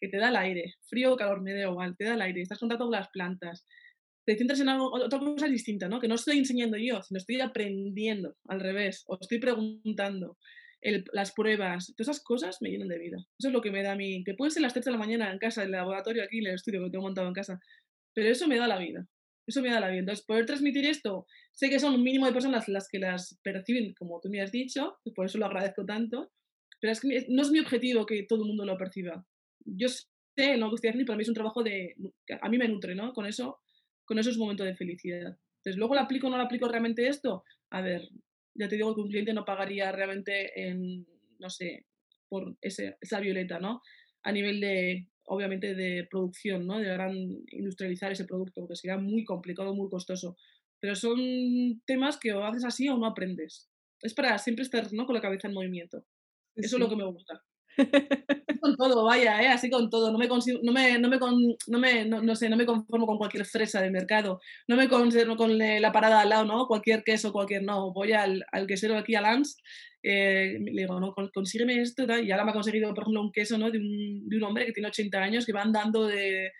Que 0.00 0.08
te 0.08 0.16
da 0.16 0.28
el 0.28 0.36
aire. 0.36 0.76
Frío 0.86 1.12
o 1.12 1.16
calor, 1.16 1.42
me 1.42 1.52
da 1.52 1.68
igual. 1.68 1.96
Te 1.96 2.04
da 2.04 2.14
el 2.14 2.22
aire. 2.22 2.40
Estás 2.40 2.58
en 2.58 2.68
contacto 2.68 2.84
con 2.84 2.92
las 2.92 3.08
plantas 3.08 3.66
te 4.32 4.38
centras 4.38 4.60
en 4.60 4.68
algo, 4.68 4.92
otra 4.92 5.18
cosa 5.18 5.48
distinta, 5.48 5.88
¿no? 5.88 5.98
Que 5.98 6.06
no 6.06 6.14
estoy 6.14 6.38
enseñando 6.38 6.76
yo, 6.76 7.02
sino 7.02 7.18
estoy 7.18 7.40
aprendiendo 7.40 8.36
al 8.46 8.60
revés, 8.60 9.04
o 9.08 9.18
estoy 9.20 9.38
preguntando. 9.40 10.36
las 11.12 11.32
pruebas, 11.32 11.92
todas 11.96 12.08
esas 12.08 12.22
cosas 12.22 12.58
me 12.60 12.70
llenan 12.70 12.88
de 12.88 12.98
vida. 12.98 13.16
Eso 13.38 13.48
es 13.48 13.52
lo 13.52 13.60
que 13.60 13.72
me 13.72 13.82
da 13.82 13.92
a 13.92 13.96
mí, 13.96 14.22
que 14.24 14.34
puede 14.34 14.52
ser 14.52 14.62
las 14.62 14.72
3 14.72 14.84
de 14.84 14.92
la 14.92 14.98
mañana 14.98 15.32
en 15.32 15.38
casa, 15.38 15.62
en 15.62 15.66
el 15.66 15.72
laboratorio, 15.72 16.22
aquí 16.22 16.38
en 16.38 16.46
el 16.46 16.54
estudio 16.54 16.84
que 16.84 16.90
tengo 16.90 17.04
montado 17.04 17.26
en 17.26 17.34
casa, 17.34 17.58
pero 18.14 18.28
eso 18.28 18.46
me 18.46 18.56
da 18.56 18.68
la 18.68 18.78
vida. 18.78 19.06
Eso 19.46 19.62
me 19.62 19.70
da 19.70 19.80
la 19.80 19.88
vida. 19.88 20.00
Entonces, 20.00 20.24
poder 20.24 20.46
transmitir 20.46 20.86
esto, 20.86 21.26
sé 21.52 21.68
que 21.68 21.80
son 21.80 21.94
un 21.94 22.04
mínimo 22.04 22.26
de 22.26 22.32
personas 22.32 22.68
las 22.68 22.88
que 22.88 23.00
las 23.00 23.36
perciben, 23.42 23.94
como 23.94 24.20
tú 24.20 24.30
me 24.30 24.40
has 24.40 24.52
dicho, 24.52 24.98
por 25.16 25.26
eso 25.26 25.38
lo 25.38 25.46
agradezco 25.46 25.84
tanto, 25.84 26.30
pero 26.80 26.92
es 26.92 27.00
que 27.00 27.26
no 27.28 27.42
es 27.42 27.50
mi 27.50 27.58
objetivo 27.58 28.06
que 28.06 28.24
todo 28.28 28.42
el 28.42 28.48
mundo 28.48 28.64
lo 28.64 28.78
perciba. 28.78 29.26
Yo 29.64 29.88
sé 29.88 30.56
lo 30.56 30.70
que 30.70 30.76
estoy 30.76 30.90
haciendo 30.90 31.02
y 31.02 31.06
para 31.06 31.16
mí 31.16 31.22
es 31.22 31.28
un 31.28 31.34
trabajo 31.34 31.64
de... 31.64 31.96
a 32.40 32.48
mí 32.48 32.58
me 32.58 32.68
nutre, 32.68 32.94
¿no? 32.94 33.12
Con 33.12 33.26
eso 33.26 33.58
con 34.10 34.18
esos 34.18 34.38
momentos 34.38 34.66
de 34.66 34.74
felicidad. 34.74 35.38
Entonces, 35.58 35.76
luego 35.76 35.94
lo 35.94 36.00
aplico 36.00 36.26
o 36.26 36.30
no 36.30 36.36
lo 36.36 36.42
aplico 36.42 36.66
realmente 36.66 37.06
esto. 37.06 37.44
A 37.70 37.80
ver, 37.80 38.08
ya 38.56 38.66
te 38.66 38.74
digo 38.74 38.92
que 38.92 39.02
un 39.02 39.08
cliente 39.08 39.32
no 39.32 39.44
pagaría 39.44 39.92
realmente 39.92 40.50
en, 40.60 41.06
no 41.38 41.48
sé, 41.48 41.86
por 42.28 42.56
ese, 42.60 42.96
esa 43.00 43.20
violeta, 43.20 43.60
¿no? 43.60 43.82
A 44.24 44.32
nivel 44.32 44.60
de, 44.60 45.06
obviamente, 45.26 45.76
de 45.76 46.08
producción, 46.10 46.66
¿no? 46.66 46.80
De 46.80 46.86
gran 46.86 47.14
industrializar 47.52 48.10
ese 48.10 48.24
producto, 48.24 48.62
porque 48.62 48.74
sería 48.74 48.98
muy 48.98 49.22
complicado, 49.22 49.76
muy 49.76 49.88
costoso. 49.88 50.36
Pero 50.80 50.96
son 50.96 51.80
temas 51.86 52.18
que 52.18 52.32
o 52.32 52.44
haces 52.44 52.64
así 52.64 52.88
o 52.88 52.98
no 52.98 53.06
aprendes. 53.06 53.70
Es 54.02 54.12
para 54.12 54.36
siempre 54.38 54.64
estar 54.64 54.92
¿no? 54.92 55.06
con 55.06 55.14
la 55.14 55.20
cabeza 55.20 55.46
en 55.46 55.54
movimiento. 55.54 56.04
Eso 56.56 56.78
es 56.78 56.80
lo 56.80 56.88
que 56.88 56.96
me 56.96 57.06
gusta 57.06 57.44
con 58.60 58.76
todo, 58.76 59.04
vaya, 59.04 59.42
¿eh? 59.42 59.48
así 59.48 59.70
con 59.70 59.90
todo. 59.90 60.12
No 60.12 60.18
me, 60.18 60.26
no 60.28 60.72
me, 60.72 60.98
no 60.98 61.08
me, 61.08 61.18
no, 61.66 61.78
me 61.78 62.04
no, 62.04 62.36
sé, 62.36 62.48
no 62.48 62.56
me 62.56 62.66
conformo 62.66 63.06
con 63.06 63.18
cualquier 63.18 63.44
fresa 63.46 63.80
del 63.80 63.92
mercado. 63.92 64.40
No 64.68 64.76
me 64.76 64.88
conformo 64.88 65.36
con 65.36 65.56
la 65.58 65.92
parada 65.92 66.20
al 66.20 66.28
lado, 66.28 66.44
¿no? 66.44 66.66
Cualquier 66.66 67.02
queso, 67.02 67.32
cualquier 67.32 67.62
no. 67.62 67.92
Voy 67.92 68.12
al, 68.12 68.44
al 68.52 68.66
quesero 68.66 68.96
aquí, 68.96 69.14
a 69.14 69.20
Lance, 69.20 69.56
eh, 70.02 70.58
le 70.60 70.82
digo, 70.82 70.98
no, 71.00 71.14
consígueme 71.32 71.80
esto. 71.80 72.04
Y 72.20 72.30
ahora 72.30 72.44
me 72.44 72.50
ha 72.50 72.54
conseguido, 72.54 72.92
por 72.94 73.04
ejemplo, 73.04 73.22
un 73.22 73.32
queso 73.32 73.58
¿no? 73.58 73.70
de, 73.70 73.78
un, 73.78 74.28
de 74.28 74.36
un 74.36 74.44
hombre 74.44 74.66
que 74.66 74.72
tiene 74.72 74.88
80 74.88 75.18
años 75.18 75.46
que 75.46 75.52
va 75.52 75.62
andando 75.62 76.06
de, 76.06 76.50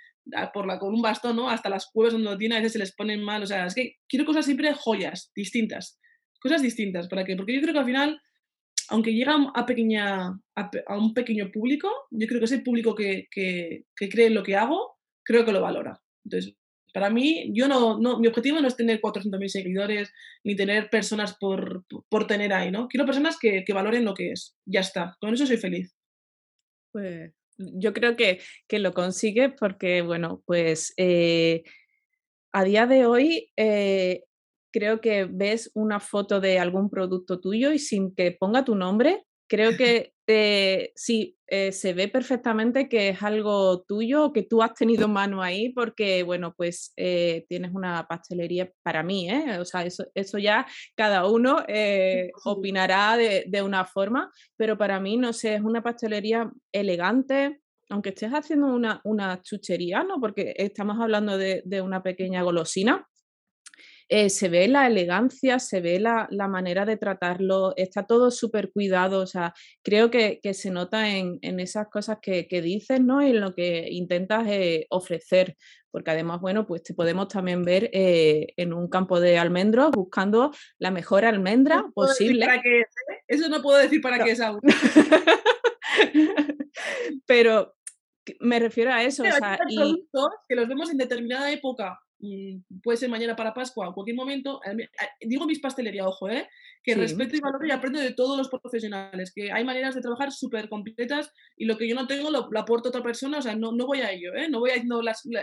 por 0.52 0.66
la, 0.66 0.78
con 0.78 0.94
un 0.94 1.02
bastón, 1.02 1.36
¿no? 1.36 1.48
Hasta 1.48 1.68
las 1.68 1.86
cuevas 1.86 2.12
donde 2.12 2.30
lo 2.30 2.38
tiene, 2.38 2.56
a 2.56 2.58
veces 2.58 2.72
se 2.72 2.78
les 2.78 2.94
ponen 2.94 3.22
mal. 3.22 3.42
O 3.42 3.46
sea, 3.46 3.66
es 3.66 3.74
que 3.74 3.96
quiero 4.08 4.24
cosas 4.24 4.44
siempre 4.44 4.72
joyas, 4.74 5.32
distintas. 5.34 5.98
Cosas 6.40 6.62
distintas. 6.62 7.08
¿Para 7.08 7.24
qué? 7.24 7.36
Porque 7.36 7.54
yo 7.54 7.60
creo 7.60 7.74
que 7.74 7.80
al 7.80 7.86
final 7.86 8.20
aunque 8.88 9.12
llega 9.12 9.34
a, 9.54 9.66
pequeña, 9.66 10.40
a, 10.54 10.98
un 10.98 11.14
pequeño 11.14 11.50
público, 11.50 11.90
yo 12.10 12.26
creo 12.26 12.40
que 12.40 12.46
ese 12.46 12.60
público 12.60 12.94
que, 12.94 13.28
que, 13.30 13.84
cree 14.08 14.26
en 14.26 14.34
lo 14.34 14.42
que 14.42 14.56
hago, 14.56 14.98
creo 15.24 15.44
que 15.44 15.52
lo 15.52 15.60
valora. 15.60 16.00
Entonces, 16.24 16.54
para 16.92 17.10
mí, 17.10 17.50
yo 17.54 17.68
no, 17.68 17.98
no 17.98 18.18
mi 18.18 18.26
objetivo 18.26 18.60
no 18.60 18.68
es 18.68 18.76
tener 18.76 19.00
400.000 19.00 19.48
seguidores 19.48 20.12
ni 20.44 20.56
tener 20.56 20.90
personas 20.90 21.36
por, 21.38 21.84
por, 22.08 22.26
tener 22.26 22.52
ahí, 22.52 22.70
¿no? 22.70 22.88
Quiero 22.88 23.06
personas 23.06 23.38
que, 23.38 23.64
que, 23.64 23.72
valoren 23.72 24.04
lo 24.04 24.14
que 24.14 24.32
es. 24.32 24.56
Ya 24.66 24.80
está, 24.80 25.16
con 25.20 25.32
eso 25.32 25.46
soy 25.46 25.56
feliz. 25.56 25.94
Pues 26.92 27.32
yo 27.58 27.92
creo 27.92 28.16
que, 28.16 28.40
que 28.66 28.78
lo 28.78 28.92
consigue 28.92 29.50
porque, 29.50 30.02
bueno, 30.02 30.42
pues 30.46 30.94
eh, 30.96 31.62
a 32.52 32.64
día 32.64 32.86
de 32.86 33.06
hoy 33.06 33.52
eh, 33.56 34.24
creo 34.72 35.00
que 35.00 35.24
ves 35.24 35.70
una 35.74 36.00
foto 36.00 36.40
de 36.40 36.58
algún 36.58 36.90
producto 36.90 37.40
tuyo 37.40 37.72
y 37.72 37.78
sin 37.78 38.14
que 38.14 38.32
ponga 38.32 38.64
tu 38.64 38.74
nombre, 38.74 39.24
creo 39.48 39.70
que 39.78 40.12
eh, 40.32 40.92
sí, 40.94 41.36
eh, 41.48 41.72
se 41.72 41.92
ve 41.92 42.06
perfectamente 42.06 42.88
que 42.88 43.08
es 43.08 43.20
algo 43.20 43.82
tuyo, 43.82 44.32
que 44.32 44.44
tú 44.44 44.62
has 44.62 44.74
tenido 44.74 45.08
mano 45.08 45.42
ahí, 45.42 45.70
porque, 45.70 46.22
bueno, 46.22 46.54
pues 46.56 46.92
eh, 46.96 47.46
tienes 47.48 47.72
una 47.74 48.06
pastelería 48.06 48.70
para 48.84 49.02
mí, 49.02 49.28
¿eh? 49.28 49.58
O 49.58 49.64
sea, 49.64 49.84
eso, 49.84 50.04
eso 50.14 50.38
ya 50.38 50.68
cada 50.94 51.26
uno 51.26 51.64
opinará 52.44 53.16
de, 53.16 53.44
de, 53.48 53.62
una 53.62 53.84
forma, 53.84 54.30
pero 54.56 54.78
para 54.78 55.00
mí, 55.00 55.16
no 55.16 55.32
sé, 55.32 55.56
es 55.56 55.62
una 55.62 55.82
pastelería 55.82 56.48
elegante, 56.70 57.60
aunque 57.88 58.10
estés 58.10 58.30
haciendo 58.30 58.68
una, 58.68 59.00
una 59.02 59.42
chuchería, 59.42 60.04
¿no? 60.04 60.20
Porque 60.20 60.54
estamos 60.58 61.00
hablando 61.00 61.36
de, 61.36 61.62
de 61.64 61.82
una 61.82 62.04
pequeña 62.04 62.42
golosina, 62.42 63.09
eh, 64.12 64.28
se 64.28 64.48
ve 64.48 64.66
la 64.66 64.88
elegancia, 64.88 65.60
se 65.60 65.80
ve 65.80 66.00
la, 66.00 66.26
manera 66.48 66.84
de 66.84 66.96
tratarlo, 66.96 67.74
está 67.76 68.06
todo 68.06 68.32
súper 68.32 68.72
cuidado, 68.72 69.20
o 69.20 69.26
sea, 69.26 69.54
creo 69.84 70.10
que, 70.10 70.40
se 70.52 70.72
nota 70.72 71.08
en, 71.08 71.38
esas 71.60 71.86
cosas 71.88 72.18
que, 72.20 72.44
dices, 72.60 73.00
¿no? 73.00 73.24
Y 73.24 73.30
en 73.30 73.40
lo 73.40 73.54
que 73.54 73.86
intentas 73.88 74.48
eh, 74.48 74.88
ofrecer, 74.90 75.56
porque 75.92 76.10
además, 76.10 76.40
bueno, 76.40 76.66
pues 76.66 76.82
te 76.82 76.92
podemos 76.92 77.28
también 77.28 77.64
ver 77.64 77.88
eh, 77.92 78.48
en 78.56 78.72
un 78.72 78.88
campo 78.88 79.20
de 79.20 79.38
almendros 79.38 79.92
buscando 79.92 80.50
la 80.80 80.90
mejor 80.90 81.24
almendra 81.24 81.84
posible. 81.94 82.48
Eso 83.28 83.48
no 83.48 83.62
puedo 83.62 83.78
decir 83.78 84.00
para 84.00 84.24
qué 84.24 84.32
es 84.32 84.40
aún. 84.40 84.60
Pero 87.26 87.76
me 88.40 88.58
refiero 88.58 88.92
a 88.92 89.04
eso. 89.04 89.22
o 89.22 89.26
sea, 89.26 89.56
y... 89.68 90.08
que 90.48 90.56
los 90.56 90.66
vemos 90.66 90.90
en 90.90 90.96
determinada 90.96 91.52
época 91.52 91.96
puede 92.82 92.98
ser 92.98 93.08
mañana 93.08 93.34
para 93.34 93.54
Pascua 93.54 93.88
o 93.88 93.94
cualquier 93.94 94.16
momento, 94.16 94.60
digo 95.20 95.46
mis 95.46 95.60
pastelería, 95.60 96.06
ojo, 96.06 96.28
¿eh? 96.28 96.48
que 96.82 96.94
respeto 96.94 97.36
y 97.36 97.40
valoro 97.40 97.66
y 97.66 97.70
aprendo 97.70 98.00
de 98.00 98.12
todos 98.12 98.36
los 98.36 98.48
profesionales, 98.48 99.32
que 99.34 99.52
hay 99.52 99.64
maneras 99.64 99.94
de 99.94 100.00
trabajar 100.00 100.32
súper 100.32 100.68
completas 100.68 101.32
y 101.56 101.64
lo 101.64 101.76
que 101.76 101.88
yo 101.88 101.94
no 101.94 102.06
tengo 102.06 102.30
lo, 102.30 102.48
aporto 102.58 102.88
a 102.88 102.90
otra 102.90 103.02
persona, 103.02 103.38
o 103.38 103.42
sea, 103.42 103.54
no, 103.54 103.72
no 103.72 103.86
voy 103.86 104.00
a 104.00 104.12
ello, 104.12 104.34
¿eh? 104.34 104.48
no 104.48 104.60
voy 104.60 104.70
a 104.70 104.74
decir, 104.74 104.88
no, 104.88 105.00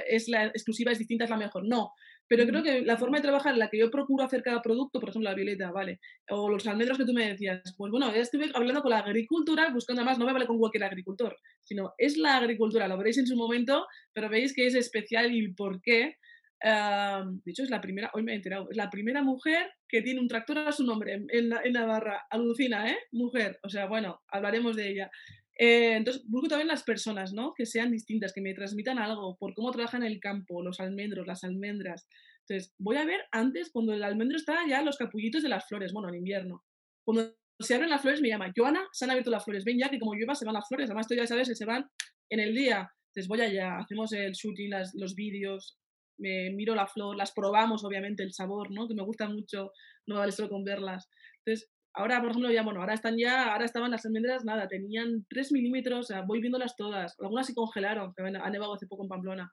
es 0.08 0.28
la 0.28 0.46
exclusiva, 0.46 0.92
es 0.92 1.00
distinta, 1.00 1.24
es 1.24 1.30
la 1.30 1.38
mejor, 1.38 1.68
no, 1.68 1.94
pero 2.28 2.46
creo 2.46 2.62
que 2.62 2.82
la 2.82 2.98
forma 2.98 3.18
de 3.18 3.24
trabajar 3.24 3.54
en 3.54 3.60
la 3.60 3.70
que 3.70 3.80
yo 3.80 3.90
procuro 3.90 4.24
hacer 4.24 4.44
cada 4.44 4.62
producto, 4.62 5.00
por 5.00 5.10
ejemplo 5.10 5.30
la 5.30 5.36
violeta, 5.36 5.72
¿vale? 5.72 6.00
O 6.30 6.50
los 6.50 6.68
almendros 6.68 6.98
que 6.98 7.06
tú 7.06 7.14
me 7.14 7.28
decías, 7.28 7.62
pues 7.78 7.92
bueno, 7.92 8.14
ya 8.14 8.22
estuve 8.22 8.52
hablando 8.54 8.82
con 8.82 8.92
la 8.92 9.00
agricultura, 9.00 9.70
buscando 9.72 10.04
más, 10.04 10.20
no 10.20 10.26
me 10.26 10.34
vale 10.34 10.46
con 10.46 10.58
cualquier 10.58 10.84
agricultor, 10.84 11.38
sino 11.64 11.94
es 11.98 12.18
la 12.18 12.38
agricultura, 12.38 12.88
lo 12.88 12.98
veréis 12.98 13.18
en 13.18 13.28
su 13.28 13.36
momento, 13.36 13.88
pero 14.14 14.30
veis 14.30 14.54
que 14.54 14.68
es 14.68 14.76
especial 14.76 15.34
y 15.34 15.54
por 15.54 15.82
qué 15.82 16.18
de 16.64 17.52
hecho, 17.52 17.64
es 17.64 17.70
la 17.70 17.82
primera, 17.82 18.10
hoy 18.14 18.24
me 18.24 18.34
he 18.34 18.36
enterado, 18.36 18.70
es 18.70 18.78
la 18.78 18.90
primera 18.90 19.22
mujer 19.22 19.70
que 19.88 20.02
tiene 20.02 20.20
un 20.20 20.28
tractor 20.28 20.58
a 20.60 20.72
su 20.72 20.84
nombre 20.84 21.26
en, 21.30 21.50
Navarra. 21.72 22.26
Alucina, 22.30 22.90
¿eh? 22.90 22.98
Mujer. 23.12 23.60
O 23.64 23.70
sea, 23.70 23.86
bueno, 23.86 24.22
hablaremos 24.28 24.76
de 24.76 24.90
ella. 24.90 25.12
Eh, 25.60 25.96
entonces, 25.96 26.24
busco 26.28 26.48
también 26.48 26.68
las 26.68 26.84
personas, 26.84 27.34
¿no? 27.34 27.54
Que 27.56 27.66
sean 27.66 27.92
distintas, 27.92 28.34
que 28.34 28.42
me 28.42 28.54
transmitan 28.54 29.00
algo 29.00 29.38
por 29.38 29.54
cómo 29.54 29.72
trabajan 29.72 30.04
en 30.04 30.12
el 30.12 30.20
campo, 30.20 30.64
los 30.64 30.80
almendros, 30.80 31.26
las 31.26 31.44
almendras. 31.44 32.08
Entonces, 32.48 32.74
voy 32.78 32.98
a 32.98 33.06
ver 33.06 33.22
antes, 33.32 33.72
cuando 33.72 33.94
el 33.94 34.04
almendro 34.04 34.38
está 34.38 34.60
ya 34.68 34.82
los 34.82 34.98
capullitos 34.98 35.44
de 35.44 35.50
las 35.50 35.68
flores, 35.68 35.94
bueno, 35.94 36.10
en 36.10 36.16
invierno. 36.16 36.64
Cuando 37.04 37.36
se 37.60 37.76
abren 37.76 37.90
las 37.90 38.02
flores, 38.02 38.22
me 38.22 38.30
llama, 38.30 38.54
Joana, 38.56 38.88
se 38.92 39.06
han 39.06 39.12
abierto 39.12 39.32
las 39.32 39.44
flores. 39.44 39.64
Ven 39.66 39.80
ya 39.80 39.90
que 39.90 40.00
como 40.00 40.14
llueva 40.14 40.36
se 40.36 40.46
van 40.46 40.54
las 40.54 40.68
flores. 40.68 40.90
Además, 40.90 41.08
tú 41.08 41.16
ya 41.16 41.26
sabes 41.26 41.48
que 41.48 41.56
se 41.56 41.66
van 41.66 41.90
en 42.30 42.40
el 42.40 42.54
día. 42.54 42.90
Entonces, 43.08 43.28
voy 43.28 43.42
allá, 43.42 43.80
hacemos 43.80 44.14
el 44.14 44.34
shooting, 44.34 44.70
las, 44.70 44.94
los 44.94 45.16
vídeos, 45.16 45.80
me 46.18 46.50
miro 46.52 46.76
la 46.76 46.88
flor, 46.88 47.16
las 47.16 47.32
probamos, 47.32 47.84
obviamente, 47.84 48.24
el 48.24 48.34
sabor, 48.34 48.72
¿no? 48.72 48.88
Que 48.88 48.96
me 48.96 49.04
gusta 49.04 49.28
mucho, 49.28 49.72
no 50.06 50.18
vale 50.18 50.32
solo 50.32 50.50
con 50.50 50.64
verlas. 50.64 51.10
Entonces, 51.46 51.70
ahora, 51.94 52.20
por 52.20 52.32
ejemplo, 52.32 52.52
ya, 52.52 52.64
bueno, 52.64 52.82
ahora 52.82 52.94
están 52.94 53.18
ya, 53.18 53.54
ahora 53.54 53.66
estaban 53.66 53.92
las 53.92 54.06
almendras, 54.06 54.46
nada, 54.46 54.68
tenían 54.68 55.26
3 55.30 55.52
milímetros, 55.52 56.00
o 56.00 56.04
sea, 56.04 56.22
voy 56.22 56.40
viéndolas 56.40 56.76
todas. 56.76 57.16
Algunas 57.20 57.48
se 57.48 57.54
congelaron, 57.54 58.14
que 58.16 58.24
ha 58.24 58.50
nevado 58.50 58.74
hace 58.74 58.88
poco 58.88 59.04
en 59.04 59.10
Pamplona. 59.10 59.52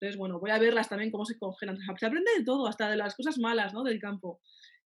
Entonces, 0.00 0.18
bueno, 0.18 0.40
voy 0.40 0.50
a 0.50 0.58
verlas 0.58 0.88
también, 0.88 1.10
cómo 1.10 1.24
se 1.24 1.38
congelan. 1.38 1.76
Se 1.98 2.06
aprende 2.06 2.30
de 2.36 2.44
todo, 2.44 2.66
hasta 2.66 2.90
de 2.90 2.96
las 2.96 3.14
cosas 3.14 3.38
malas, 3.38 3.72
¿no? 3.72 3.82
Del 3.84 4.00
campo. 4.00 4.40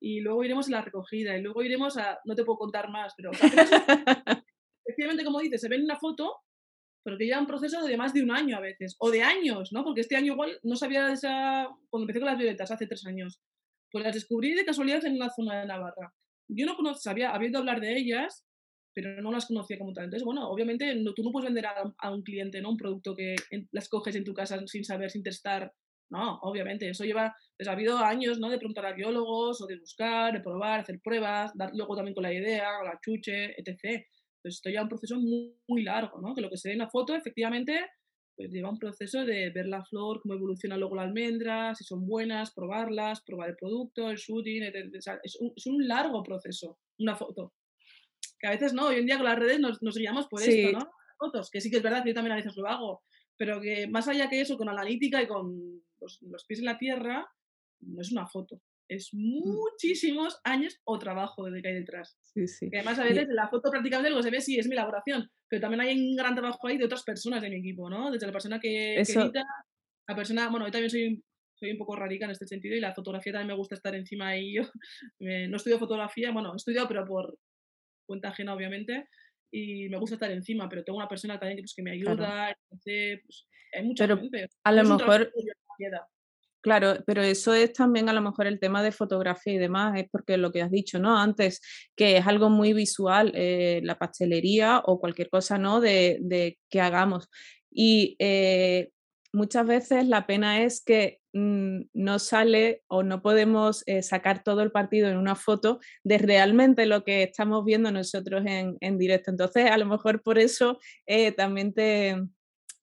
Y 0.01 0.21
luego 0.21 0.45
iremos 0.45 0.69
a 0.69 0.73
la 0.73 0.83
recogida, 0.83 1.37
y 1.37 1.43
luego 1.43 1.63
iremos 1.63 1.97
a, 1.97 2.19
no 2.25 2.35
te 2.35 2.45
puedo 2.45 2.59
contar 2.59 2.91
más, 2.91 3.15
pero... 3.17 3.31
efectivamente, 4.85 5.25
como 5.25 5.41
dices, 5.41 5.61
se 5.61 5.69
ve 5.69 5.77
en 5.77 5.85
una 5.85 5.97
foto 5.97 6.37
pero 7.09 7.17
que 7.17 7.25
lleva 7.25 7.41
un 7.41 7.47
proceso 7.47 7.83
de 7.87 7.97
más 7.97 8.13
de 8.13 8.23
un 8.23 8.31
año 8.31 8.59
a 8.59 8.61
veces, 8.61 8.95
o 8.99 9.11
de 9.11 9.23
años, 9.23 9.73
¿no? 9.73 9.83
Porque 9.83 10.03
este 10.03 10.15
año 10.15 10.35
igual 10.35 10.59
no 10.63 10.77
sabía 10.77 11.11
esa, 11.11 11.67
cuando 11.89 12.03
empecé 12.03 12.21
con 12.21 12.29
las 12.29 12.37
violetas 12.37 12.71
hace 12.71 12.87
tres 12.87 13.07
años, 13.07 13.41
pues 13.91 14.05
las 14.05 14.13
descubrí 14.13 14.53
de 14.53 14.67
casualidad 14.67 15.03
en 15.07 15.15
una 15.15 15.31
zona 15.31 15.61
de 15.61 15.67
Navarra. 15.67 16.13
Yo 16.49 16.67
no 16.67 16.77
conocía, 16.77 17.13
había 17.31 17.33
oído 17.39 17.61
hablar 17.61 17.81
de 17.81 17.97
ellas, 17.97 18.45
pero 18.93 19.23
no 19.23 19.33
las 19.33 19.47
conocía 19.47 19.79
como 19.79 19.95
tal. 19.95 20.05
Entonces, 20.05 20.23
bueno, 20.23 20.51
obviamente 20.51 20.95
no, 20.97 21.15
tú 21.15 21.23
no 21.23 21.33
puedes 21.33 21.47
vender 21.47 21.65
a, 21.67 22.11
un 22.11 22.23
cliente, 22.23 22.61
¿no? 22.61 22.73
Un 22.73 22.77
producto 22.77 23.17
que 23.17 23.37
las 23.73 23.89
coges 23.89 24.15
en 24.15 24.25
tu 24.25 24.35
casa 24.35 24.61
sin 24.67 24.85
saber, 24.85 25.11
sin 25.11 25.23
testar. 25.23 25.73
No, 26.11 26.41
obviamente, 26.43 26.91
eso 26.91 27.05
lleva, 27.05 27.35
pues 27.57 27.71
ha 27.71 27.73
habido 27.73 27.97
años, 27.97 28.39
¿no? 28.39 28.51
De 28.51 28.59
preguntar 28.59 28.85
a 28.85 28.93
biólogos 28.93 29.63
o 29.63 29.67
de 29.67 29.79
buscar, 29.79 30.35
de 30.35 30.41
probar, 30.41 30.81
hacer 30.81 31.01
pruebas, 31.03 31.53
dar 31.55 31.71
luego 31.73 31.97
también 31.97 32.15
con 32.15 32.25
la 32.25 32.35
idea, 32.35 32.69
la 32.85 33.01
chuche, 33.03 33.55
etc. 33.59 34.05
Pues 34.43 34.55
esto 34.55 34.71
lleva 34.71 34.83
un 34.83 34.89
proceso 34.89 35.19
muy, 35.19 35.83
largo, 35.83 36.21
¿no? 36.21 36.35
Que 36.35 36.41
lo 36.41 36.51
que 36.51 36.57
se 36.57 36.69
ve 36.69 36.73
en 36.75 36.79
la 36.79 36.91
foto, 36.91 37.15
efectivamente, 37.15 37.87
pues 38.37 38.51
lleva 38.51 38.71
un 38.71 38.79
proceso 38.79 39.25
de 39.25 39.51
ver 39.51 39.67
la 39.67 39.85
flor, 39.85 40.21
cómo 40.21 40.35
evoluciona 40.35 40.77
luego 40.77 40.95
la 40.95 41.03
almendra, 41.03 41.75
si 41.75 41.85
son 41.85 42.07
buenas, 42.07 42.53
probarlas, 42.53 43.23
probar 43.23 43.51
el 43.51 43.57
producto, 43.57 44.11
el 44.11 44.17
shooting, 44.17 44.63
etc. 44.63 45.19
es, 45.23 45.67
un, 45.67 45.89
largo 45.89 46.23
proceso, 46.23 46.79
una 46.99 47.17
foto. 47.17 47.53
Que 48.39 48.47
a 48.47 48.51
veces 48.51 48.73
no, 48.73 48.87
hoy 48.87 48.97
en 48.97 49.07
día 49.07 49.17
con 49.17 49.27
las 49.27 49.39
redes 49.39 49.59
nos, 49.59 49.83
nos 49.83 49.97
guiamos 49.97 50.29
por 50.29 50.43
esto, 50.43 50.79
¿no? 50.79 50.91
Fotos, 51.19 51.51
que 51.51 51.61
sí 51.61 51.69
que 51.69 51.79
es 51.79 51.83
verdad 51.83 52.05
que 52.05 52.11
yo 52.11 52.15
también 52.15 52.35
a 52.35 52.37
veces 52.37 52.57
lo 52.57 52.69
hago, 52.69 53.03
pero 53.37 53.61
que 53.61 53.89
más 53.89 54.07
allá 54.07 54.29
que 54.29 54.41
eso, 54.41 54.57
con 54.57 54.69
analítica 54.69 55.21
y 55.21 55.27
con 55.27 55.83
los 56.01 56.45
pies 56.47 56.61
en 56.61 56.67
la 56.67 56.79
tierra, 56.79 57.29
no 57.81 58.01
es 58.01 58.13
una 58.13 58.27
foto 58.29 58.61
es 58.89 59.11
mm. 59.13 59.41
muchísimos 59.45 60.41
años 60.45 60.81
o 60.85 60.99
trabajo 60.99 61.45
de 61.51 61.63
que 61.63 61.69
hay 61.69 61.75
detrás. 61.75 62.17
Sí, 62.23 62.47
sí. 62.47 62.69
además 62.73 62.99
a 62.99 63.05
veces 63.05 63.29
la 63.31 63.49
foto 63.49 63.71
prácticamente 63.71 64.11
lo 64.11 64.17
que 64.17 64.23
se 64.23 64.31
ve 64.31 64.41
sí 64.41 64.59
es 64.59 64.67
mi 64.67 64.75
elaboración, 64.75 65.31
pero 65.49 65.61
también 65.61 65.81
hay 65.81 65.99
un 65.99 66.17
gran 66.17 66.35
trabajo 66.35 66.67
ahí 66.67 66.79
de 66.79 66.85
otras 66.85 67.05
personas 67.05 67.43
de 67.43 67.51
mi 67.51 67.57
equipo, 67.57 67.89
¿no? 67.89 68.11
Desde 68.11 68.27
la 68.27 68.33
persona 68.33 68.59
que, 68.59 68.97
edita, 68.97 69.45
la 70.09 70.17
persona, 70.17 70.49
bueno, 70.49 70.67
yo 70.67 70.73
también 70.73 70.91
soy, 70.91 71.23
soy 71.59 71.73
un 71.73 71.79
poco 71.79 71.97
radical 71.97 72.29
en 72.29 72.33
este 72.33 72.47
sentido 72.47 72.75
y 72.77 72.81
la 72.81 72.95
fotografía 72.95 73.33
también 73.33 73.49
me 73.49 73.57
gusta 73.59 73.75
estar 73.75 73.95
encima 73.95 74.37
y 74.37 74.55
yo 74.57 74.63
no 75.21 75.57
estudio 75.57 75.79
fotografía, 75.79 76.33
bueno, 76.33 76.53
he 76.53 76.57
estudiado 76.57 76.89
pero 76.89 77.05
por 77.05 77.39
cuenta 78.07 78.29
ajena 78.29 78.55
obviamente 78.55 79.09
y 79.51 79.89
me 79.89 79.99
gusta 79.99 80.17
estar 80.17 80.31
encima, 80.31 80.69
pero 80.69 80.85
tengo 80.85 80.99
una 80.99 81.09
persona 81.09 81.39
también 81.39 81.57
que, 81.57 81.63
pues, 81.63 81.75
que 81.75 81.83
me 81.83 81.93
ayuda, 81.93 82.55
pues, 82.69 83.47
hay 83.73 83.85
mucha 83.85 84.07
gente. 84.07 84.49
A 84.65 84.73
lo 84.73 84.85
mejor 84.85 85.33
Claro, 86.61 86.97
pero 87.07 87.23
eso 87.23 87.55
es 87.55 87.73
también 87.73 88.09
a 88.09 88.13
lo 88.13 88.21
mejor 88.21 88.47
el 88.49 88.59
tema 88.59 88.83
de 88.83 88.91
fotografía 88.91 89.53
y 89.55 89.59
demás, 89.59 89.97
es 89.97 90.07
porque 90.11 90.37
lo 90.37 90.51
que 90.51 90.63
has 90.63 90.71
dicho, 90.71 90.99
¿no? 90.99 91.17
Antes, 91.17 91.61
que 91.97 92.17
es 92.17 92.27
algo 92.27 92.51
muy 92.51 92.73
visual, 92.73 93.31
eh, 93.35 93.81
la 93.85 93.97
pastelería 93.99 94.83
o 94.85 94.99
cualquier 94.99 95.31
cosa, 95.31 95.57
¿no? 95.57 95.81
De, 95.81 96.19
de 96.21 96.59
que 96.69 96.81
hagamos. 96.81 97.29
Y 97.71 98.17
eh, 98.19 98.91
muchas 99.33 99.67
veces 99.67 100.09
la 100.09 100.27
pena 100.27 100.65
es 100.65 100.83
que 100.85 101.21
mm, 101.33 101.83
no 101.95 102.19
sale 102.19 102.83
o 102.89 103.05
no 103.05 103.23
podemos 103.23 103.85
eh, 103.87 104.03
sacar 104.03 104.43
todo 104.43 104.63
el 104.63 104.73
partido 104.73 105.09
en 105.09 105.17
una 105.17 105.37
foto 105.37 105.79
de 106.03 106.19
realmente 106.19 106.87
lo 106.87 107.05
que 107.05 107.23
estamos 107.23 107.65
viendo 107.65 107.93
nosotros 107.93 108.43
en, 108.47 108.77
en 108.81 108.99
directo. 108.99 109.31
Entonces, 109.31 109.71
a 109.71 109.79
lo 109.79 109.87
mejor 109.87 110.23
por 110.23 110.39
eso 110.41 110.81
también 111.37 111.73
te 111.73 112.17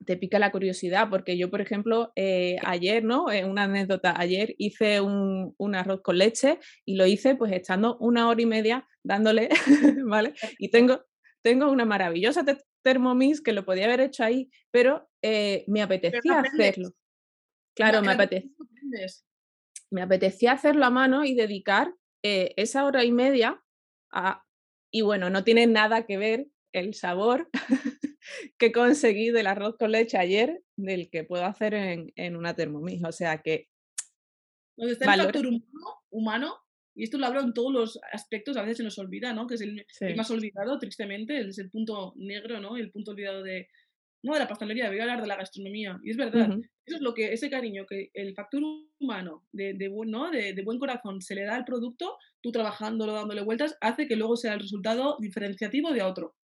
te 0.06 0.18
pica 0.18 0.40
la 0.40 0.52
curiosidad, 0.52 1.10
porque 1.10 1.38
yo, 1.38 1.50
por 1.50 1.62
ejemplo, 1.62 2.12
eh, 2.16 2.58
ayer, 2.64 3.04
¿no? 3.04 3.32
Eh, 3.32 3.46
una 3.46 3.64
anécdota, 3.64 4.14
ayer 4.18 4.56
hice 4.58 5.02
un, 5.02 5.54
un, 5.58 5.76
arroz 5.76 6.02
con 6.02 6.18
leche 6.18 6.60
y 6.86 6.96
lo 6.96 7.06
hice 7.06 7.36
pues 7.36 7.52
estando 7.52 7.98
una 7.98 8.28
hora 8.30 8.42
y 8.42 8.46
media 8.46 8.88
dándole, 9.04 9.50
¿vale? 10.06 10.34
Y 10.60 10.70
tengo, 10.70 11.06
tengo 11.42 11.70
una 11.72 11.86
maravillosa 11.86 12.46
Thermomix 12.84 13.42
que 13.42 13.54
lo 13.54 13.66
podía 13.66 13.86
haber 13.86 14.02
hecho 14.02 14.24
ahí, 14.24 14.50
pero 14.72 15.10
eh, 15.22 15.66
me 15.68 15.82
apetecía 15.82 16.40
hacerlo. 16.40 16.92
Claro, 17.76 18.02
me 18.02 18.14
apetecía. 18.14 18.52
Me 19.92 20.02
apetecía 20.02 20.54
hacerlo 20.54 20.86
a 20.86 20.90
mano 20.90 21.26
y 21.26 21.36
dedicar 21.36 21.94
esa 22.24 22.86
hora 22.86 23.04
y 23.04 23.12
media 23.12 23.62
a... 24.12 24.44
Y 24.92 25.02
bueno, 25.02 25.30
no 25.30 25.44
tiene 25.44 25.68
nada 25.68 26.08
que 26.08 26.18
ver 26.18 26.48
el 26.76 26.94
sabor 26.94 27.50
que 28.58 28.72
conseguí 28.72 29.32
del 29.32 29.48
arroz 29.48 29.76
con 29.78 29.92
leche 29.92 30.18
ayer 30.18 30.62
del 30.76 31.10
que 31.10 31.24
puedo 31.24 31.46
hacer 31.46 31.74
en, 31.74 32.12
en 32.16 32.36
una 32.36 32.56
Thermomix. 32.56 33.04
O 33.04 33.12
sea 33.12 33.42
que... 33.42 33.70
Donde 34.78 34.94
está 34.94 35.14
el 35.14 35.22
factor 35.22 35.48
humano, 36.10 36.58
y 36.96 37.04
esto 37.04 37.18
lo 37.18 37.26
hablo 37.26 37.42
en 37.42 37.54
todos 37.54 37.72
los 37.72 38.00
aspectos, 38.12 38.58
a 38.58 38.62
veces 38.62 38.78
se 38.78 38.84
nos 38.84 38.98
olvida, 38.98 39.34
¿no? 39.34 39.48
Que 39.48 39.56
es 39.56 39.62
el, 39.62 39.86
más 40.16 40.32
olvidado, 40.32 40.80
tristemente, 40.80 41.40
es 41.40 41.58
el 41.60 41.70
punto 41.70 42.14
negro, 42.16 42.60
¿no? 42.60 42.78
El 42.78 42.92
punto 42.92 43.12
olvidado 43.12 43.44
de, 43.44 43.68
no 44.24 44.34
de 44.34 44.40
la 44.40 44.48
pastelería, 44.48 44.90
voy 44.90 45.00
a 45.00 45.04
hablar 45.04 45.22
de 45.22 45.28
la 45.28 45.36
gastronomía. 45.36 46.00
Y 46.04 46.12
es 46.12 46.18
verdad, 46.18 46.50
eso 46.86 46.96
es 46.98 47.02
lo 47.02 47.14
que, 47.14 47.34
ese 47.34 47.50
cariño 47.50 47.86
que 47.86 48.12
el 48.14 48.34
factor 48.34 48.64
humano 49.00 49.46
de, 49.52 49.74
de, 49.74 49.90
¿no? 50.08 50.32
de, 50.32 50.54
de, 50.54 50.64
buen 50.64 50.80
corazón 50.80 51.22
se 51.22 51.36
le 51.36 51.44
da 51.44 51.56
al 51.56 51.66
producto, 51.66 52.18
tú 52.42 52.52
trabajándolo, 52.52 53.14
dándole 53.14 53.44
vueltas, 53.44 53.78
hace 53.82 54.08
que 54.08 54.16
luego 54.16 54.38
sea 54.38 54.54
el 54.54 54.62
resultado 54.62 55.18
diferenciativo 55.20 55.92
de 55.92 56.02
otro. 56.02 56.36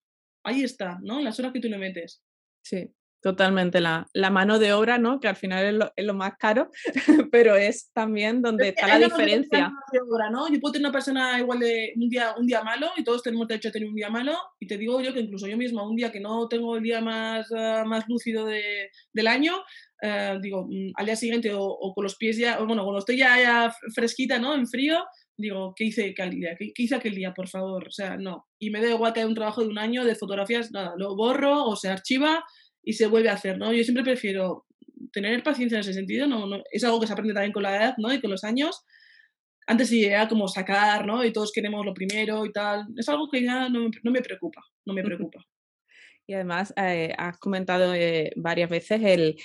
Ahí 0.43 0.63
está, 0.63 0.99
¿no? 1.01 1.19
Las 1.21 1.39
horas 1.39 1.53
que 1.53 1.59
tú 1.59 1.69
le 1.69 1.77
metes. 1.77 2.23
Sí. 2.63 2.93
Totalmente, 3.21 3.79
la, 3.81 4.07
la, 4.13 4.31
mano 4.31 4.57
de 4.57 4.73
obra, 4.73 4.97
¿no? 4.97 5.19
Que 5.19 5.27
al 5.27 5.35
final 5.35 5.63
es 5.63 5.73
lo, 5.75 5.93
es 5.95 6.05
lo 6.05 6.15
más 6.15 6.33
caro, 6.39 6.71
pero 7.31 7.55
es 7.55 7.91
también 7.93 8.41
donde 8.41 8.69
está 8.69 8.87
la 8.87 8.97
diferencia. 8.97 9.71
obra, 10.09 10.31
¿no? 10.31 10.51
Yo 10.51 10.59
puedo 10.59 10.71
tener 10.71 10.87
una 10.87 10.91
persona 10.91 11.39
igual 11.39 11.59
de 11.59 11.93
un 11.97 12.09
día, 12.09 12.33
un 12.35 12.47
día 12.47 12.63
malo, 12.63 12.89
y 12.97 13.03
todos 13.03 13.21
tenemos 13.21 13.47
derecho 13.47 13.69
a 13.69 13.71
tener 13.71 13.87
un 13.87 13.93
día 13.93 14.09
malo, 14.09 14.35
y 14.59 14.65
te 14.65 14.75
digo 14.75 15.01
yo 15.01 15.13
que 15.13 15.19
incluso 15.19 15.45
yo 15.45 15.55
misma, 15.55 15.87
un 15.87 15.95
día 15.95 16.11
que 16.11 16.19
no 16.19 16.47
tengo 16.47 16.77
el 16.77 16.81
día 16.81 16.99
más, 16.99 17.45
uh, 17.51 17.85
más 17.85 18.05
lúcido 18.07 18.47
de, 18.47 18.89
del 19.13 19.27
año, 19.27 19.53
uh, 20.01 20.39
digo, 20.41 20.65
mm, 20.67 20.93
al 20.95 21.05
día 21.05 21.15
siguiente 21.15 21.53
o, 21.53 21.63
o, 21.63 21.93
con 21.93 22.03
los 22.03 22.15
pies 22.15 22.37
ya, 22.37 22.59
o 22.59 22.65
bueno, 22.65 22.83
cuando 22.83 22.99
estoy 22.99 23.17
ya, 23.17 23.39
ya 23.39 23.75
fresquita, 23.93 24.39
¿no? 24.39 24.55
En 24.55 24.65
frío, 24.65 24.97
digo, 25.37 25.73
¿qué 25.75 25.85
hice 25.85 26.11
aquel 26.11 26.31
día? 26.31 26.55
¿Qué, 26.57 26.71
¿Qué, 26.73 26.83
hice 26.83 26.95
aquel 26.95 27.15
día, 27.15 27.33
por 27.33 27.47
favor? 27.47 27.87
O 27.87 27.91
sea, 27.91 28.17
no. 28.17 28.47
Y 28.59 28.69
me 28.69 28.81
da 28.81 28.89
igual 28.89 29.13
que 29.13 29.21
haya 29.21 29.27
un 29.27 29.35
trabajo 29.35 29.61
de 29.61 29.67
un 29.67 29.77
año 29.77 30.05
de 30.05 30.15
fotografías, 30.15 30.71
nada, 30.71 30.93
lo 30.97 31.15
borro 31.15 31.65
o 31.65 31.75
se 31.75 31.89
archiva 31.89 32.43
y 32.83 32.93
se 32.93 33.07
vuelve 33.07 33.29
a 33.29 33.33
hacer, 33.33 33.57
¿no? 33.57 33.73
Yo 33.73 33.83
siempre 33.83 34.03
prefiero 34.03 34.65
tener 35.11 35.43
paciencia 35.43 35.77
en 35.77 35.81
ese 35.81 35.93
sentido, 35.93 36.27
¿no? 36.27 36.45
no 36.45 36.61
es 36.71 36.83
algo 36.83 36.99
que 36.99 37.07
se 37.07 37.13
aprende 37.13 37.33
también 37.33 37.51
con 37.51 37.63
la 37.63 37.75
edad, 37.75 37.95
¿no? 37.97 38.13
Y 38.13 38.21
con 38.21 38.31
los 38.31 38.43
años. 38.43 38.83
Antes 39.67 39.89
sí 39.89 40.03
era 40.05 40.27
como 40.27 40.47
sacar, 40.47 41.05
¿no? 41.05 41.23
Y 41.23 41.31
todos 41.31 41.51
queremos 41.51 41.85
lo 41.85 41.93
primero 41.93 42.45
y 42.45 42.51
tal. 42.51 42.87
Es 42.97 43.07
algo 43.09 43.29
que 43.29 43.43
ya 43.43 43.69
no, 43.69 43.89
no 44.03 44.11
me 44.11 44.21
preocupa, 44.21 44.61
no 44.85 44.93
me 44.93 45.03
preocupa. 45.03 45.45
Y 46.27 46.33
además 46.33 46.73
eh, 46.77 47.13
has 47.17 47.37
comentado 47.39 47.93
eh, 47.93 48.31
varias 48.35 48.69
veces 48.69 49.01
el, 49.03 49.35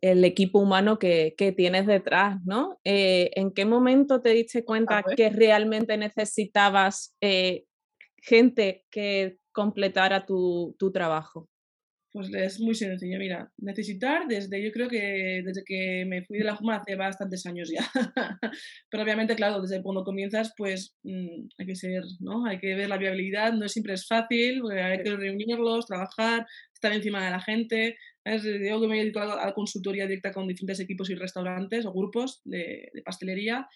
el 0.00 0.24
equipo 0.24 0.58
humano 0.58 0.98
que, 0.98 1.34
que, 1.36 1.52
tienes 1.52 1.86
detrás, 1.86 2.38
¿no? 2.44 2.78
Eh, 2.84 3.30
¿En 3.34 3.52
qué 3.52 3.64
momento 3.64 4.20
te 4.20 4.30
diste 4.30 4.64
cuenta 4.64 5.02
que 5.02 5.30
realmente 5.30 5.96
necesitabas 5.96 7.16
eh, 7.20 7.64
gente 8.18 8.84
que 8.90 9.38
completara 9.52 10.26
tu, 10.26 10.74
tu 10.78 10.92
trabajo? 10.92 11.48
Pues 12.16 12.32
es 12.32 12.60
muy 12.60 12.74
sencillo, 12.74 13.18
mira, 13.18 13.52
necesitar 13.58 14.26
desde, 14.26 14.64
yo 14.64 14.72
creo 14.72 14.88
que 14.88 15.42
desde 15.44 15.62
que 15.66 16.06
me 16.06 16.24
fui 16.24 16.38
de 16.38 16.44
la 16.44 16.56
Juma 16.56 16.76
hace 16.76 16.96
bastantes 16.96 17.44
años 17.44 17.70
ya. 17.70 17.86
Pero 18.90 19.02
obviamente, 19.02 19.36
claro, 19.36 19.60
desde 19.60 19.82
cuando 19.82 20.02
comienzas, 20.02 20.54
pues 20.56 20.96
mmm, 21.02 21.46
hay 21.58 21.66
que 21.66 21.74
ser, 21.74 22.04
¿no? 22.20 22.46
Hay 22.46 22.58
que 22.58 22.74
ver 22.74 22.88
la 22.88 22.96
viabilidad, 22.96 23.52
no 23.52 23.68
siempre 23.68 23.92
es 23.92 24.06
fácil, 24.06 24.62
hay 24.70 25.02
que 25.02 25.14
reunirlos, 25.14 25.84
trabajar, 25.84 26.46
estar 26.72 26.90
encima 26.94 27.22
de 27.22 27.32
la 27.32 27.40
gente. 27.40 27.98
Es, 28.24 28.44
digo 28.44 28.80
que 28.80 28.88
me 28.88 28.96
he 28.96 29.02
dedicado 29.02 29.38
a 29.38 29.44
la 29.44 29.52
consultoría 29.52 30.06
directa 30.06 30.32
con 30.32 30.48
diferentes 30.48 30.80
equipos 30.80 31.10
y 31.10 31.16
restaurantes 31.16 31.84
o 31.84 31.92
grupos 31.92 32.40
de, 32.44 32.88
de 32.94 33.02
pastelería 33.02 33.68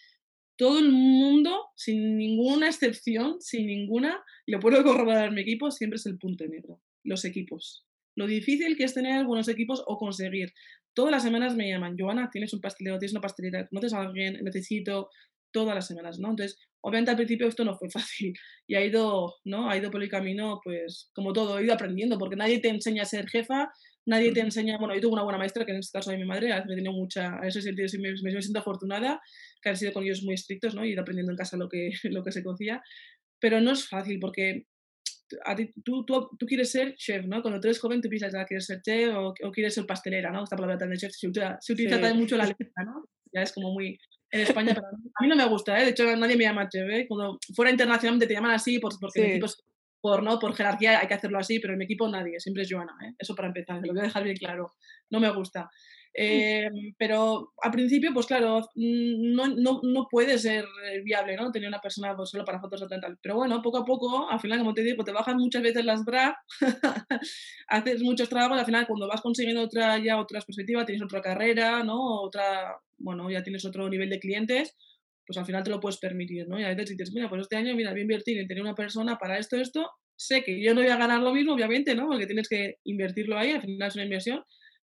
todo 0.57 0.79
el 0.79 0.91
mundo, 0.93 1.67
sin 1.77 2.17
ninguna 2.17 2.69
excepción, 2.69 3.37
sin 3.41 3.67
ninguna, 3.67 4.25
y 4.47 4.53
lo 4.53 4.61
puedo 4.61 4.83
corroborar 4.83 5.29
en 5.29 5.35
mi 5.35 5.43
equipo, 5.43 5.71
siempre 5.71 5.99
es 5.99 6.07
el 6.07 6.17
punto 6.17 6.47
negro, 6.47 6.81
los 7.05 7.27
equipos 7.27 7.85
lo 8.17 8.27
difícil 8.27 8.77
que 8.77 8.85
es 8.85 8.95
tener 8.95 9.25
buenos 9.25 9.49
equipos 9.49 9.83
o 9.87 9.99
conseguir. 9.99 10.53
Todas 10.95 11.13
las 11.13 11.23
semanas 11.23 11.55
me 11.55 11.69
llaman, 11.69 11.97
Joana, 11.99 12.31
tienes 12.31 12.53
un 12.53 12.61
pastelero, 12.61 12.99
tienes 12.99 13.13
una 13.13 13.21
pastelera, 13.21 13.69
no 13.71 13.81
te 13.81 13.95
alguien, 13.95 14.43
necesito, 14.43 15.09
todas 15.53 15.75
las 15.75 15.87
semanas, 15.87 16.19
¿no? 16.19 16.31
Entonces, 16.31 16.59
obviamente 16.81 17.11
al 17.11 17.17
principio 17.17 17.49
esto 17.49 17.65
no 17.65 17.77
fue 17.77 17.91
fácil 17.91 18.33
y 18.67 18.75
ha 18.75 18.85
ido, 18.85 19.35
¿no? 19.45 19.71
Ha 19.71 19.77
ido 19.77 19.91
por 19.91 20.03
el 20.03 20.09
camino, 20.09 20.61
pues, 20.65 21.11
como 21.15 21.33
todo, 21.33 21.59
he 21.59 21.65
ido 21.65 21.75
aprendiendo, 21.75 22.19
porque 22.19 22.37
nadie 22.37 22.61
te 22.61 22.69
enseña 22.69 23.03
a 23.03 23.07
ser 23.07 23.29
jefa, 23.29 23.71
nadie 24.07 24.33
te 24.33 24.41
enseña, 24.41 24.79
bueno, 24.79 24.95
yo 24.95 25.01
tuve 25.01 25.13
una 25.13 25.23
buena 25.23 25.39
maestra, 25.39 25.65
que 25.65 25.73
en 25.73 25.79
este 25.79 25.99
caso 25.99 26.11
es 26.13 26.19
mi 26.19 26.25
madre, 26.25 26.53
a 26.53 26.65
me 26.65 26.73
he 26.73 26.77
tenido 26.77 26.93
mucha, 26.93 27.39
a 27.41 27.47
ese 27.47 27.63
sentido 27.63 27.89
me, 28.01 28.43
siento 28.43 28.61
afortunada, 28.61 29.21
que 29.63 29.69
han 29.69 29.77
sido 29.77 29.93
con 29.93 30.05
ellos 30.05 30.23
muy 30.23 30.35
estrictos, 30.35 30.75
¿no? 30.75 30.85
Y 30.85 30.93
ido 30.93 31.03
aprendiendo 31.03 31.33
en 31.33 31.37
casa 31.37 31.57
lo 31.57 31.69
que, 31.69 31.91
lo 32.05 32.23
que 32.23 32.33
se 32.33 32.43
cocía, 32.43 32.83
pero 33.39 33.61
no 33.61 33.73
es 33.73 33.89
fácil, 33.89 34.19
porque 34.21 34.67
a 35.45 35.55
ti, 35.55 35.71
tú, 35.85 36.05
tú, 36.05 36.31
tú, 36.39 36.47
quieres 36.47 36.71
ser 36.71 36.95
chef, 36.97 37.27
¿no? 37.27 37.43
Cuando 37.43 37.61
tú 37.61 37.69
eres 37.69 37.81
joven, 37.81 38.01
tú 38.01 38.09
piensas, 38.09 38.33
ya 38.33 38.45
quieres 38.45 38.67
ser 38.67 38.81
chef 38.83 39.15
o, 39.15 39.29
o, 39.29 39.51
quieres 39.51 39.75
ser 39.75 39.87
pastelera, 39.87 40.31
¿no? 40.31 40.45
Esta 40.45 40.57
palabra 40.57 40.79
también 40.79 40.99
de 40.99 41.07
chef 41.07 41.13
se 41.13 41.29
utiliza, 41.29 41.57
se 41.61 41.73
utiliza 41.73 41.97
sí. 41.97 42.03
también 42.03 42.21
mucho 42.21 42.37
la 42.37 42.47
letra, 42.47 42.85
¿no? 42.85 43.05
Ya 43.33 43.43
es 43.43 43.53
como 43.53 43.73
muy... 43.73 43.99
En 44.33 44.43
España, 44.43 44.75
pero 44.75 44.87
a 44.87 45.23
mí 45.23 45.29
no 45.29 45.35
me 45.35 45.45
gusta, 45.49 45.77
¿eh? 45.81 45.85
De 45.87 45.91
hecho, 45.91 46.05
nadie 46.17 46.37
me 46.37 46.45
llama 46.45 46.69
chef, 46.69 46.89
¿eh? 46.89 47.07
Cuando 47.09 47.39
fuera 47.55 47.71
internacionalmente 47.73 48.29
te 48.29 48.35
llaman 48.35 48.53
así 48.53 48.79
por, 48.79 48.93
porque 49.01 49.21
sí. 49.21 49.27
en 49.27 49.31
equipos, 49.33 49.61
por, 50.01 50.23
¿no? 50.23 50.39
por 50.39 50.55
jerarquía 50.55 51.01
hay 51.01 51.09
que 51.09 51.15
hacerlo 51.15 51.39
así, 51.39 51.59
pero 51.59 51.73
en 51.73 51.79
mi 51.81 51.85
equipo 51.85 52.09
nadie, 52.09 52.39
siempre 52.39 52.63
es 52.63 52.69
Joana, 52.71 52.97
¿eh? 53.05 53.15
Eso 53.19 53.35
para 53.35 53.49
empezar, 53.49 53.81
lo 53.85 53.93
voy 53.93 54.01
a 54.01 54.05
dejar 54.05 54.23
bien 54.23 54.37
claro. 54.37 54.73
No 55.11 55.19
me 55.19 55.31
gusta. 55.31 55.69
Eh, 56.13 56.69
pero 56.99 57.53
al 57.63 57.71
principio, 57.71 58.13
pues 58.13 58.27
claro, 58.27 58.61
mm, 58.75 59.33
no, 59.33 59.47
no, 59.49 59.81
no, 59.83 60.09
puede 60.11 60.39
ser 60.39 60.65
eh, 60.85 61.01
viable, 61.03 61.37
¿no? 61.37 61.53
Tener 61.53 61.69
una 61.69 61.81
persona 61.81 62.17
pues, 62.17 62.31
solo 62.31 62.45
para 62.45 62.61
fotos 62.61 62.85
tal. 62.89 63.19
Pero 63.23 63.37
bueno, 63.37 63.63
poco 63.63 63.79
a 63.79 63.85
poco, 63.85 64.29
al 64.29 64.41
final, 64.41 64.59
como 64.59 64.75
te 64.75 64.83
digo, 64.83 65.05
te 65.05 65.13
bajan 65.13 65.37
muchas 65.37 65.63
veces 65.63 65.85
las 65.85 66.05
bra, 66.05 66.37
haces 67.69 68.03
muchos 68.03 68.29
trabajos, 68.29 68.59
al 68.59 68.67
final 68.67 68.87
cuando 68.87 69.09
vas 69.09 69.21
consiguiendo 69.21 69.63
otra 69.63 69.99
ya 69.99 70.19
otras 70.19 70.45
perspectivas, 70.45 70.87
tienes 70.87 71.03
otra 71.03 71.21
carrera, 71.21 71.85
¿no? 71.85 72.23
Otra, 72.23 72.77
bueno, 72.99 73.31
ya 73.31 73.43
tienes 73.43 73.65
otro 73.65 73.89
nivel 73.89 74.11
de 74.11 74.19
clientes, 74.19 74.77
pues 75.27 75.39
al 75.39 75.47
final 75.47 75.63
te 75.63 75.71
lo 75.71 75.79
puedes 75.79 75.99
permitir, 75.99 76.49
¿no? 76.49 76.59
Y 76.59 76.65
a 76.65 76.69
veces 76.69 76.91
dices, 76.91 77.13
mira, 77.15 77.29
pues 77.29 77.43
este 77.43 77.57
año, 77.57 77.75
mira, 77.77 77.93
voy 77.93 78.01
a 78.01 78.03
invertir 78.03 78.39
en 78.39 78.49
tener 78.49 78.63
una 78.63 78.75
persona 78.75 79.17
para 79.17 79.39
esto, 79.39 79.57
esto, 79.57 79.89
sé 80.17 80.43
que 80.43 80.61
yo 80.61 80.75
no 80.75 80.81
voy 80.81 80.91
a 80.91 80.97
ganar 80.97 81.21
lo 81.21 81.33
mismo, 81.33 81.55
obviamente, 81.55 81.95
¿no? 81.95 82.09
Porque 82.09 82.27
tienes 82.27 82.49
que 82.49 82.75
invertirlo 82.85 83.39
ahí, 83.39 83.53
al 83.53 83.63
final 83.63 83.89
es 83.89 83.95
una 83.95 84.05
inversión, 84.05 84.43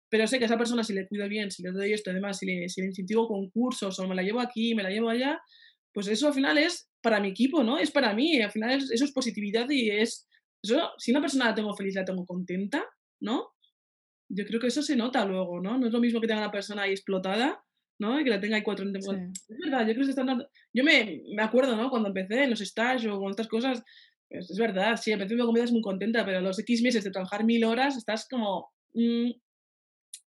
pero 0.09 0.27
sé 0.27 0.39
que 0.39 0.45
a 0.45 0.47
esa 0.47 0.59
persona 0.59 0.85
si 0.85 0.93
le 0.93 1.07
cuido 1.07 1.29
bien, 1.29 1.51
si 1.51 1.63
le 1.63 1.73
doy 1.73 1.93
esto, 1.93 2.11
además, 2.11 2.39
si 2.39 2.47
le, 2.47 2.69
si 2.69 2.81
le 2.81 2.89
incentivo 2.89 3.27
con 3.27 3.51
cursos 3.51 3.99
o 3.99 4.09
me 4.09 4.15
la 4.15 4.23
llevo 4.23 4.41
aquí, 4.41 4.75
me 4.75 4.83
la 4.83 4.91
llevo 4.91 5.09
allá, 5.09 5.41
pues 5.93 6.09
eso 6.09 6.29
al 6.29 6.35
final 6.35 6.59
es 6.59 6.91
para 7.03 7.21
mi 7.21 7.29
equipo, 7.29 7.65
¿no? 7.65 7.79
Es 7.79 7.91
para 7.91 8.15
mí, 8.15 8.41
al 8.41 8.51
final 8.51 8.71
es, 8.73 8.91
eso 8.91 9.05
es 9.05 9.13
positividad 9.13 9.69
y 9.71 9.91
es, 9.91 10.29
eso, 10.63 10.91
si 10.99 11.11
una 11.11 11.21
persona 11.21 11.47
la 11.47 11.55
tengo 11.55 11.75
feliz, 11.75 11.95
la 11.95 12.05
tengo 12.05 12.25
contenta, 12.27 12.85
¿no? 13.21 13.49
Yo 14.29 14.45
creo 14.45 14.61
que 14.61 14.67
eso 14.67 14.83
se 14.83 14.97
nota 14.97 15.25
luego, 15.25 15.61
¿no? 15.61 15.79
No 15.79 15.87
es 15.87 15.93
lo 15.93 16.01
mismo 16.01 16.21
que 16.21 16.27
tenga 16.27 16.41
una 16.41 16.51
persona 16.51 16.83
ahí 16.83 16.91
explotada, 16.91 17.63
¿no? 17.99 18.21
Y 18.21 18.25
que 18.25 18.31
la 18.31 18.41
tenga 18.41 18.57
ahí 18.57 18.63
cuatro... 18.63 18.85
Sí. 18.85 19.17
Es 19.49 19.59
verdad, 19.65 19.87
yo 19.87 19.95
creo 19.95 19.99
que 19.99 20.05
se 20.05 20.11
están 20.11 20.27
dando... 20.27 20.49
Yo 20.73 20.85
me, 20.85 21.23
me 21.35 21.43
acuerdo, 21.43 21.77
¿no? 21.77 21.91
Cuando 21.91 22.09
empecé 22.09 22.43
en 22.43 22.51
los 22.51 22.61
stages 22.61 23.07
o 23.07 23.19
con 23.19 23.31
estas 23.31 23.49
cosas, 23.49 23.83
pues 24.29 24.51
es 24.51 24.59
verdad, 24.59 24.97
sí, 24.97 25.13
al 25.13 25.19
principio 25.19 25.51
me 25.53 25.61
es 25.61 25.73
muy 25.73 25.81
contenta, 25.81 26.25
pero 26.25 26.39
a 26.39 26.43
los 26.43 26.59
X 26.59 26.83
meses 26.83 27.05
de 27.05 27.11
trabajar 27.11 27.45
mil 27.45 27.65
horas 27.65 27.97
estás 27.97 28.29
como... 28.29 28.71
Mmm, 28.95 29.31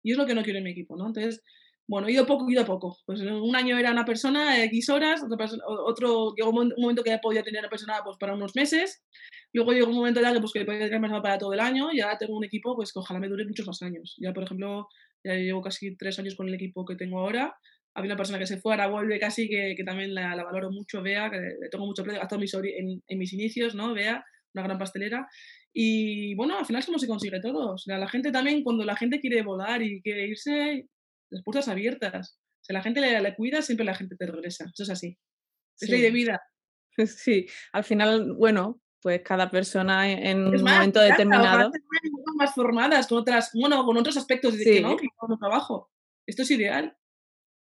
y 0.03 0.11
es 0.11 0.17
lo 0.17 0.25
que 0.25 0.35
no 0.35 0.43
quiero 0.43 0.59
en 0.59 0.65
mi 0.65 0.71
equipo, 0.71 0.95
¿no? 0.97 1.07
Entonces, 1.07 1.41
bueno, 1.87 2.07
he 2.07 2.11
ido 2.11 2.25
poco, 2.27 2.47
he 2.47 2.53
ido 2.53 2.65
poco. 2.65 2.97
Pues 3.05 3.19
un 3.21 3.55
año 3.55 3.77
era 3.77 3.91
una 3.91 4.05
persona, 4.05 4.63
X 4.65 4.89
horas, 4.89 5.23
otra 5.23 5.37
persona, 5.37 5.63
otro, 5.67 6.33
llegó 6.35 6.51
un 6.51 6.73
momento 6.77 7.03
que 7.03 7.09
ya 7.09 7.19
podía 7.19 7.41
tener 7.41 7.61
una 7.61 7.69
persona 7.69 8.01
pues, 8.03 8.15
para 8.17 8.35
unos 8.35 8.55
meses, 8.55 9.03
luego 9.53 9.71
llegó 9.73 9.89
un 9.89 9.95
momento 9.95 10.21
ya 10.21 10.31
que, 10.31 10.39
pues, 10.39 10.53
que 10.53 10.65
podía 10.65 10.85
tener 10.85 11.01
persona 11.01 11.21
para 11.21 11.39
todo 11.39 11.53
el 11.53 11.59
año, 11.59 11.91
y 11.91 11.99
ahora 12.01 12.17
tengo 12.17 12.37
un 12.37 12.43
equipo 12.43 12.75
pues, 12.75 12.93
que 12.93 12.99
ojalá 12.99 13.19
me 13.19 13.27
dure 13.27 13.45
muchos 13.45 13.65
más 13.65 13.81
años. 13.81 14.15
Ya, 14.19 14.33
por 14.33 14.43
ejemplo, 14.43 14.87
ya 15.23 15.33
llevo 15.33 15.61
casi 15.61 15.97
tres 15.97 16.19
años 16.19 16.35
con 16.35 16.47
el 16.47 16.53
equipo 16.53 16.85
que 16.85 16.95
tengo 16.95 17.19
ahora, 17.19 17.55
había 17.95 18.09
una 18.09 18.17
persona 18.17 18.37
que 18.39 18.45
se 18.45 18.57
fue, 18.59 18.73
ahora 18.73 18.87
vuelve 18.87 19.19
casi, 19.19 19.49
que, 19.49 19.73
que 19.75 19.83
también 19.83 20.13
la, 20.13 20.35
la, 20.35 20.43
valoro 20.43 20.71
mucho, 20.71 21.01
Vea, 21.01 21.29
que 21.31 21.37
le 21.37 21.69
tengo 21.71 21.87
mucho 21.87 22.03
aprecio, 22.03 22.21
hasta 22.21 22.37
mis, 22.37 22.53
en, 22.53 23.01
en 23.07 23.17
mis 23.17 23.33
inicios, 23.33 23.73
¿no? 23.73 23.93
Vea, 23.95 24.23
una 24.53 24.63
gran 24.63 24.77
pastelera, 24.77 25.27
y 25.73 26.35
bueno, 26.35 26.57
al 26.57 26.65
final 26.65 26.79
es 26.79 26.85
como 26.85 26.99
se 26.99 27.07
consigue 27.07 27.39
todo. 27.39 27.73
O 27.73 27.77
sea, 27.77 27.97
la 27.97 28.07
gente 28.07 28.31
también, 28.31 28.63
cuando 28.63 28.83
la 28.83 28.95
gente 28.95 29.19
quiere 29.19 29.41
volar 29.43 29.81
y 29.81 30.01
quiere 30.01 30.27
irse, 30.27 30.87
las 31.29 31.43
puertas 31.43 31.67
abiertas. 31.67 32.39
Si 32.61 32.73
la 32.73 32.81
gente 32.81 33.01
le, 33.01 33.21
le 33.21 33.35
cuida, 33.35 33.61
siempre 33.61 33.85
la 33.85 33.95
gente 33.95 34.15
te 34.15 34.25
regresa. 34.25 34.65
Eso 34.65 34.83
es 34.83 34.89
así. 34.89 35.17
Es 35.79 35.87
sí. 35.87 35.91
ley 35.91 36.01
de 36.01 36.11
vida. 36.11 36.41
Sí, 37.07 37.47
al 37.71 37.85
final, 37.85 38.33
bueno, 38.33 38.81
pues 39.01 39.21
cada 39.23 39.49
persona 39.49 40.11
en 40.11 40.53
es 40.53 40.59
un 40.59 40.63
más, 40.63 40.73
momento 40.75 40.99
determinado. 40.99 41.71
Más 42.35 42.53
formadas 42.53 43.07
con 43.07 43.19
otras, 43.19 43.51
bueno, 43.53 43.85
con 43.85 43.95
otros 43.95 44.17
aspectos 44.17 44.57
de 44.57 44.63
sí. 44.63 44.71
que 44.71 44.81
no, 44.81 44.97
que 44.97 45.07
con 45.15 45.39
trabajo. 45.39 45.89
Esto 46.27 46.41
es 46.41 46.51
ideal. 46.51 46.97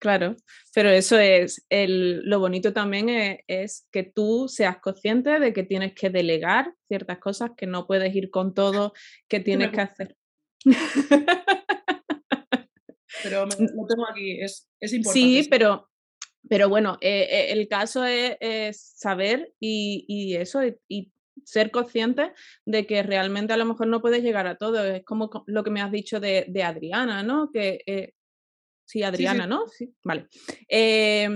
Claro, 0.02 0.36
pero 0.74 0.89
eso 0.89 1.20
es, 1.20 1.64
el, 1.70 2.28
lo 2.28 2.39
bonito 2.39 2.74
también 2.74 3.08
es, 3.08 3.38
es, 3.45 3.88
que 3.91 4.02
tú 4.02 4.47
seas 4.47 4.80
consciente 4.80 5.39
de 5.39 5.54
que 5.54 5.62
tienes 5.62 5.93
que 5.93 6.10
delegar 6.10 6.74
ciertas 6.88 7.20
cosas, 7.20 7.52
que 7.56 7.68
no 7.68 7.86
puedes 7.86 8.16
ir 8.16 8.32
con 8.32 8.56
todo, 8.56 8.93
que 9.30 9.41
tienes 9.41 9.70
que 9.70 9.82
hacer. 9.82 10.18
Pero 13.22 13.45
me, 13.45 13.54
lo 13.60 13.86
tengo 13.88 14.08
aquí, 14.10 14.41
es, 14.41 14.68
es 14.80 14.91
importante. 14.91 15.20
Sí, 15.20 15.47
pero, 15.52 15.88
pero 16.49 16.68
bueno, 16.68 16.97
eh, 16.99 17.49
el 17.49 17.68
caso 17.68 18.04
es, 18.04 18.38
es 18.39 18.82
saber 18.95 19.54
y, 19.60 20.06
y 20.08 20.36
eso, 20.36 20.66
y, 20.66 20.80
y 20.88 21.12
ser 21.45 21.70
consciente 21.70 22.34
de 22.66 22.88
que 22.88 23.04
realmente 23.04 23.54
a 23.54 23.58
lo 23.58 23.66
mejor 23.66 23.86
no 23.86 24.02
puedes 24.02 24.24
llegar 24.24 24.47
a 24.47 24.58
todo. 24.58 24.84
Es 24.84 25.06
como 25.06 25.30
lo 25.45 25.64
que 25.64 25.70
me 25.70 25.82
has 25.82 25.91
dicho 25.91 26.20
de, 26.20 26.45
de 26.47 26.64
Adriana, 26.64 27.22
¿no? 27.22 27.52
Que 27.54 27.84
eh, 27.86 28.14
Sí, 28.92 29.04
Adriana, 29.04 29.44
sí, 29.44 29.44
sí. 29.44 29.50
¿no? 29.50 29.68
Sí, 29.68 29.96
vale. 30.04 30.28
Eh, 30.68 31.30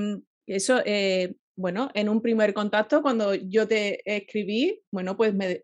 eso, 0.45 0.81
eh, 0.85 1.35
bueno, 1.55 1.89
en 1.93 2.09
un 2.09 2.21
primer 2.21 2.53
contacto, 2.53 3.01
cuando 3.01 3.33
yo 3.33 3.65
te 3.65 4.01
escribí, 4.05 4.81
bueno, 4.91 5.15
pues 5.15 5.33
me, 5.33 5.63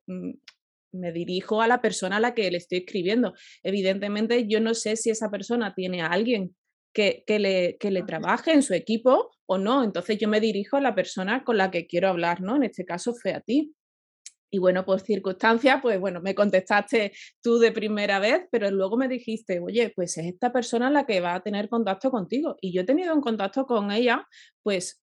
me 0.93 1.11
dirijo 1.11 1.61
a 1.61 1.67
la 1.67 1.81
persona 1.81 2.15
a 2.15 2.21
la 2.21 2.33
que 2.33 2.49
le 2.49 2.57
estoy 2.57 2.77
escribiendo. 2.79 3.33
Evidentemente, 3.61 4.47
yo 4.47 4.61
no 4.61 4.73
sé 4.73 4.95
si 4.95 5.09
esa 5.09 5.29
persona 5.29 5.73
tiene 5.75 6.01
a 6.01 6.07
alguien 6.07 6.55
que, 6.93 7.23
le, 7.27 7.77
que 7.77 7.91
le 7.91 8.03
trabaje 8.03 8.53
en 8.53 8.63
su 8.63 8.73
equipo 8.73 9.31
o 9.45 9.57
no. 9.57 9.83
Entonces 9.83 10.17
yo 10.17 10.29
me 10.29 10.39
dirijo 10.39 10.77
a 10.77 10.81
la 10.81 10.95
persona 10.95 11.43
con 11.43 11.57
la 11.57 11.71
que 11.71 11.87
quiero 11.87 12.07
hablar, 12.07 12.39
¿no? 12.39 12.55
En 12.55 12.63
este 12.63 12.85
caso 12.85 13.13
fue 13.13 13.33
a 13.33 13.41
ti. 13.41 13.73
Y 14.53 14.59
bueno, 14.59 14.83
por 14.85 14.99
circunstancias, 14.99 15.79
pues 15.81 15.99
bueno, 15.99 16.19
me 16.21 16.35
contestaste 16.35 17.13
tú 17.41 17.57
de 17.57 17.71
primera 17.71 18.19
vez, 18.19 18.47
pero 18.51 18.69
luego 18.69 18.97
me 18.97 19.07
dijiste, 19.07 19.61
oye, 19.61 19.93
pues 19.95 20.17
es 20.17 20.25
esta 20.25 20.51
persona 20.51 20.89
la 20.89 21.05
que 21.05 21.21
va 21.21 21.35
a 21.35 21.41
tener 21.41 21.69
contacto 21.69 22.11
contigo. 22.11 22.57
Y 22.59 22.73
yo 22.73 22.81
he 22.81 22.85
tenido 22.85 23.15
un 23.15 23.21
contacto 23.21 23.65
con 23.65 23.91
ella, 23.91 24.27
pues 24.61 25.01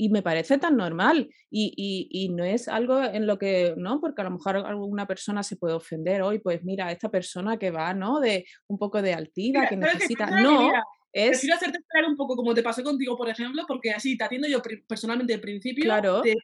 y 0.00 0.08
me 0.08 0.22
parece 0.22 0.56
tan 0.56 0.78
normal 0.78 1.28
y, 1.50 2.30
no 2.32 2.42
es 2.42 2.68
algo 2.68 3.02
en 3.02 3.26
lo 3.26 3.38
que, 3.38 3.74
¿no? 3.76 4.00
Porque 4.00 4.22
a 4.22 4.24
lo 4.24 4.30
mejor 4.30 4.56
alguna 4.56 5.06
persona 5.06 5.42
se 5.42 5.56
puede 5.56 5.74
ofender 5.74 6.22
hoy, 6.22 6.38
pues 6.38 6.64
mira, 6.64 6.90
esta 6.90 7.10
persona 7.10 7.58
que 7.58 7.70
va, 7.70 7.92
¿no? 7.92 8.18
De 8.18 8.46
un 8.68 8.78
poco 8.78 9.02
de 9.02 9.12
altiva, 9.12 9.66
que 9.68 9.76
necesita, 9.76 10.40
no. 10.40 10.72
es... 11.12 11.30
Prefiero 11.30 11.56
hacerte 11.56 11.78
esperar 11.80 12.08
un 12.08 12.16
poco 12.16 12.34
como 12.34 12.54
te 12.54 12.62
pasó 12.62 12.82
contigo, 12.82 13.14
por 13.14 13.28
ejemplo, 13.28 13.62
porque 13.68 13.90
así 13.90 14.16
te 14.16 14.24
atiendo 14.24 14.48
yo 14.48 14.62
personalmente 14.88 15.34
al 15.34 15.40
principio, 15.40 15.84
claro. 15.84 16.22
te, 16.22 16.34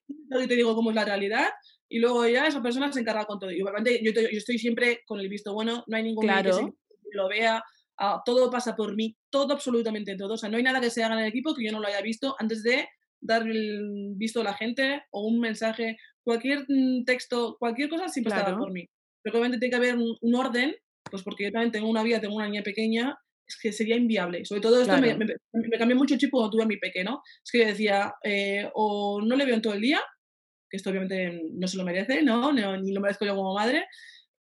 te 0.46 0.54
digo 0.54 0.74
cómo 0.74 0.90
es 0.90 0.96
la 0.96 1.06
realidad 1.06 1.48
y 1.88 1.98
luego 1.98 2.26
ya 2.26 2.46
esa 2.46 2.62
persona 2.62 2.92
se 2.92 3.00
encarga 3.00 3.24
con 3.24 3.38
todo. 3.38 3.50
Y 3.50 3.62
obviamente 3.62 4.00
yo, 4.02 4.12
yo 4.12 4.38
estoy 4.38 4.58
siempre 4.58 5.00
con 5.06 5.20
el 5.20 5.28
visto 5.28 5.54
bueno, 5.54 5.84
no 5.86 5.96
hay 5.96 6.02
ningún 6.02 6.24
claro. 6.24 6.56
que 6.56 7.16
lo 7.16 7.28
vea, 7.28 7.62
ah, 7.98 8.22
todo 8.24 8.50
pasa 8.50 8.74
por 8.74 8.94
mí, 8.96 9.16
todo, 9.30 9.52
absolutamente 9.52 10.16
todo. 10.16 10.34
O 10.34 10.36
sea, 10.36 10.48
no 10.48 10.56
hay 10.56 10.62
nada 10.62 10.80
que 10.80 10.90
se 10.90 11.02
haga 11.02 11.14
en 11.14 11.20
el 11.20 11.28
equipo 11.28 11.54
que 11.54 11.64
yo 11.64 11.72
no 11.72 11.80
lo 11.80 11.86
haya 11.86 12.00
visto 12.00 12.34
antes 12.38 12.62
de 12.62 12.88
dar 13.20 13.42
el 13.48 14.14
visto 14.16 14.40
a 14.40 14.44
la 14.44 14.54
gente 14.54 15.02
o 15.10 15.26
un 15.26 15.40
mensaje, 15.40 15.96
cualquier 16.22 16.64
mm, 16.68 17.04
texto, 17.04 17.56
cualquier 17.58 17.88
cosa 17.88 18.08
siempre 18.08 18.34
está 18.34 18.56
por 18.56 18.72
mí. 18.72 18.88
Pero 19.22 19.38
obviamente 19.38 19.58
tiene 19.58 19.70
que 19.70 19.76
haber 19.76 19.96
un, 19.96 20.34
orden, 20.34 20.74
pues 21.10 21.22
porque 21.22 21.44
yo 21.44 21.52
también 21.52 21.72
tengo 21.72 21.88
una 21.88 22.02
vida, 22.02 22.20
tengo 22.20 22.36
una 22.36 22.48
niña 22.48 22.62
pequeña, 22.62 23.16
es 23.46 23.58
que 23.60 23.72
sería 23.72 23.96
inviable. 23.96 24.44
Sobre 24.44 24.60
todo 24.60 24.80
esto 24.80 24.96
me, 24.98 25.16
me, 25.16 25.78
cambió 25.78 25.96
mucho 25.96 26.14
el 26.14 26.20
chip 26.20 26.30
cuando 26.30 26.50
tuve 26.50 26.62
a 26.64 26.66
mi 26.66 26.76
pequeño. 26.76 27.20
Es 27.44 27.50
que 27.50 27.58
yo 27.58 27.66
decía, 27.66 28.14
eh, 28.22 28.68
o 28.74 29.20
no 29.20 29.36
le 29.36 29.44
veo 29.44 29.54
en 29.54 29.62
todo 29.62 29.74
el 29.74 29.80
día, 29.80 30.00
que 30.76 30.78
esto 30.78 30.90
obviamente 30.90 31.42
no 31.52 31.66
se 31.66 31.76
lo 31.76 31.84
merece, 31.84 32.22
¿no? 32.22 32.52
ni 32.52 32.92
lo 32.92 33.00
merezco 33.00 33.24
yo 33.24 33.34
como 33.34 33.54
madre, 33.54 33.84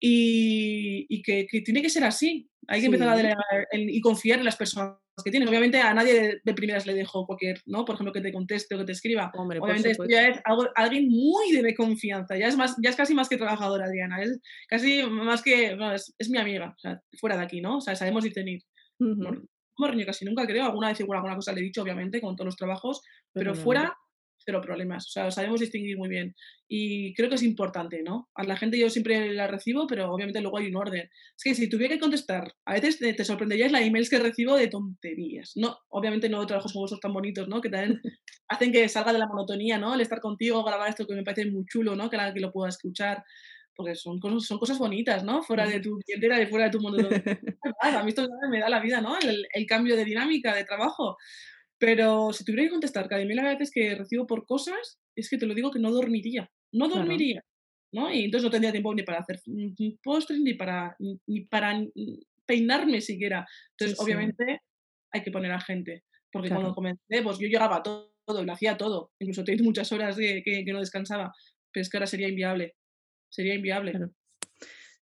y, 0.00 1.06
y 1.08 1.22
que, 1.22 1.46
que, 1.50 1.62
tiene 1.62 1.82
que 1.82 1.90
ser 1.90 2.04
así. 2.04 2.48
Hay 2.68 2.80
que 2.80 2.86
empezar 2.86 3.08
a 3.08 3.16
delegar 3.16 3.38
y 3.72 4.00
confiar 4.00 4.40
en 4.40 4.44
las 4.44 4.56
personas 4.56 4.96
que 5.24 5.30
tienes. 5.30 5.48
Obviamente 5.48 5.80
a 5.80 5.94
nadie 5.94 6.40
de, 6.42 6.54
primeras 6.54 6.86
le 6.86 6.94
dejo 6.94 7.26
cualquier, 7.26 7.60
¿no? 7.66 7.84
Por 7.84 7.94
ejemplo, 7.94 8.12
que 8.12 8.20
te 8.20 8.32
conteste 8.32 8.74
o 8.74 8.78
que 8.78 8.84
te 8.84 8.92
escriba. 8.92 9.30
Obviamente 9.34 9.92
esto 9.92 10.04
ya 10.08 10.28
es 10.28 10.40
algo, 10.44 10.66
alguien 10.74 11.08
muy 11.08 11.52
de 11.52 11.74
confianza. 11.74 12.36
Ya 12.36 12.48
es, 12.48 12.56
más, 12.56 12.76
ya 12.82 12.90
es 12.90 12.96
casi 12.96 13.14
más 13.14 13.28
que 13.28 13.36
trabajadora, 13.36 13.86
Adriana. 13.86 14.20
Es 14.22 14.38
casi 14.68 15.02
más 15.04 15.42
que, 15.42 15.76
es, 16.18 16.30
mi 16.30 16.38
amiga, 16.38 16.74
o 16.76 16.78
sea, 16.78 17.00
fuera 17.18 17.36
de 17.36 17.44
aquí, 17.44 17.60
¿no? 17.60 17.78
O 17.78 17.80
sea, 17.80 17.94
sabemos 17.94 18.24
discernir. 18.24 18.62
Uh 18.98 19.14
-huh. 19.14 20.06
casi 20.06 20.24
nunca 20.24 20.46
creo. 20.46 20.64
Alguna 20.64 20.88
vez 20.88 21.00
igual 21.00 21.18
alguna 21.18 21.36
cosa 21.36 21.52
le 21.52 21.60
he 21.60 21.64
dicho, 21.64 21.82
obviamente, 21.82 22.20
con 22.20 22.34
todos 22.34 22.46
los 22.46 22.56
trabajos, 22.56 23.00
pero, 23.32 23.54
fuera 23.54 23.96
cero 24.46 24.60
problemas. 24.62 25.06
O 25.08 25.10
sea, 25.10 25.30
sabemos 25.30 25.60
distinguir 25.60 25.98
muy 25.98 26.08
bien. 26.08 26.34
Y 26.68 27.12
creo 27.14 27.28
que 27.28 27.34
es 27.34 27.42
importante, 27.42 28.02
¿no? 28.02 28.30
A 28.34 28.44
la 28.44 28.56
gente 28.56 28.78
yo 28.78 28.88
siempre 28.88 29.32
la 29.34 29.46
recibo, 29.48 29.86
pero 29.86 30.10
obviamente 30.10 30.40
luego 30.40 30.58
hay 30.58 30.68
un 30.68 30.76
orden. 30.76 31.10
Es 31.36 31.42
que 31.44 31.54
si 31.54 31.68
tuviera 31.68 31.94
que 31.94 32.00
contestar, 32.00 32.54
a 32.64 32.74
veces 32.74 32.98
te, 32.98 33.24
sorprenderías 33.24 33.72
la 33.72 33.82
emails 33.82 34.08
que 34.08 34.18
recibo 34.18 34.56
de 34.56 34.68
tonterías. 34.68 35.52
No, 35.56 35.76
obviamente 35.88 36.28
no 36.28 36.40
de 36.40 36.46
trabajos 36.46 36.72
como 36.72 36.84
vosotros 36.84 37.00
tan 37.00 37.12
bonitos, 37.12 37.48
¿no? 37.48 37.60
Que 37.60 37.68
también 37.68 38.00
hacen 38.48 38.72
que 38.72 38.88
salga 38.88 39.12
de 39.12 39.18
la 39.18 39.26
monotonía, 39.26 39.78
¿no? 39.78 39.94
El 39.94 40.00
estar 40.00 40.20
contigo, 40.20 40.64
grabar 40.64 40.88
esto 40.88 41.06
que 41.06 41.14
me 41.14 41.24
parece 41.24 41.50
muy 41.50 41.64
chulo, 41.66 41.96
¿no? 41.96 42.08
Que 42.08 42.16
la 42.16 42.32
que 42.32 42.40
lo 42.40 42.52
pueda 42.52 42.68
escuchar 42.68 43.22
porque 43.76 43.94
son 43.94 44.18
cosas, 44.18 44.44
son 44.44 44.58
cosas 44.58 44.78
bonitas, 44.78 45.22
¿no? 45.22 45.42
Fuera 45.42 45.66
de 45.66 45.80
tu 45.80 45.98
clientela 46.06 46.40
y 46.40 46.46
fuera 46.46 46.64
de 46.64 46.70
tu 46.70 46.80
mundo. 46.80 47.08
a 47.82 48.02
mí 48.02 48.08
esto 48.08 48.26
me 48.50 48.60
da 48.60 48.68
la 48.68 48.80
vida, 48.80 49.00
¿no? 49.00 49.18
El, 49.18 49.46
el, 49.52 49.66
cambio 49.66 49.96
de 49.96 50.04
dinámica 50.04 50.54
de 50.54 50.64
trabajo. 50.64 51.16
Pero 51.78 52.32
si 52.32 52.44
tuviera 52.44 52.64
que 52.64 52.70
contestar 52.70 53.08
cada 53.08 53.24
mil 53.24 53.40
veces 53.42 53.70
que 53.70 53.94
recibo 53.94 54.26
por 54.26 54.46
cosas, 54.46 54.98
es 55.14 55.28
que 55.28 55.38
te 55.38 55.46
lo 55.46 55.54
digo 55.54 55.70
que 55.70 55.78
no 55.78 55.90
dormiría. 55.90 56.50
No 56.72 56.88
dormiría. 56.88 57.44
¿no? 57.92 58.12
Y 58.12 58.24
entonces 58.24 58.44
no 58.44 58.50
tendría 58.50 58.72
tiempo 58.72 58.94
ni 58.94 59.02
para 59.02 59.20
hacer 59.20 59.40
postres, 60.02 60.40
ni 60.40 60.54
para, 60.54 60.96
ni 60.98 61.40
para 61.42 61.80
peinarme 62.44 63.00
siquiera. 63.00 63.46
Entonces, 63.72 63.98
obviamente, 64.00 64.60
hay 65.12 65.22
que 65.22 65.30
poner 65.30 65.52
a 65.52 65.60
gente. 65.60 66.04
Porque 66.30 66.50
cuando 66.50 66.74
comencé, 66.74 67.22
pues 67.22 67.38
yo 67.38 67.48
llegaba 67.48 67.76
a 67.76 67.82
todo, 67.82 68.12
lo 68.26 68.52
hacía 68.52 68.76
todo. 68.76 69.12
Incluso 69.18 69.44
tengo 69.44 69.64
muchas 69.64 69.90
horas 69.92 70.16
de, 70.16 70.42
que, 70.42 70.64
que, 70.64 70.72
no 70.72 70.80
descansaba. 70.80 71.32
Pero 71.72 71.82
es 71.82 71.90
que 71.90 71.96
ahora 71.96 72.06
sería 72.06 72.28
inviable. 72.28 72.74
Sería 73.30 73.54
inviable. 73.54 73.92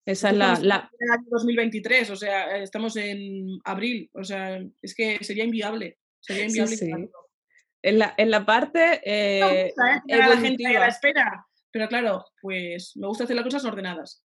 Esa 0.07 0.31
es 0.31 0.37
la, 0.37 0.59
la... 0.61 0.91
2023, 1.31 2.11
o 2.11 2.17
sea, 2.17 2.59
estamos 2.59 2.95
en 2.97 3.59
abril, 3.65 4.11
o 4.13 4.23
sea, 4.23 4.63
es 4.83 4.95
que 4.95 5.25
sería 5.25 5.45
inviable. 5.45 5.97
Sería 6.25 6.45
inviable. 6.47 7.11
En, 7.83 7.99
la, 7.99 8.15
en 8.17 8.31
la 8.31 8.47
parte 8.47 9.01
eh, 9.05 9.73
la 10.07 10.37
gente 10.39 10.67
a 10.67 10.81
la 10.81 10.89
espera. 10.89 11.47
Pero 11.71 11.89
claro, 11.89 12.25
pues 12.41 12.93
me 12.97 13.07
gusta 13.09 13.25
hacer 13.25 13.37
las 13.37 13.45
cosas 13.45 13.65
ordenadas. 13.65 14.25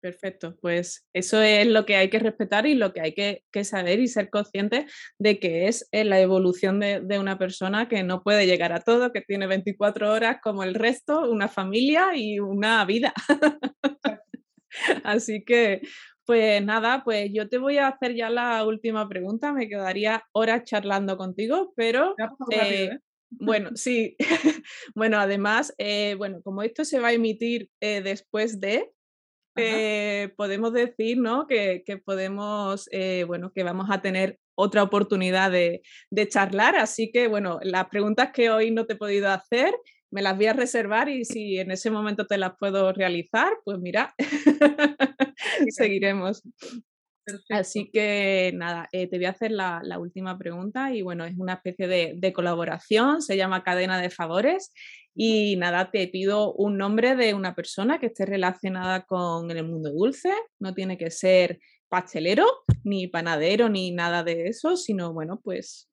Perfecto, 0.00 0.56
pues 0.60 1.06
eso 1.12 1.40
es 1.42 1.66
lo 1.66 1.84
que 1.84 1.96
hay 1.96 2.10
que 2.10 2.18
respetar 2.18 2.66
y 2.66 2.74
lo 2.74 2.92
que 2.92 3.00
hay 3.00 3.12
que, 3.12 3.44
que 3.50 3.64
saber 3.64 3.98
y 3.98 4.08
ser 4.08 4.30
consciente 4.30 4.86
de 5.18 5.38
que 5.38 5.68
es 5.68 5.88
eh, 5.90 6.04
la 6.04 6.20
evolución 6.20 6.78
de, 6.80 7.00
de, 7.00 7.18
una 7.18 7.38
persona 7.38 7.88
que 7.88 8.02
no 8.02 8.22
puede 8.22 8.46
llegar 8.46 8.72
a 8.72 8.80
todo, 8.80 9.12
que 9.12 9.22
tiene 9.22 9.46
24 9.46 10.12
horas 10.12 10.38
como 10.42 10.64
el 10.64 10.74
resto, 10.74 11.30
una 11.30 11.48
familia 11.48 12.10
y 12.14 12.38
una 12.38 12.84
vida. 12.84 13.12
Así 15.04 15.44
que, 15.44 15.80
pues 16.26 16.62
nada, 16.64 17.02
pues 17.04 17.30
yo 17.32 17.48
te 17.48 17.58
voy 17.58 17.78
a 17.78 17.88
hacer 17.88 18.14
ya 18.14 18.28
la 18.28 18.64
última 18.64 19.08
pregunta. 19.08 19.52
Me 19.52 19.68
quedaría 19.68 20.24
horas 20.32 20.64
charlando 20.64 21.16
contigo, 21.16 21.72
pero 21.76 22.14
eh, 22.50 22.90
¿eh? 22.92 22.98
bueno, 23.30 23.70
sí. 23.74 24.16
bueno, 24.94 25.18
además, 25.18 25.72
eh, 25.78 26.16
bueno, 26.18 26.42
como 26.42 26.62
esto 26.62 26.84
se 26.84 26.98
va 26.98 27.08
a 27.08 27.12
emitir 27.12 27.70
después 27.80 28.60
de, 28.60 28.92
podemos 30.36 30.72
decir, 30.72 31.18
¿no? 31.18 31.46
Que, 31.46 31.84
que 31.86 31.96
podemos, 31.96 32.90
bueno, 33.26 33.52
que 33.52 33.62
vamos 33.62 33.88
a 33.90 34.02
tener 34.02 34.38
otra 34.56 34.82
oportunidad 34.82 35.52
de, 35.52 35.82
de, 36.10 36.28
charlar. 36.28 36.76
Así 36.76 37.12
que, 37.12 37.28
bueno, 37.28 37.60
las 37.62 37.86
preguntas 37.86 38.30
que 38.32 38.50
hoy 38.50 38.72
no 38.72 38.84
te 38.84 38.94
he 38.94 38.96
podido 38.96 39.30
hacer, 39.30 39.72
me 40.10 40.22
las 40.22 40.36
voy 40.36 40.46
a 40.46 40.52
reservar 40.52 41.08
y 41.08 41.24
si 41.24 41.58
en 41.58 41.70
ese 41.70 41.90
momento 41.90 42.26
te 42.26 42.38
las 42.38 42.52
puedo 42.58 42.92
realizar, 42.92 43.52
pues 43.64 43.78
mira, 43.78 44.14
seguiremos. 45.70 46.42
Así 47.50 47.90
que 47.92 48.52
nada, 48.54 48.88
eh, 48.92 49.08
te 49.08 49.16
voy 49.16 49.26
a 49.26 49.30
hacer 49.30 49.50
la, 49.50 49.82
última 49.98 50.38
pregunta 50.38 50.94
y 50.94 51.02
bueno, 51.02 51.24
es 51.24 51.36
una 51.36 51.54
especie 51.54 51.88
de, 51.88 52.32
colaboración, 52.32 53.20
se 53.20 53.36
llama 53.36 53.64
cadena 53.64 54.00
de 54.00 54.10
favores 54.10 54.72
y 55.14 55.56
nada, 55.56 55.90
te 55.90 56.06
pido 56.06 56.52
un 56.52 56.78
nombre 56.78 57.16
de 57.16 57.34
una 57.34 57.54
persona 57.56 57.98
que 57.98 58.06
esté 58.06 58.26
relacionada 58.26 59.06
con 59.06 59.50
el 59.50 59.64
mundo 59.64 59.90
dulce, 59.90 60.32
no 60.60 60.72
tiene 60.72 60.96
que 60.98 61.10
ser 61.10 61.58
pastelero, 61.88 62.46
ni 62.84 63.08
panadero, 63.08 63.68
ni 63.68 63.90
nada 63.90 64.22
de 64.22 64.46
eso, 64.46 64.76
sino 64.76 65.12
bueno, 65.12 65.40
pues 65.42 65.88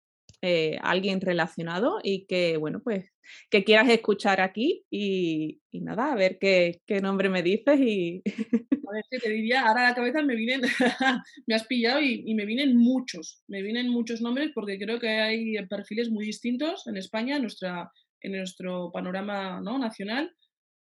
eh, 0.45 0.77
alguien 0.81 1.21
relacionado 1.21 2.01
y 2.03 2.25
que, 2.25 2.57
bueno, 2.57 2.81
pues 2.83 3.13
que 3.49 3.63
quieras 3.63 3.87
escuchar 3.87 4.41
aquí 4.41 4.83
y, 4.91 5.61
nada, 5.71 6.11
a 6.11 6.15
ver 6.15 6.37
qué, 6.37 6.81
nombre 7.01 7.29
me 7.29 7.41
dices 7.41 7.79
y... 7.79 8.21
A 8.25 8.25
ver, 8.93 9.05
te 9.09 9.29
diría, 9.29 9.61
ahora 9.61 9.85
a 9.85 9.89
la 9.91 9.95
cabeza 9.95 10.21
me 10.21 10.35
vienen, 10.35 10.59
me 11.47 11.55
has 11.55 11.65
pillado 11.65 12.01
y, 12.01 12.35
me 12.35 12.45
vienen 12.45 12.75
muchos, 12.75 13.41
me 13.47 13.61
vienen 13.61 13.87
muchos 13.87 14.19
nombres 14.19 14.51
porque 14.53 14.77
creo 14.77 14.99
que 14.99 15.07
hay 15.07 15.55
perfiles 15.67 16.09
muy 16.09 16.25
distintos 16.25 16.87
en 16.87 16.97
España, 16.97 17.37
en, 17.37 17.43
nuestra, 17.43 17.89
en 18.19 18.33
nuestro 18.33 18.91
panorama 18.91 19.61
¿no? 19.61 19.79
nacional, 19.79 20.35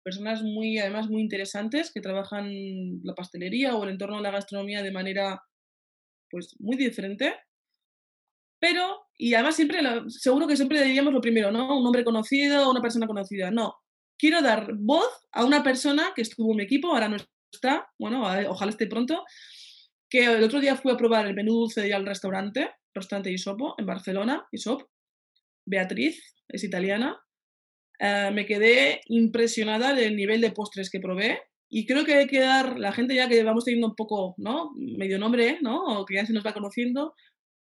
personas 0.03 0.43
muy, 0.43 0.79
además, 0.79 1.11
muy 1.11 1.21
interesantes 1.21 1.93
que 1.93 2.01
trabajan 2.01 2.51
la 3.03 3.15
pastelería 3.15 3.77
o 3.77 3.85
el 3.85 3.91
entorno 3.91 4.17
de 4.17 4.23
la 4.23 4.31
gastronomía 4.31 4.83
de 4.83 4.91
manera 4.91 5.43
pues 6.31 6.57
muy 6.59 6.79
diferente 6.79 7.35
pero, 8.61 9.07
y 9.23 9.35
además 9.35 9.55
siempre, 9.55 9.81
seguro 10.09 10.47
que 10.47 10.57
siempre 10.57 10.83
diríamos 10.83 11.13
lo 11.13 11.21
primero, 11.21 11.53
¿no? 11.53 11.77
Un 11.77 11.85
nombre 11.85 12.05
conocido 12.05 12.71
una 12.71 12.81
persona 12.81 13.07
conocida. 13.07 13.51
No, 13.51 13.75
quiero 14.19 14.41
dar 14.41 14.73
voz 14.77 15.11
a 15.31 15.45
una 15.45 15.63
persona 15.63 16.13
que 16.17 16.23
estuvo 16.23 16.53
en 16.53 16.57
mi 16.57 16.63
equipo, 16.63 16.89
ahora 16.89 17.11
no 17.11 17.17
está, 17.53 17.87
bueno, 17.99 18.23
ojalá 18.49 18.71
esté 18.71 18.87
pronto, 18.87 19.23
que 20.09 20.25
el 20.25 20.43
otro 20.43 20.59
día 20.59 20.75
fui 20.75 20.91
a 20.91 20.97
probar 20.97 21.27
el 21.27 21.35
menú 21.35 21.53
dulce 21.53 21.83
de 21.83 21.93
al 21.93 22.07
restaurante, 22.07 22.71
restaurante 22.95 23.31
Isopo, 23.31 23.75
en 23.77 23.85
Barcelona, 23.85 24.47
Isop. 24.53 24.89
Beatriz, 25.67 26.35
es 26.49 26.65
italiana. 26.65 27.21
Eh, 27.99 28.31
me 28.33 28.47
quedé 28.47 29.03
impresionada 29.05 29.93
del 29.93 30.17
nivel 30.17 30.41
de 30.41 30.53
postres 30.53 30.89
que 30.89 30.99
probé 30.99 31.43
y 31.69 31.85
creo 31.87 32.07
que 32.07 32.15
hay 32.15 32.27
que 32.27 32.41
dar, 32.41 32.79
la 32.79 32.93
gente 32.93 33.15
ya 33.15 33.29
que 33.29 33.45
vamos 33.45 33.67
teniendo 33.67 33.89
un 33.89 33.95
poco, 33.95 34.35
¿no? 34.39 34.73
Medio 34.77 35.19
nombre, 35.19 35.59
¿no? 35.61 35.85
O 35.85 36.07
que 36.07 36.15
ya 36.15 36.25
se 36.25 36.33
nos 36.33 36.45
va 36.45 36.55
conociendo, 36.55 37.15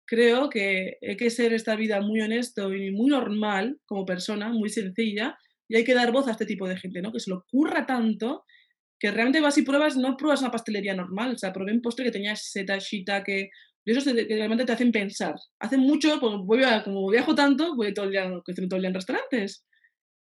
creo 0.08 0.48
que 0.48 0.96
hay 1.06 1.16
que 1.16 1.30
ser 1.30 1.52
esta 1.52 1.76
vida 1.76 2.00
muy 2.00 2.20
honesto 2.22 2.72
y 2.74 2.90
muy 2.90 3.10
normal 3.10 3.78
como 3.84 4.06
persona, 4.06 4.48
muy 4.48 4.70
sencilla, 4.70 5.38
y 5.68 5.76
hay 5.76 5.84
que 5.84 5.94
dar 5.94 6.12
voz 6.12 6.26
a 6.28 6.30
este 6.32 6.46
tipo 6.46 6.66
de 6.66 6.78
gente, 6.78 7.02
¿no? 7.02 7.12
Que 7.12 7.20
se 7.20 7.30
lo 7.30 7.44
curra 7.50 7.84
tanto 7.84 8.44
que 8.98 9.10
realmente 9.10 9.40
vas 9.40 9.58
y 9.58 9.62
pruebas, 9.62 9.96
no 9.96 10.16
pruebas 10.16 10.40
una 10.40 10.50
pastelería 10.50 10.94
normal, 10.94 11.34
o 11.34 11.38
sea, 11.38 11.52
probé 11.52 11.72
un 11.72 11.82
postre 11.82 12.06
que 12.06 12.10
tenía 12.10 12.34
seta, 12.34 12.78
que 13.24 13.50
y 13.84 13.90
eso 13.92 14.12
que 14.12 14.26
realmente 14.36 14.66
te 14.66 14.72
hacen 14.72 14.92
pensar. 14.92 15.34
Hace 15.60 15.78
mucho, 15.78 16.20
pues 16.20 16.34
voy 16.44 16.62
a, 16.62 16.82
como 16.84 17.08
viajo 17.08 17.34
tanto, 17.34 17.74
voy 17.74 17.94
todo 17.94 18.04
el, 18.04 18.10
día, 18.10 18.24
todo 18.28 18.76
el 18.76 18.82
día 18.82 18.88
en 18.88 18.94
restaurantes 18.94 19.64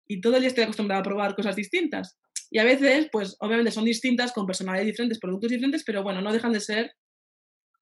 y 0.08 0.22
todo 0.22 0.36
el 0.36 0.42
día 0.42 0.48
estoy 0.48 0.64
acostumbrada 0.64 1.02
a 1.02 1.04
probar 1.04 1.36
cosas 1.36 1.56
distintas. 1.56 2.18
Y 2.50 2.60
a 2.60 2.64
veces, 2.64 3.10
pues 3.12 3.36
obviamente 3.40 3.72
son 3.72 3.84
distintas, 3.84 4.32
con 4.32 4.46
personalidades 4.46 4.88
diferentes, 4.88 5.20
productos 5.20 5.52
diferentes, 5.52 5.84
pero 5.84 6.02
bueno, 6.02 6.22
no 6.22 6.32
dejan 6.32 6.54
de 6.54 6.62
ser. 6.62 6.92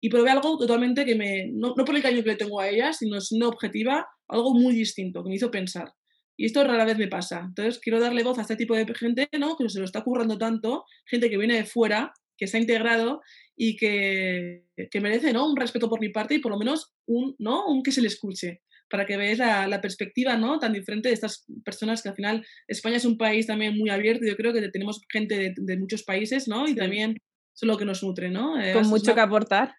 Y 0.01 0.09
probé 0.09 0.31
algo 0.31 0.57
totalmente 0.59 1.05
que 1.05 1.15
me, 1.15 1.49
no, 1.53 1.75
no 1.77 1.85
por 1.85 1.97
el 1.97 2.03
cariño 2.03 2.23
que 2.23 2.31
le 2.31 2.37
tengo 2.37 2.61
a 2.61 2.69
ella, 2.69 2.93
sino 2.93 3.17
es 3.17 3.33
una 3.33 3.49
objetiva, 3.49 4.07
algo 4.29 4.55
muy 4.55 4.75
distinto, 4.75 5.23
que 5.23 5.29
me 5.29 5.37
hizo 5.37 5.51
pensar. 5.51 5.93
Y 6.37 6.47
esto 6.47 6.63
rara 6.63 6.85
vez 6.85 6.99
me 6.99 7.09
pasa. 7.09 7.43
Entonces 7.49 7.81
quiero 7.81 7.99
darle 7.99 8.23
voz 8.23 8.39
a 8.39 8.43
este 8.43 8.57
tipo 8.57 8.77
de 8.77 8.87
gente, 8.95 9.29
¿no? 9.39 9.57
Que 9.57 9.69
se 9.69 9.81
lo 9.81 9.85
está 9.85 10.03
currando 10.03 10.39
tanto, 10.39 10.85
gente 11.07 11.29
que 11.29 11.37
viene 11.37 11.57
de 11.57 11.65
fuera, 11.65 12.13
que 12.37 12.47
se 12.47 12.57
ha 12.57 12.61
integrado 12.61 13.21
y 13.57 13.77
que, 13.77 14.65
que 14.91 15.01
merece, 15.01 15.33
¿no? 15.33 15.51
Un 15.51 15.57
respeto 15.57 15.89
por 15.89 16.01
mi 16.01 16.11
parte 16.11 16.37
y 16.37 16.39
por 16.39 16.53
lo 16.53 16.59
menos 16.59 16.95
un, 17.07 17.35
¿no? 17.41 17.67
Un 17.67 17.83
que 17.83 17.91
se 17.91 18.01
le 18.01 18.07
escuche 18.07 18.63
para 18.89 19.05
que 19.05 19.17
veáis 19.17 19.39
la, 19.39 19.67
la, 19.67 19.81
perspectiva 19.81 20.37
¿no? 20.37 20.59
tan 20.59 20.73
diferente 20.73 21.09
de 21.09 21.15
estas 21.15 21.45
personas 21.63 22.03
que 22.03 22.09
al 22.09 22.15
final 22.15 22.47
España 22.67 22.97
es 22.97 23.05
un 23.05 23.19
país 23.19 23.47
también 23.47 23.77
muy 23.77 23.91
abierto, 23.91 24.25
yo 24.27 24.35
creo 24.35 24.53
que 24.53 24.67
tenemos 24.71 25.03
gente 25.13 25.37
de, 25.37 25.55
de 25.55 25.77
muchos 25.77 26.05
países 26.05 26.49
¿no? 26.49 26.67
y 26.67 26.75
también 26.75 27.19
es 27.55 27.63
lo 27.67 27.77
que 27.77 27.85
nos 27.85 28.03
nutre. 28.03 28.31
¿no? 28.31 28.61
Eh, 28.61 28.73
Con 28.73 28.89
mucho 28.89 29.15
que 29.15 29.21
aportar. 29.21 29.75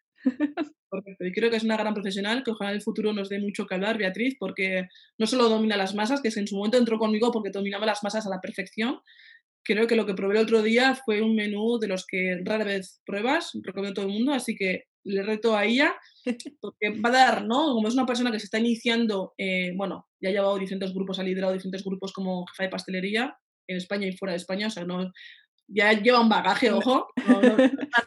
Y 1.20 1.32
creo 1.34 1.49
que 1.49 1.57
es 1.57 1.63
una 1.63 1.78
gran 1.78 1.93
profesional 1.93 2.43
que 2.43 2.51
ojalá 2.51 2.72
en 2.72 2.78
el 2.78 2.82
futuro 2.82 3.13
nos 3.13 3.30
dé 3.30 3.39
mucho 3.39 3.67
que 3.67 3.76
hablar, 3.76 3.97
Beatriz, 3.97 4.36
porque 4.39 4.88
no 5.17 5.28
solo 5.28 5.49
domina 5.49 5.78
las 5.78 5.93
masas, 5.93 6.22
que 6.22 6.30
en 6.30 6.47
su 6.47 6.55
momento 6.55 6.78
entró 6.78 6.97
conmigo 6.97 7.32
porque 7.32 7.51
dominaba 7.51 7.86
las 7.86 8.03
masas 8.03 8.26
a 8.26 8.30
la 8.30 8.41
perfección. 8.41 8.99
Creo 9.63 9.88
que 9.88 9.95
lo 9.95 10.05
que 10.05 10.15
probé 10.15 10.36
el 10.36 10.43
otro 10.43 10.63
día 10.63 10.95
fue 10.95 11.22
un 11.22 11.36
menú 11.36 11.78
de 11.80 11.88
los 11.88 12.05
que 12.07 12.39
rara 12.43 12.65
vez 12.65 13.01
pruebas, 13.05 13.51
recomiendo 13.61 13.93
todo 13.93 14.07
el 14.07 14.13
mundo, 14.13 14.34
así 14.34 14.55
que 14.55 14.86
le 15.03 15.24
reto 15.24 15.55
a 15.55 15.65
ella, 15.65 15.95
porque 16.61 16.89
va 16.99 17.09
a 17.09 17.13
dar, 17.13 17.45
¿no? 17.45 17.74
Como 17.74 17.88
es 17.88 17.93
una 17.93 18.05
persona 18.05 18.32
que 18.32 18.39
se 18.39 18.45
está 18.45 18.59
iniciando, 18.59 19.34
eh, 19.38 19.74
bueno, 19.76 20.07
ya 20.22 20.30
ha 20.30 20.32
llevado 20.32 20.57
diferentes 20.57 20.93
grupos, 20.93 21.20
ha 21.20 21.24
liderado 21.24 21.53
diferentes 21.53 21.84
grupos 21.84 22.13
como 22.13 22.45
jefa 22.47 22.63
de 22.63 22.70
pastelería 22.70 23.38
en 23.67 23.78
España 23.78 24.07
y 24.07 24.17
fuera 24.17 24.34
de 24.34 24.38
España, 24.38 24.67
o 24.67 24.72
sea, 24.72 24.86
no, 24.86 25.11
ya 25.70 25.93
lleva 25.93 26.22
un 26.22 26.30
bagaje, 26.30 26.72
ojo. 26.72 27.07
No, 27.28 27.41
no, 27.41 27.57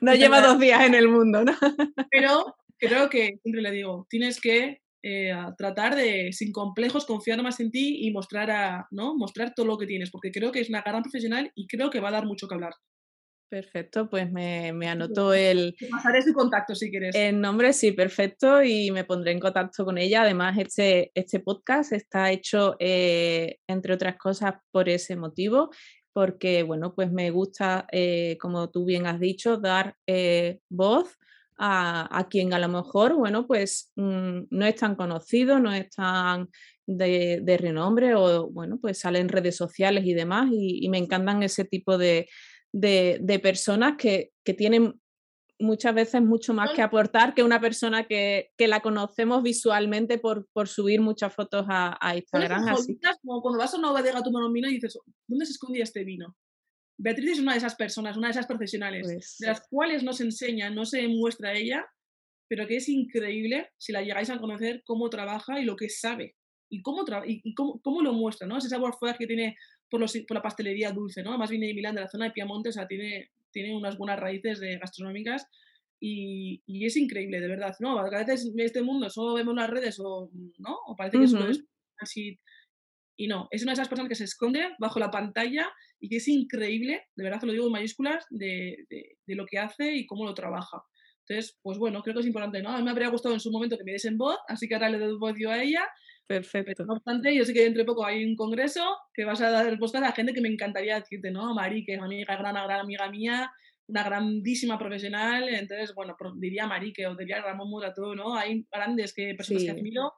no 0.00 0.14
lleva 0.14 0.40
dos 0.40 0.58
días 0.58 0.84
en 0.84 0.94
el 0.94 1.08
mundo, 1.08 1.44
¿no? 1.44 1.52
Pero 2.10 2.56
creo 2.78 3.08
que, 3.08 3.38
siempre 3.42 3.62
le 3.62 3.70
digo, 3.70 4.06
tienes 4.10 4.40
que 4.40 4.82
eh, 5.04 5.34
tratar 5.56 5.96
de, 5.96 6.32
sin 6.32 6.52
complejos, 6.52 7.06
confiar 7.06 7.42
más 7.42 7.60
en 7.60 7.70
ti 7.70 8.06
y 8.06 8.12
mostrar, 8.12 8.50
a, 8.50 8.86
¿no? 8.90 9.16
mostrar 9.16 9.52
todo 9.54 9.66
lo 9.66 9.78
que 9.78 9.86
tienes, 9.86 10.10
porque 10.10 10.30
creo 10.30 10.52
que 10.52 10.60
es 10.60 10.68
una 10.68 10.82
gran 10.82 11.02
profesional 11.02 11.50
y 11.54 11.66
creo 11.66 11.90
que 11.90 12.00
va 12.00 12.08
a 12.08 12.12
dar 12.12 12.26
mucho 12.26 12.46
que 12.46 12.54
hablar. 12.54 12.74
Perfecto, 13.48 14.08
pues 14.08 14.32
me, 14.32 14.72
me 14.72 14.88
anotó 14.88 15.34
el... 15.34 15.74
Te 15.78 15.86
pasaré 15.88 16.22
su 16.22 16.32
contacto 16.32 16.74
si 16.74 16.90
quieres. 16.90 17.14
El 17.14 17.38
nombre, 17.38 17.74
sí, 17.74 17.92
perfecto, 17.92 18.62
y 18.62 18.90
me 18.92 19.04
pondré 19.04 19.32
en 19.32 19.40
contacto 19.40 19.84
con 19.84 19.98
ella. 19.98 20.22
Además, 20.22 20.56
este, 20.56 21.10
este 21.14 21.38
podcast 21.40 21.92
está 21.92 22.30
hecho, 22.30 22.76
eh, 22.78 23.58
entre 23.68 23.92
otras 23.92 24.16
cosas, 24.16 24.54
por 24.70 24.88
ese 24.88 25.16
motivo, 25.16 25.68
porque, 26.12 26.62
bueno, 26.62 26.94
pues 26.94 27.10
me 27.12 27.30
gusta, 27.30 27.86
eh, 27.92 28.36
como 28.40 28.70
tú 28.70 28.84
bien 28.84 29.06
has 29.06 29.20
dicho, 29.20 29.56
dar 29.56 29.96
eh, 30.06 30.60
voz 30.68 31.18
a, 31.64 32.26
quien 32.28 32.52
a 32.54 32.58
lo 32.58 32.68
mejor, 32.68 33.14
bueno, 33.14 33.46
pues 33.46 33.92
mm, 33.96 34.40
no 34.50 34.66
es 34.66 34.76
tan 34.76 34.96
conocido, 34.96 35.60
no 35.60 35.72
es 35.72 35.90
tan 35.90 36.48
de, 36.86 37.56
renombre 37.60 38.14
o, 38.14 38.50
bueno, 38.50 38.78
pues 38.80 38.98
sale 38.98 39.20
en 39.20 39.28
redes 39.28 39.56
sociales 39.56 40.04
y 40.04 40.14
demás 40.14 40.48
y, 40.52 40.88
me 40.88 40.98
encantan 40.98 41.42
ese 41.42 41.64
tipo 41.64 41.98
de, 41.98 42.28
de, 42.72 43.40
personas 43.40 43.94
que, 43.96 44.30
que, 44.44 44.54
tienen 44.54 45.00
muchas 45.62 45.94
veces 45.94 46.20
mucho 46.20 46.52
más 46.52 46.72
que 46.72 46.82
aportar 46.82 47.34
que 47.34 47.42
una 47.42 47.60
persona 47.60 48.04
que, 48.04 48.50
que 48.56 48.68
la 48.68 48.80
conocemos 48.80 49.42
visualmente 49.42 50.18
por, 50.18 50.46
por, 50.52 50.68
subir 50.68 51.00
muchas 51.00 51.34
fotos 51.34 51.66
a, 51.68 51.96
a 52.00 52.16
Instagram. 52.16 52.68
Así. 52.68 52.98
Como 53.22 53.40
cuando 53.40 53.58
vas 53.58 53.72
a 53.72 53.78
una 53.78 53.90
bodega, 53.90 54.22
tu 54.22 54.30
vino 54.52 54.68
y 54.68 54.74
dices, 54.74 54.98
¿dónde 55.26 55.46
se 55.46 55.52
escondía 55.52 55.84
este 55.84 56.04
vino? 56.04 56.36
Beatriz 56.98 57.32
es 57.32 57.40
una 57.40 57.52
de 57.52 57.58
esas 57.58 57.74
personas, 57.74 58.16
una 58.16 58.28
de 58.28 58.32
esas 58.32 58.46
profesionales, 58.46 59.02
pues 59.04 59.36
de 59.38 59.46
las 59.46 59.66
cuales 59.68 60.02
no 60.02 60.12
se 60.12 60.24
enseña, 60.24 60.70
no 60.70 60.84
se 60.84 61.08
muestra 61.08 61.54
ella, 61.54 61.86
pero 62.48 62.66
que 62.66 62.76
es 62.76 62.88
increíble 62.88 63.70
si 63.78 63.92
la 63.92 64.02
llegáis 64.02 64.30
a 64.30 64.38
conocer 64.38 64.82
cómo 64.84 65.08
trabaja 65.08 65.58
y 65.60 65.64
lo 65.64 65.74
que 65.76 65.88
sabe 65.88 66.36
y 66.68 66.80
cómo, 66.82 67.04
y, 67.26 67.54
cómo, 67.54 67.80
cómo, 67.82 68.02
lo 68.02 68.12
muestra, 68.12 68.46
¿no? 68.46 68.58
Ese 68.58 68.68
sabor 68.68 68.94
fuerte 68.98 69.18
que 69.18 69.26
tiene 69.26 69.56
por, 69.90 70.00
los, 70.00 70.16
por, 70.26 70.36
la 70.36 70.42
pastelería 70.42 70.90
dulce, 70.90 71.22
¿no? 71.22 71.36
Más 71.36 71.50
viene 71.50 71.66
de 71.66 71.74
Milán, 71.74 71.94
de 71.94 72.00
la 72.00 72.08
zona 72.08 72.26
de 72.26 72.30
Piamonte, 72.30 72.70
o 72.70 72.72
sea, 72.72 72.86
tiene, 72.86 73.30
tiene 73.52 73.76
unas 73.76 73.96
buenas 73.96 74.18
raíces 74.18 74.60
de 74.60 74.78
gastronómicas 74.78 75.46
y, 76.00 76.62
y, 76.66 76.84
es 76.86 76.96
increíble, 76.96 77.40
de 77.40 77.48
verdad, 77.48 77.74
¿no? 77.78 77.98
A 77.98 78.10
veces 78.10 78.50
en 78.52 78.58
este 78.58 78.82
mundo 78.82 79.08
solo 79.08 79.34
vemos 79.34 79.54
las 79.54 79.70
redes 79.70 80.00
o, 80.00 80.30
¿no? 80.58 80.78
O 80.86 80.96
parece 80.96 81.20
que 81.20 81.28
solo 81.28 81.48
es 81.48 81.64
así 82.00 82.38
y 83.16 83.28
no, 83.28 83.48
es 83.50 83.62
una 83.62 83.72
de 83.72 83.74
esas 83.74 83.88
personas 83.88 84.08
que 84.08 84.14
se 84.14 84.24
esconde 84.24 84.70
bajo 84.78 84.98
la 84.98 85.10
pantalla 85.10 85.70
y 86.00 86.08
que 86.08 86.16
es 86.16 86.28
increíble, 86.28 87.02
de 87.14 87.24
verdad 87.24 87.40
te 87.40 87.46
lo 87.46 87.52
digo 87.52 87.66
en 87.66 87.72
mayúsculas, 87.72 88.26
de, 88.30 88.84
de, 88.90 89.34
lo 89.34 89.46
que 89.46 89.58
hace 89.58 89.94
y 89.94 90.06
cómo 90.06 90.24
lo 90.24 90.34
trabaja. 90.34 90.82
Entonces, 91.20 91.56
pues 91.62 91.78
bueno, 91.78 92.02
creo 92.02 92.14
que 92.14 92.20
es 92.20 92.26
importante, 92.26 92.62
¿no? 92.62 92.70
A 92.70 92.78
mí 92.78 92.82
me 92.82 92.90
habría 92.90 93.10
gustado 93.10 93.34
en 93.34 93.40
su 93.40 93.52
momento 93.52 93.76
que 93.76 93.84
me 93.84 93.92
diesen 93.92 94.18
voz, 94.18 94.38
así 94.48 94.66
que 94.66 94.74
ahora 94.74 94.88
le 94.88 94.98
doy 94.98 95.16
voz 95.18 95.34
yo 95.38 95.50
a 95.50 95.62
ella. 95.62 95.88
Perfecto. 96.32 96.84
No 96.84 96.94
obstante, 96.94 97.34
yo 97.34 97.44
sé 97.44 97.52
que 97.52 97.62
dentro 97.62 97.82
de 97.82 97.86
poco 97.86 98.04
hay 98.06 98.24
un 98.24 98.36
congreso 98.36 98.96
que 99.12 99.24
vas 99.24 99.40
a 99.40 99.50
dar 99.50 99.66
respuesta 99.66 99.98
a 99.98 100.00
la 100.00 100.12
gente 100.12 100.32
que 100.32 100.40
me 100.40 100.48
encantaría 100.48 100.98
decirte, 100.98 101.30
¿no? 101.30 101.54
Mari, 101.54 101.84
que 101.84 101.92
es 101.92 101.98
una 101.98 102.06
amiga, 102.06 102.36
gran, 102.36 102.54
gran 102.54 102.80
amiga 102.80 103.10
mía, 103.10 103.52
una 103.86 104.02
grandísima 104.02 104.78
profesional, 104.78 105.48
entonces, 105.48 105.94
bueno, 105.94 106.16
diría 106.36 106.66
Marique 106.66 107.06
o 107.06 107.16
diría 107.16 107.42
Ramón 107.42 107.68
Murato, 107.68 108.14
¿no? 108.14 108.34
Hay 108.34 108.66
grandes 108.72 109.12
que, 109.12 109.34
personas 109.34 109.64
que 109.64 109.70
admiro 109.70 110.12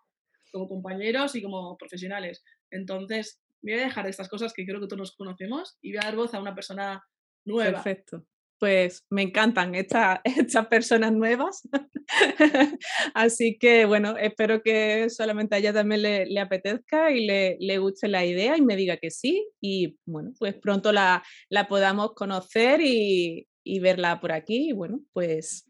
como 0.53 0.69
compañeros 0.69 1.35
y 1.35 1.43
como 1.43 1.77
profesionales. 1.77 2.45
Entonces, 2.71 3.41
voy 3.62 3.73
a 3.73 3.85
dejar 3.85 4.07
estas 4.07 4.29
cosas 4.29 4.53
que 4.53 4.65
creo 4.65 4.81
que 4.81 4.87
todos 4.87 4.99
nos 4.99 5.17
conocemos 5.17 5.77
y 5.81 5.93
voy 5.93 5.99
a 5.99 6.07
dar 6.07 6.17
voz 6.17 6.33
a 6.35 6.41
una 6.41 6.55
persona 6.55 7.03
nueva. 7.45 7.83
Perfecto. 7.83 8.25
Pues 8.65 9.05
me 9.11 9.21
encantan 9.21 9.75
estas 9.75 10.67
personas 10.71 11.12
nuevas. 11.12 11.69
Así 13.15 13.59
que 13.59 13.85
bueno, 13.85 14.17
espero 14.17 14.62
que 14.62 15.11
solamente 15.11 15.55
a 15.55 15.59
ella 15.59 15.75
también 15.75 16.01
le, 16.01 16.41
apetezca 16.41 17.11
y 17.11 17.27
le, 17.27 17.59
le, 17.61 17.77
guste 17.77 18.09
la 18.09 18.25
idea 18.25 18.57
y 18.57 18.62
me 18.62 18.75
diga 18.75 18.97
que 18.97 19.11
sí. 19.11 19.47
Y 19.61 19.99
bueno, 20.07 20.33
pues 20.39 20.55
pronto 20.55 20.93
la, 20.93 21.23
la 21.51 21.69
podamos 21.69 22.15
conocer 22.15 22.81
y, 22.81 23.47
y 23.62 23.81
verla 23.81 24.19
por 24.19 24.33
aquí. 24.33 24.71
Y 24.71 24.73
bueno, 24.73 25.01
pues 25.12 25.67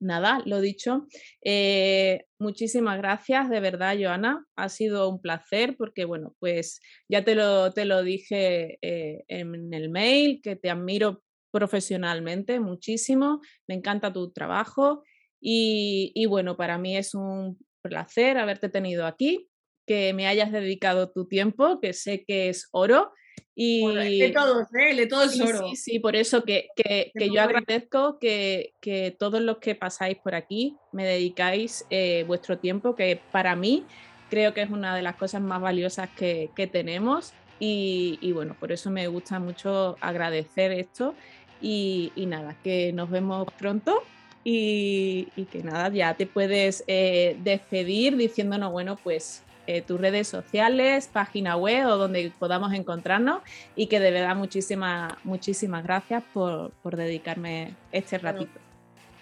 nada, 0.00 0.42
lo 0.44 0.60
dicho. 0.60 1.06
Eh, 1.44 2.24
muchísimas 2.40 2.98
gracias, 2.98 3.50
de 3.50 3.60
verdad, 3.60 3.96
Joana. 3.96 4.44
Ha 4.56 4.68
sido 4.68 5.08
un 5.08 5.20
placer 5.20 5.76
porque, 5.78 6.06
bueno, 6.06 6.34
pues 6.40 6.80
ya 7.08 7.22
te 7.22 7.36
lo, 7.36 7.72
te 7.72 7.84
lo 7.84 8.02
dije 8.02 8.78
eh, 8.82 9.22
en 9.28 9.72
el 9.72 9.90
mail, 9.90 10.40
que 10.42 10.56
te 10.56 10.70
admiro 10.70 11.22
profesionalmente 11.52 12.58
muchísimo. 12.58 13.40
Me 13.68 13.76
encanta 13.76 14.12
tu 14.12 14.32
trabajo 14.32 15.04
y, 15.40 16.10
y 16.14 16.26
bueno, 16.26 16.56
para 16.56 16.78
mí 16.78 16.96
es 16.96 17.14
un 17.14 17.58
placer 17.82 18.38
haberte 18.38 18.68
tenido 18.68 19.06
aquí, 19.06 19.48
que 19.86 20.12
me 20.14 20.26
hayas 20.26 20.50
dedicado 20.50 21.10
tu 21.10 21.28
tiempo, 21.28 21.80
que 21.80 21.92
sé 21.92 22.24
que 22.24 22.48
es 22.48 22.68
oro 22.72 23.12
y 23.54 24.18
de 24.18 24.30
todos, 24.30 24.66
¿eh? 24.74 24.94
de 24.94 25.06
todos 25.06 25.32
sí, 25.32 25.42
oro. 25.42 25.68
Sí, 25.68 25.76
sí, 25.76 25.98
por 25.98 26.16
eso 26.16 26.42
que, 26.44 26.68
que, 26.74 27.12
que 27.14 27.28
yo 27.28 27.42
agradezco 27.42 28.18
que, 28.18 28.72
que, 28.80 29.14
todos 29.18 29.42
los 29.42 29.58
que 29.58 29.74
pasáis 29.74 30.16
por 30.18 30.34
aquí 30.34 30.76
me 30.90 31.04
dedicáis 31.04 31.84
eh, 31.90 32.24
vuestro 32.26 32.58
tiempo, 32.58 32.94
que 32.94 33.20
para 33.30 33.54
mí 33.54 33.84
creo 34.30 34.54
que 34.54 34.62
es 34.62 34.70
una 34.70 34.96
de 34.96 35.02
las 35.02 35.16
cosas 35.16 35.42
más 35.42 35.60
valiosas 35.60 36.08
que, 36.16 36.50
que 36.56 36.66
tenemos. 36.66 37.34
Y, 37.60 38.18
y, 38.22 38.32
bueno, 38.32 38.56
por 38.58 38.72
eso 38.72 38.90
me 38.90 39.06
gusta 39.06 39.38
mucho 39.38 39.96
agradecer 40.00 40.72
esto. 40.72 41.14
Y, 41.62 42.12
y 42.16 42.26
nada, 42.26 42.56
que 42.62 42.92
nos 42.92 43.08
vemos 43.08 43.46
pronto 43.58 44.02
y, 44.44 45.28
y, 45.36 45.44
que 45.44 45.62
nada, 45.62 45.88
ya 45.90 46.14
te 46.14 46.26
puedes 46.26 46.82
eh, 46.88 47.36
despedir 47.44 48.16
diciéndonos, 48.16 48.72
bueno, 48.72 48.96
pues 48.96 49.44
eh, 49.68 49.80
tus 49.80 50.00
redes 50.00 50.26
sociales, 50.26 51.06
página 51.06 51.56
web 51.56 51.86
o 51.86 51.96
donde 51.96 52.32
podamos 52.36 52.72
encontrarnos 52.72 53.42
y 53.76 53.86
que 53.86 54.00
de 54.00 54.10
verdad 54.10 54.34
muchísimas, 54.34 55.12
muchísimas 55.22 55.84
gracias 55.84 56.24
por, 56.34 56.72
por 56.82 56.96
dedicarme 56.96 57.76
este 57.92 58.18
ratito. 58.18 58.58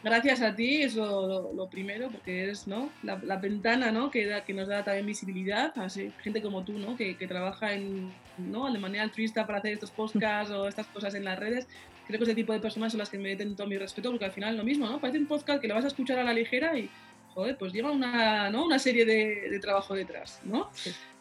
gracias 0.02 0.40
a 0.40 0.56
ti, 0.56 0.80
eso 0.80 1.52
lo, 1.54 1.68
primero, 1.68 2.08
porque 2.08 2.44
eres 2.44 2.66
¿no? 2.66 2.88
la, 3.02 3.20
la 3.22 3.36
ventana 3.36 3.92
¿no? 3.92 4.10
que, 4.10 4.42
que 4.46 4.54
nos 4.54 4.68
da 4.68 4.82
también 4.82 5.04
visibilidad, 5.04 5.74
así, 5.76 6.10
gente 6.22 6.40
como 6.40 6.64
tú, 6.64 6.72
¿no? 6.78 6.96
que, 6.96 7.18
que 7.18 7.26
trabaja 7.26 7.74
en, 7.74 8.10
¿no? 8.38 8.72
de 8.72 8.78
manera 8.78 9.04
altruista 9.04 9.46
para 9.46 9.58
hacer 9.58 9.74
estos 9.74 9.90
podcasts 9.90 10.50
o 10.54 10.68
estas 10.68 10.86
cosas 10.86 11.14
en 11.14 11.24
las 11.24 11.38
redes. 11.38 11.68
Creo 12.10 12.18
que 12.18 12.24
ese 12.24 12.34
tipo 12.34 12.52
de 12.52 12.60
personas 12.60 12.92
son 12.92 12.98
las 12.98 13.08
que 13.08 13.18
me 13.18 13.30
meten 13.30 13.56
todo 13.56 13.66
mi 13.66 13.78
respeto, 13.78 14.10
porque 14.10 14.24
al 14.24 14.32
final 14.32 14.56
lo 14.56 14.64
mismo, 14.64 14.86
¿no? 14.86 15.00
Parece 15.00 15.18
un 15.18 15.26
podcast 15.26 15.60
que 15.60 15.68
lo 15.68 15.74
vas 15.74 15.84
a 15.84 15.88
escuchar 15.88 16.18
a 16.18 16.24
la 16.24 16.32
ligera 16.32 16.78
y 16.78 16.90
joder, 17.34 17.56
pues 17.56 17.72
lleva 17.72 17.90
una, 17.90 18.50
¿no? 18.50 18.64
una 18.64 18.78
serie 18.78 19.04
de, 19.04 19.48
de, 19.50 19.60
trabajo 19.60 19.94
detrás, 19.94 20.40
¿no? 20.44 20.68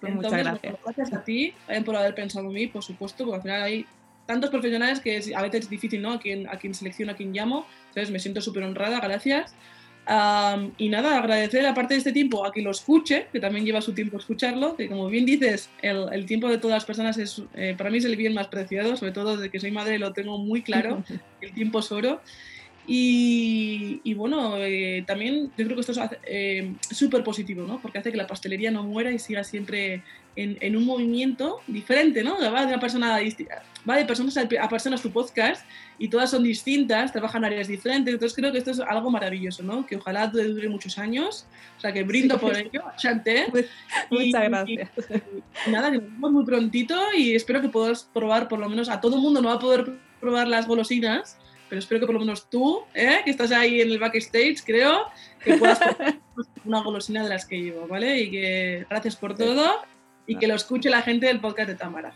pues 0.01 0.13
muchas 0.13 0.31
gracias. 0.31 0.75
gracias 0.83 1.13
a 1.13 1.23
ti 1.23 1.53
por 1.85 1.95
haber 1.95 2.15
pensado 2.15 2.47
en 2.47 2.53
mí, 2.53 2.67
por 2.67 2.83
supuesto, 2.83 3.25
porque 3.25 3.35
al 3.35 3.41
final 3.43 3.61
hay 3.61 3.85
tantos 4.25 4.49
profesionales 4.49 4.99
que 4.99 5.21
a 5.35 5.41
veces 5.41 5.61
es 5.61 5.69
difícil, 5.69 6.01
¿no? 6.01 6.13
A 6.13 6.19
quién, 6.19 6.47
a 6.47 6.57
quién 6.57 6.73
selecciono, 6.73 7.11
a 7.11 7.15
quién 7.15 7.31
llamo. 7.33 7.65
Entonces 7.87 8.11
me 8.11 8.19
siento 8.19 8.41
súper 8.41 8.63
honrada, 8.63 8.99
gracias. 8.99 9.55
Y 10.77 10.89
nada, 10.89 11.19
agradecer 11.19 11.65
aparte 11.67 11.93
de 11.93 11.99
este 11.99 12.11
tiempo 12.11 12.43
a 12.43 12.51
quien 12.51 12.65
lo 12.65 12.71
escuche, 12.71 13.27
que 13.31 13.39
también 13.39 13.63
lleva 13.63 13.79
su 13.79 13.93
tiempo 13.93 14.17
escucharlo, 14.17 14.75
que 14.75 14.87
como 14.87 15.07
bien 15.07 15.25
dices, 15.25 15.69
el, 15.83 16.07
el 16.11 16.25
tiempo 16.25 16.49
de 16.49 16.57
todas 16.57 16.77
las 16.77 16.85
personas 16.85 17.17
es, 17.19 17.43
eh, 17.53 17.75
para 17.77 17.91
mí 17.91 17.99
es 17.99 18.05
el 18.05 18.15
bien 18.15 18.33
más 18.33 18.47
preciado, 18.47 18.97
sobre 18.97 19.11
todo 19.11 19.37
desde 19.37 19.51
que 19.51 19.59
soy 19.59 19.69
madre 19.69 19.99
lo 19.99 20.11
tengo 20.11 20.39
muy 20.39 20.63
claro, 20.63 21.03
el 21.41 21.53
tiempo 21.53 21.79
es 21.79 21.91
oro. 21.91 22.21
Y, 22.91 24.15
bueno, 24.15 24.57
eh, 24.57 25.03
también 25.05 25.51
yo 25.55 25.65
creo 25.65 25.75
que 25.75 25.81
esto 25.81 25.91
es 25.91 25.99
eh, 26.25 26.73
súper 26.89 27.23
positivo, 27.23 27.67
¿no? 27.67 27.79
Porque 27.79 27.99
hace 27.99 28.09
que 28.09 28.17
la 28.17 28.25
pastelería 28.25 28.71
no 28.71 28.81
muera 28.81 29.11
y 29.11 29.19
siga 29.19 29.43
siempre 29.43 30.01
en, 30.35 30.57
en 30.61 30.75
un 30.75 30.85
movimiento 30.85 31.61
diferente, 31.67 32.23
¿no? 32.23 32.39
Va 32.39 32.61
de, 32.61 32.67
una 32.67 32.79
persona, 32.79 33.19
va 33.89 33.95
de 33.95 34.05
personas 34.05 34.37
a 34.37 34.69
personas 34.69 35.01
tu 35.01 35.11
podcast 35.11 35.65
y 35.97 36.07
todas 36.07 36.31
son 36.31 36.43
distintas, 36.43 37.11
trabajan 37.11 37.43
áreas 37.43 37.67
diferentes, 37.67 38.13
entonces 38.13 38.35
creo 38.35 38.51
que 38.51 38.59
esto 38.59 38.71
es 38.71 38.79
algo 38.79 39.09
maravilloso, 39.09 39.63
¿no? 39.63 39.85
Que 39.85 39.97
ojalá 39.97 40.27
dure 40.27 40.69
muchos 40.69 40.97
años, 40.97 41.45
o 41.77 41.81
sea 41.81 41.91
que 41.91 42.03
brindo 42.03 42.39
por 42.39 42.55
ello, 42.55 42.83
Chanté. 42.97 43.47
Muchas 44.09 44.49
gracias. 44.49 44.89
Y, 45.67 45.71
nada, 45.71 45.91
que 45.91 45.97
nos 45.97 46.11
vemos 46.11 46.31
muy 46.31 46.45
prontito 46.45 46.95
y 47.15 47.35
espero 47.35 47.61
que 47.61 47.69
puedas 47.69 48.03
probar, 48.13 48.47
por 48.47 48.59
lo 48.59 48.69
menos 48.69 48.89
a 48.89 49.01
todo 49.01 49.15
el 49.15 49.21
mundo 49.21 49.41
no 49.41 49.49
va 49.49 49.55
a 49.55 49.59
poder 49.59 49.93
probar 50.19 50.47
las 50.47 50.67
golosinas, 50.67 51.37
pero 51.69 51.79
espero 51.79 51.99
que 51.99 52.05
por 52.05 52.15
lo 52.15 52.21
menos 52.21 52.49
tú, 52.49 52.81
¿eh? 52.93 53.19
que 53.23 53.31
estás 53.31 53.51
ahí 53.51 53.81
en 53.81 53.91
el 53.91 53.99
backstage, 53.99 54.63
creo, 54.65 55.07
que 55.43 55.55
puedas 55.55 55.79
una 56.65 56.81
golosina 56.81 57.23
de 57.23 57.29
las 57.29 57.45
que 57.45 57.61
llevo, 57.61 57.87
¿vale? 57.87 58.21
Y 58.21 58.31
que 58.31 58.85
gracias 58.89 59.15
por 59.15 59.35
todo 59.35 59.79
y 60.29 60.35
que 60.35 60.47
lo 60.47 60.53
escuche 60.53 60.89
la 60.91 61.01
gente 61.01 61.25
del 61.25 61.39
podcast 61.39 61.69
de 61.69 61.75
Tamara. 61.75 62.13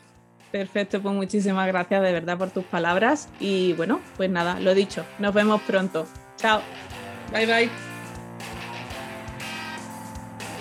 Perfecto, 0.51 1.01
pues 1.01 1.16
muchísimas 1.16 1.66
gracias 1.66 1.99
de 2.03 2.14
verdad 2.14 2.38
por 2.38 2.51
tus 2.51 2.64
palabras 2.64 3.28
y 3.39 3.74
bueno, 3.74 3.99
pues 4.18 4.30
nada, 4.30 4.59
lo 4.59 4.76
dicho, 4.76 5.03
nos 5.18 5.34
vemos 5.34 5.59
pronto. 5.64 6.05
Chao. 6.38 6.61
Bye 7.32 7.47
bye. 7.47 7.70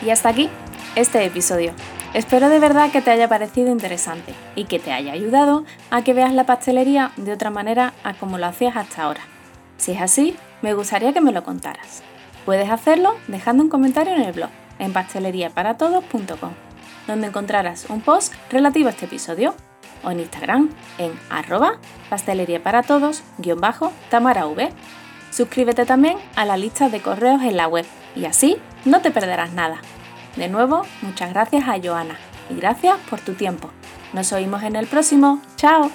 Y 0.00 0.08
hasta 0.08 0.30
aquí 0.30 0.48
este 0.96 1.22
episodio. 1.26 1.74
Espero 2.14 2.48
de 2.48 2.58
verdad 2.58 2.90
que 2.90 3.02
te 3.02 3.10
haya 3.10 3.28
parecido 3.28 3.70
interesante 3.70 4.32
y 4.56 4.64
que 4.64 4.78
te 4.78 4.92
haya 4.92 5.12
ayudado 5.12 5.66
a 5.90 6.02
que 6.02 6.14
veas 6.14 6.32
la 6.32 6.44
pastelería 6.44 7.12
de 7.16 7.32
otra 7.32 7.50
manera 7.50 7.92
a 8.02 8.14
como 8.14 8.38
lo 8.38 8.46
hacías 8.46 8.76
hasta 8.76 9.02
ahora. 9.02 9.20
Si 9.76 9.92
es 9.92 10.00
así, 10.00 10.36
me 10.62 10.72
gustaría 10.72 11.12
que 11.12 11.20
me 11.20 11.32
lo 11.32 11.44
contaras. 11.44 12.02
Puedes 12.46 12.70
hacerlo 12.70 13.14
dejando 13.28 13.62
un 13.62 13.68
comentario 13.68 14.14
en 14.14 14.22
el 14.22 14.32
blog 14.32 14.50
en 14.78 14.94
pasteleriaparatodos.com, 14.94 16.52
donde 17.06 17.28
encontrarás 17.28 17.86
un 17.88 18.00
post 18.00 18.34
relativo 18.50 18.88
a 18.88 18.90
este 18.90 19.04
episodio, 19.06 19.54
o 20.04 20.10
en 20.10 20.20
Instagram 20.20 20.70
en 20.98 21.12
arroba 21.30 21.78
pasteleriaparatodos-tamarav. 22.10 24.72
Suscríbete 25.30 25.86
también 25.86 26.18
a 26.36 26.44
la 26.44 26.56
lista 26.56 26.88
de 26.88 27.00
correos 27.00 27.42
en 27.42 27.56
la 27.56 27.68
web 27.68 27.86
y 28.14 28.26
así 28.26 28.58
no 28.84 29.00
te 29.00 29.10
perderás 29.10 29.52
nada. 29.52 29.80
De 30.36 30.48
nuevo, 30.48 30.86
muchas 31.02 31.32
gracias 31.32 31.68
a 31.68 31.80
Joana 31.82 32.16
y 32.50 32.56
gracias 32.56 32.96
por 33.08 33.20
tu 33.20 33.34
tiempo. 33.34 33.70
Nos 34.12 34.32
oímos 34.32 34.62
en 34.62 34.76
el 34.76 34.86
próximo. 34.86 35.40
¡Chao! 35.56 35.90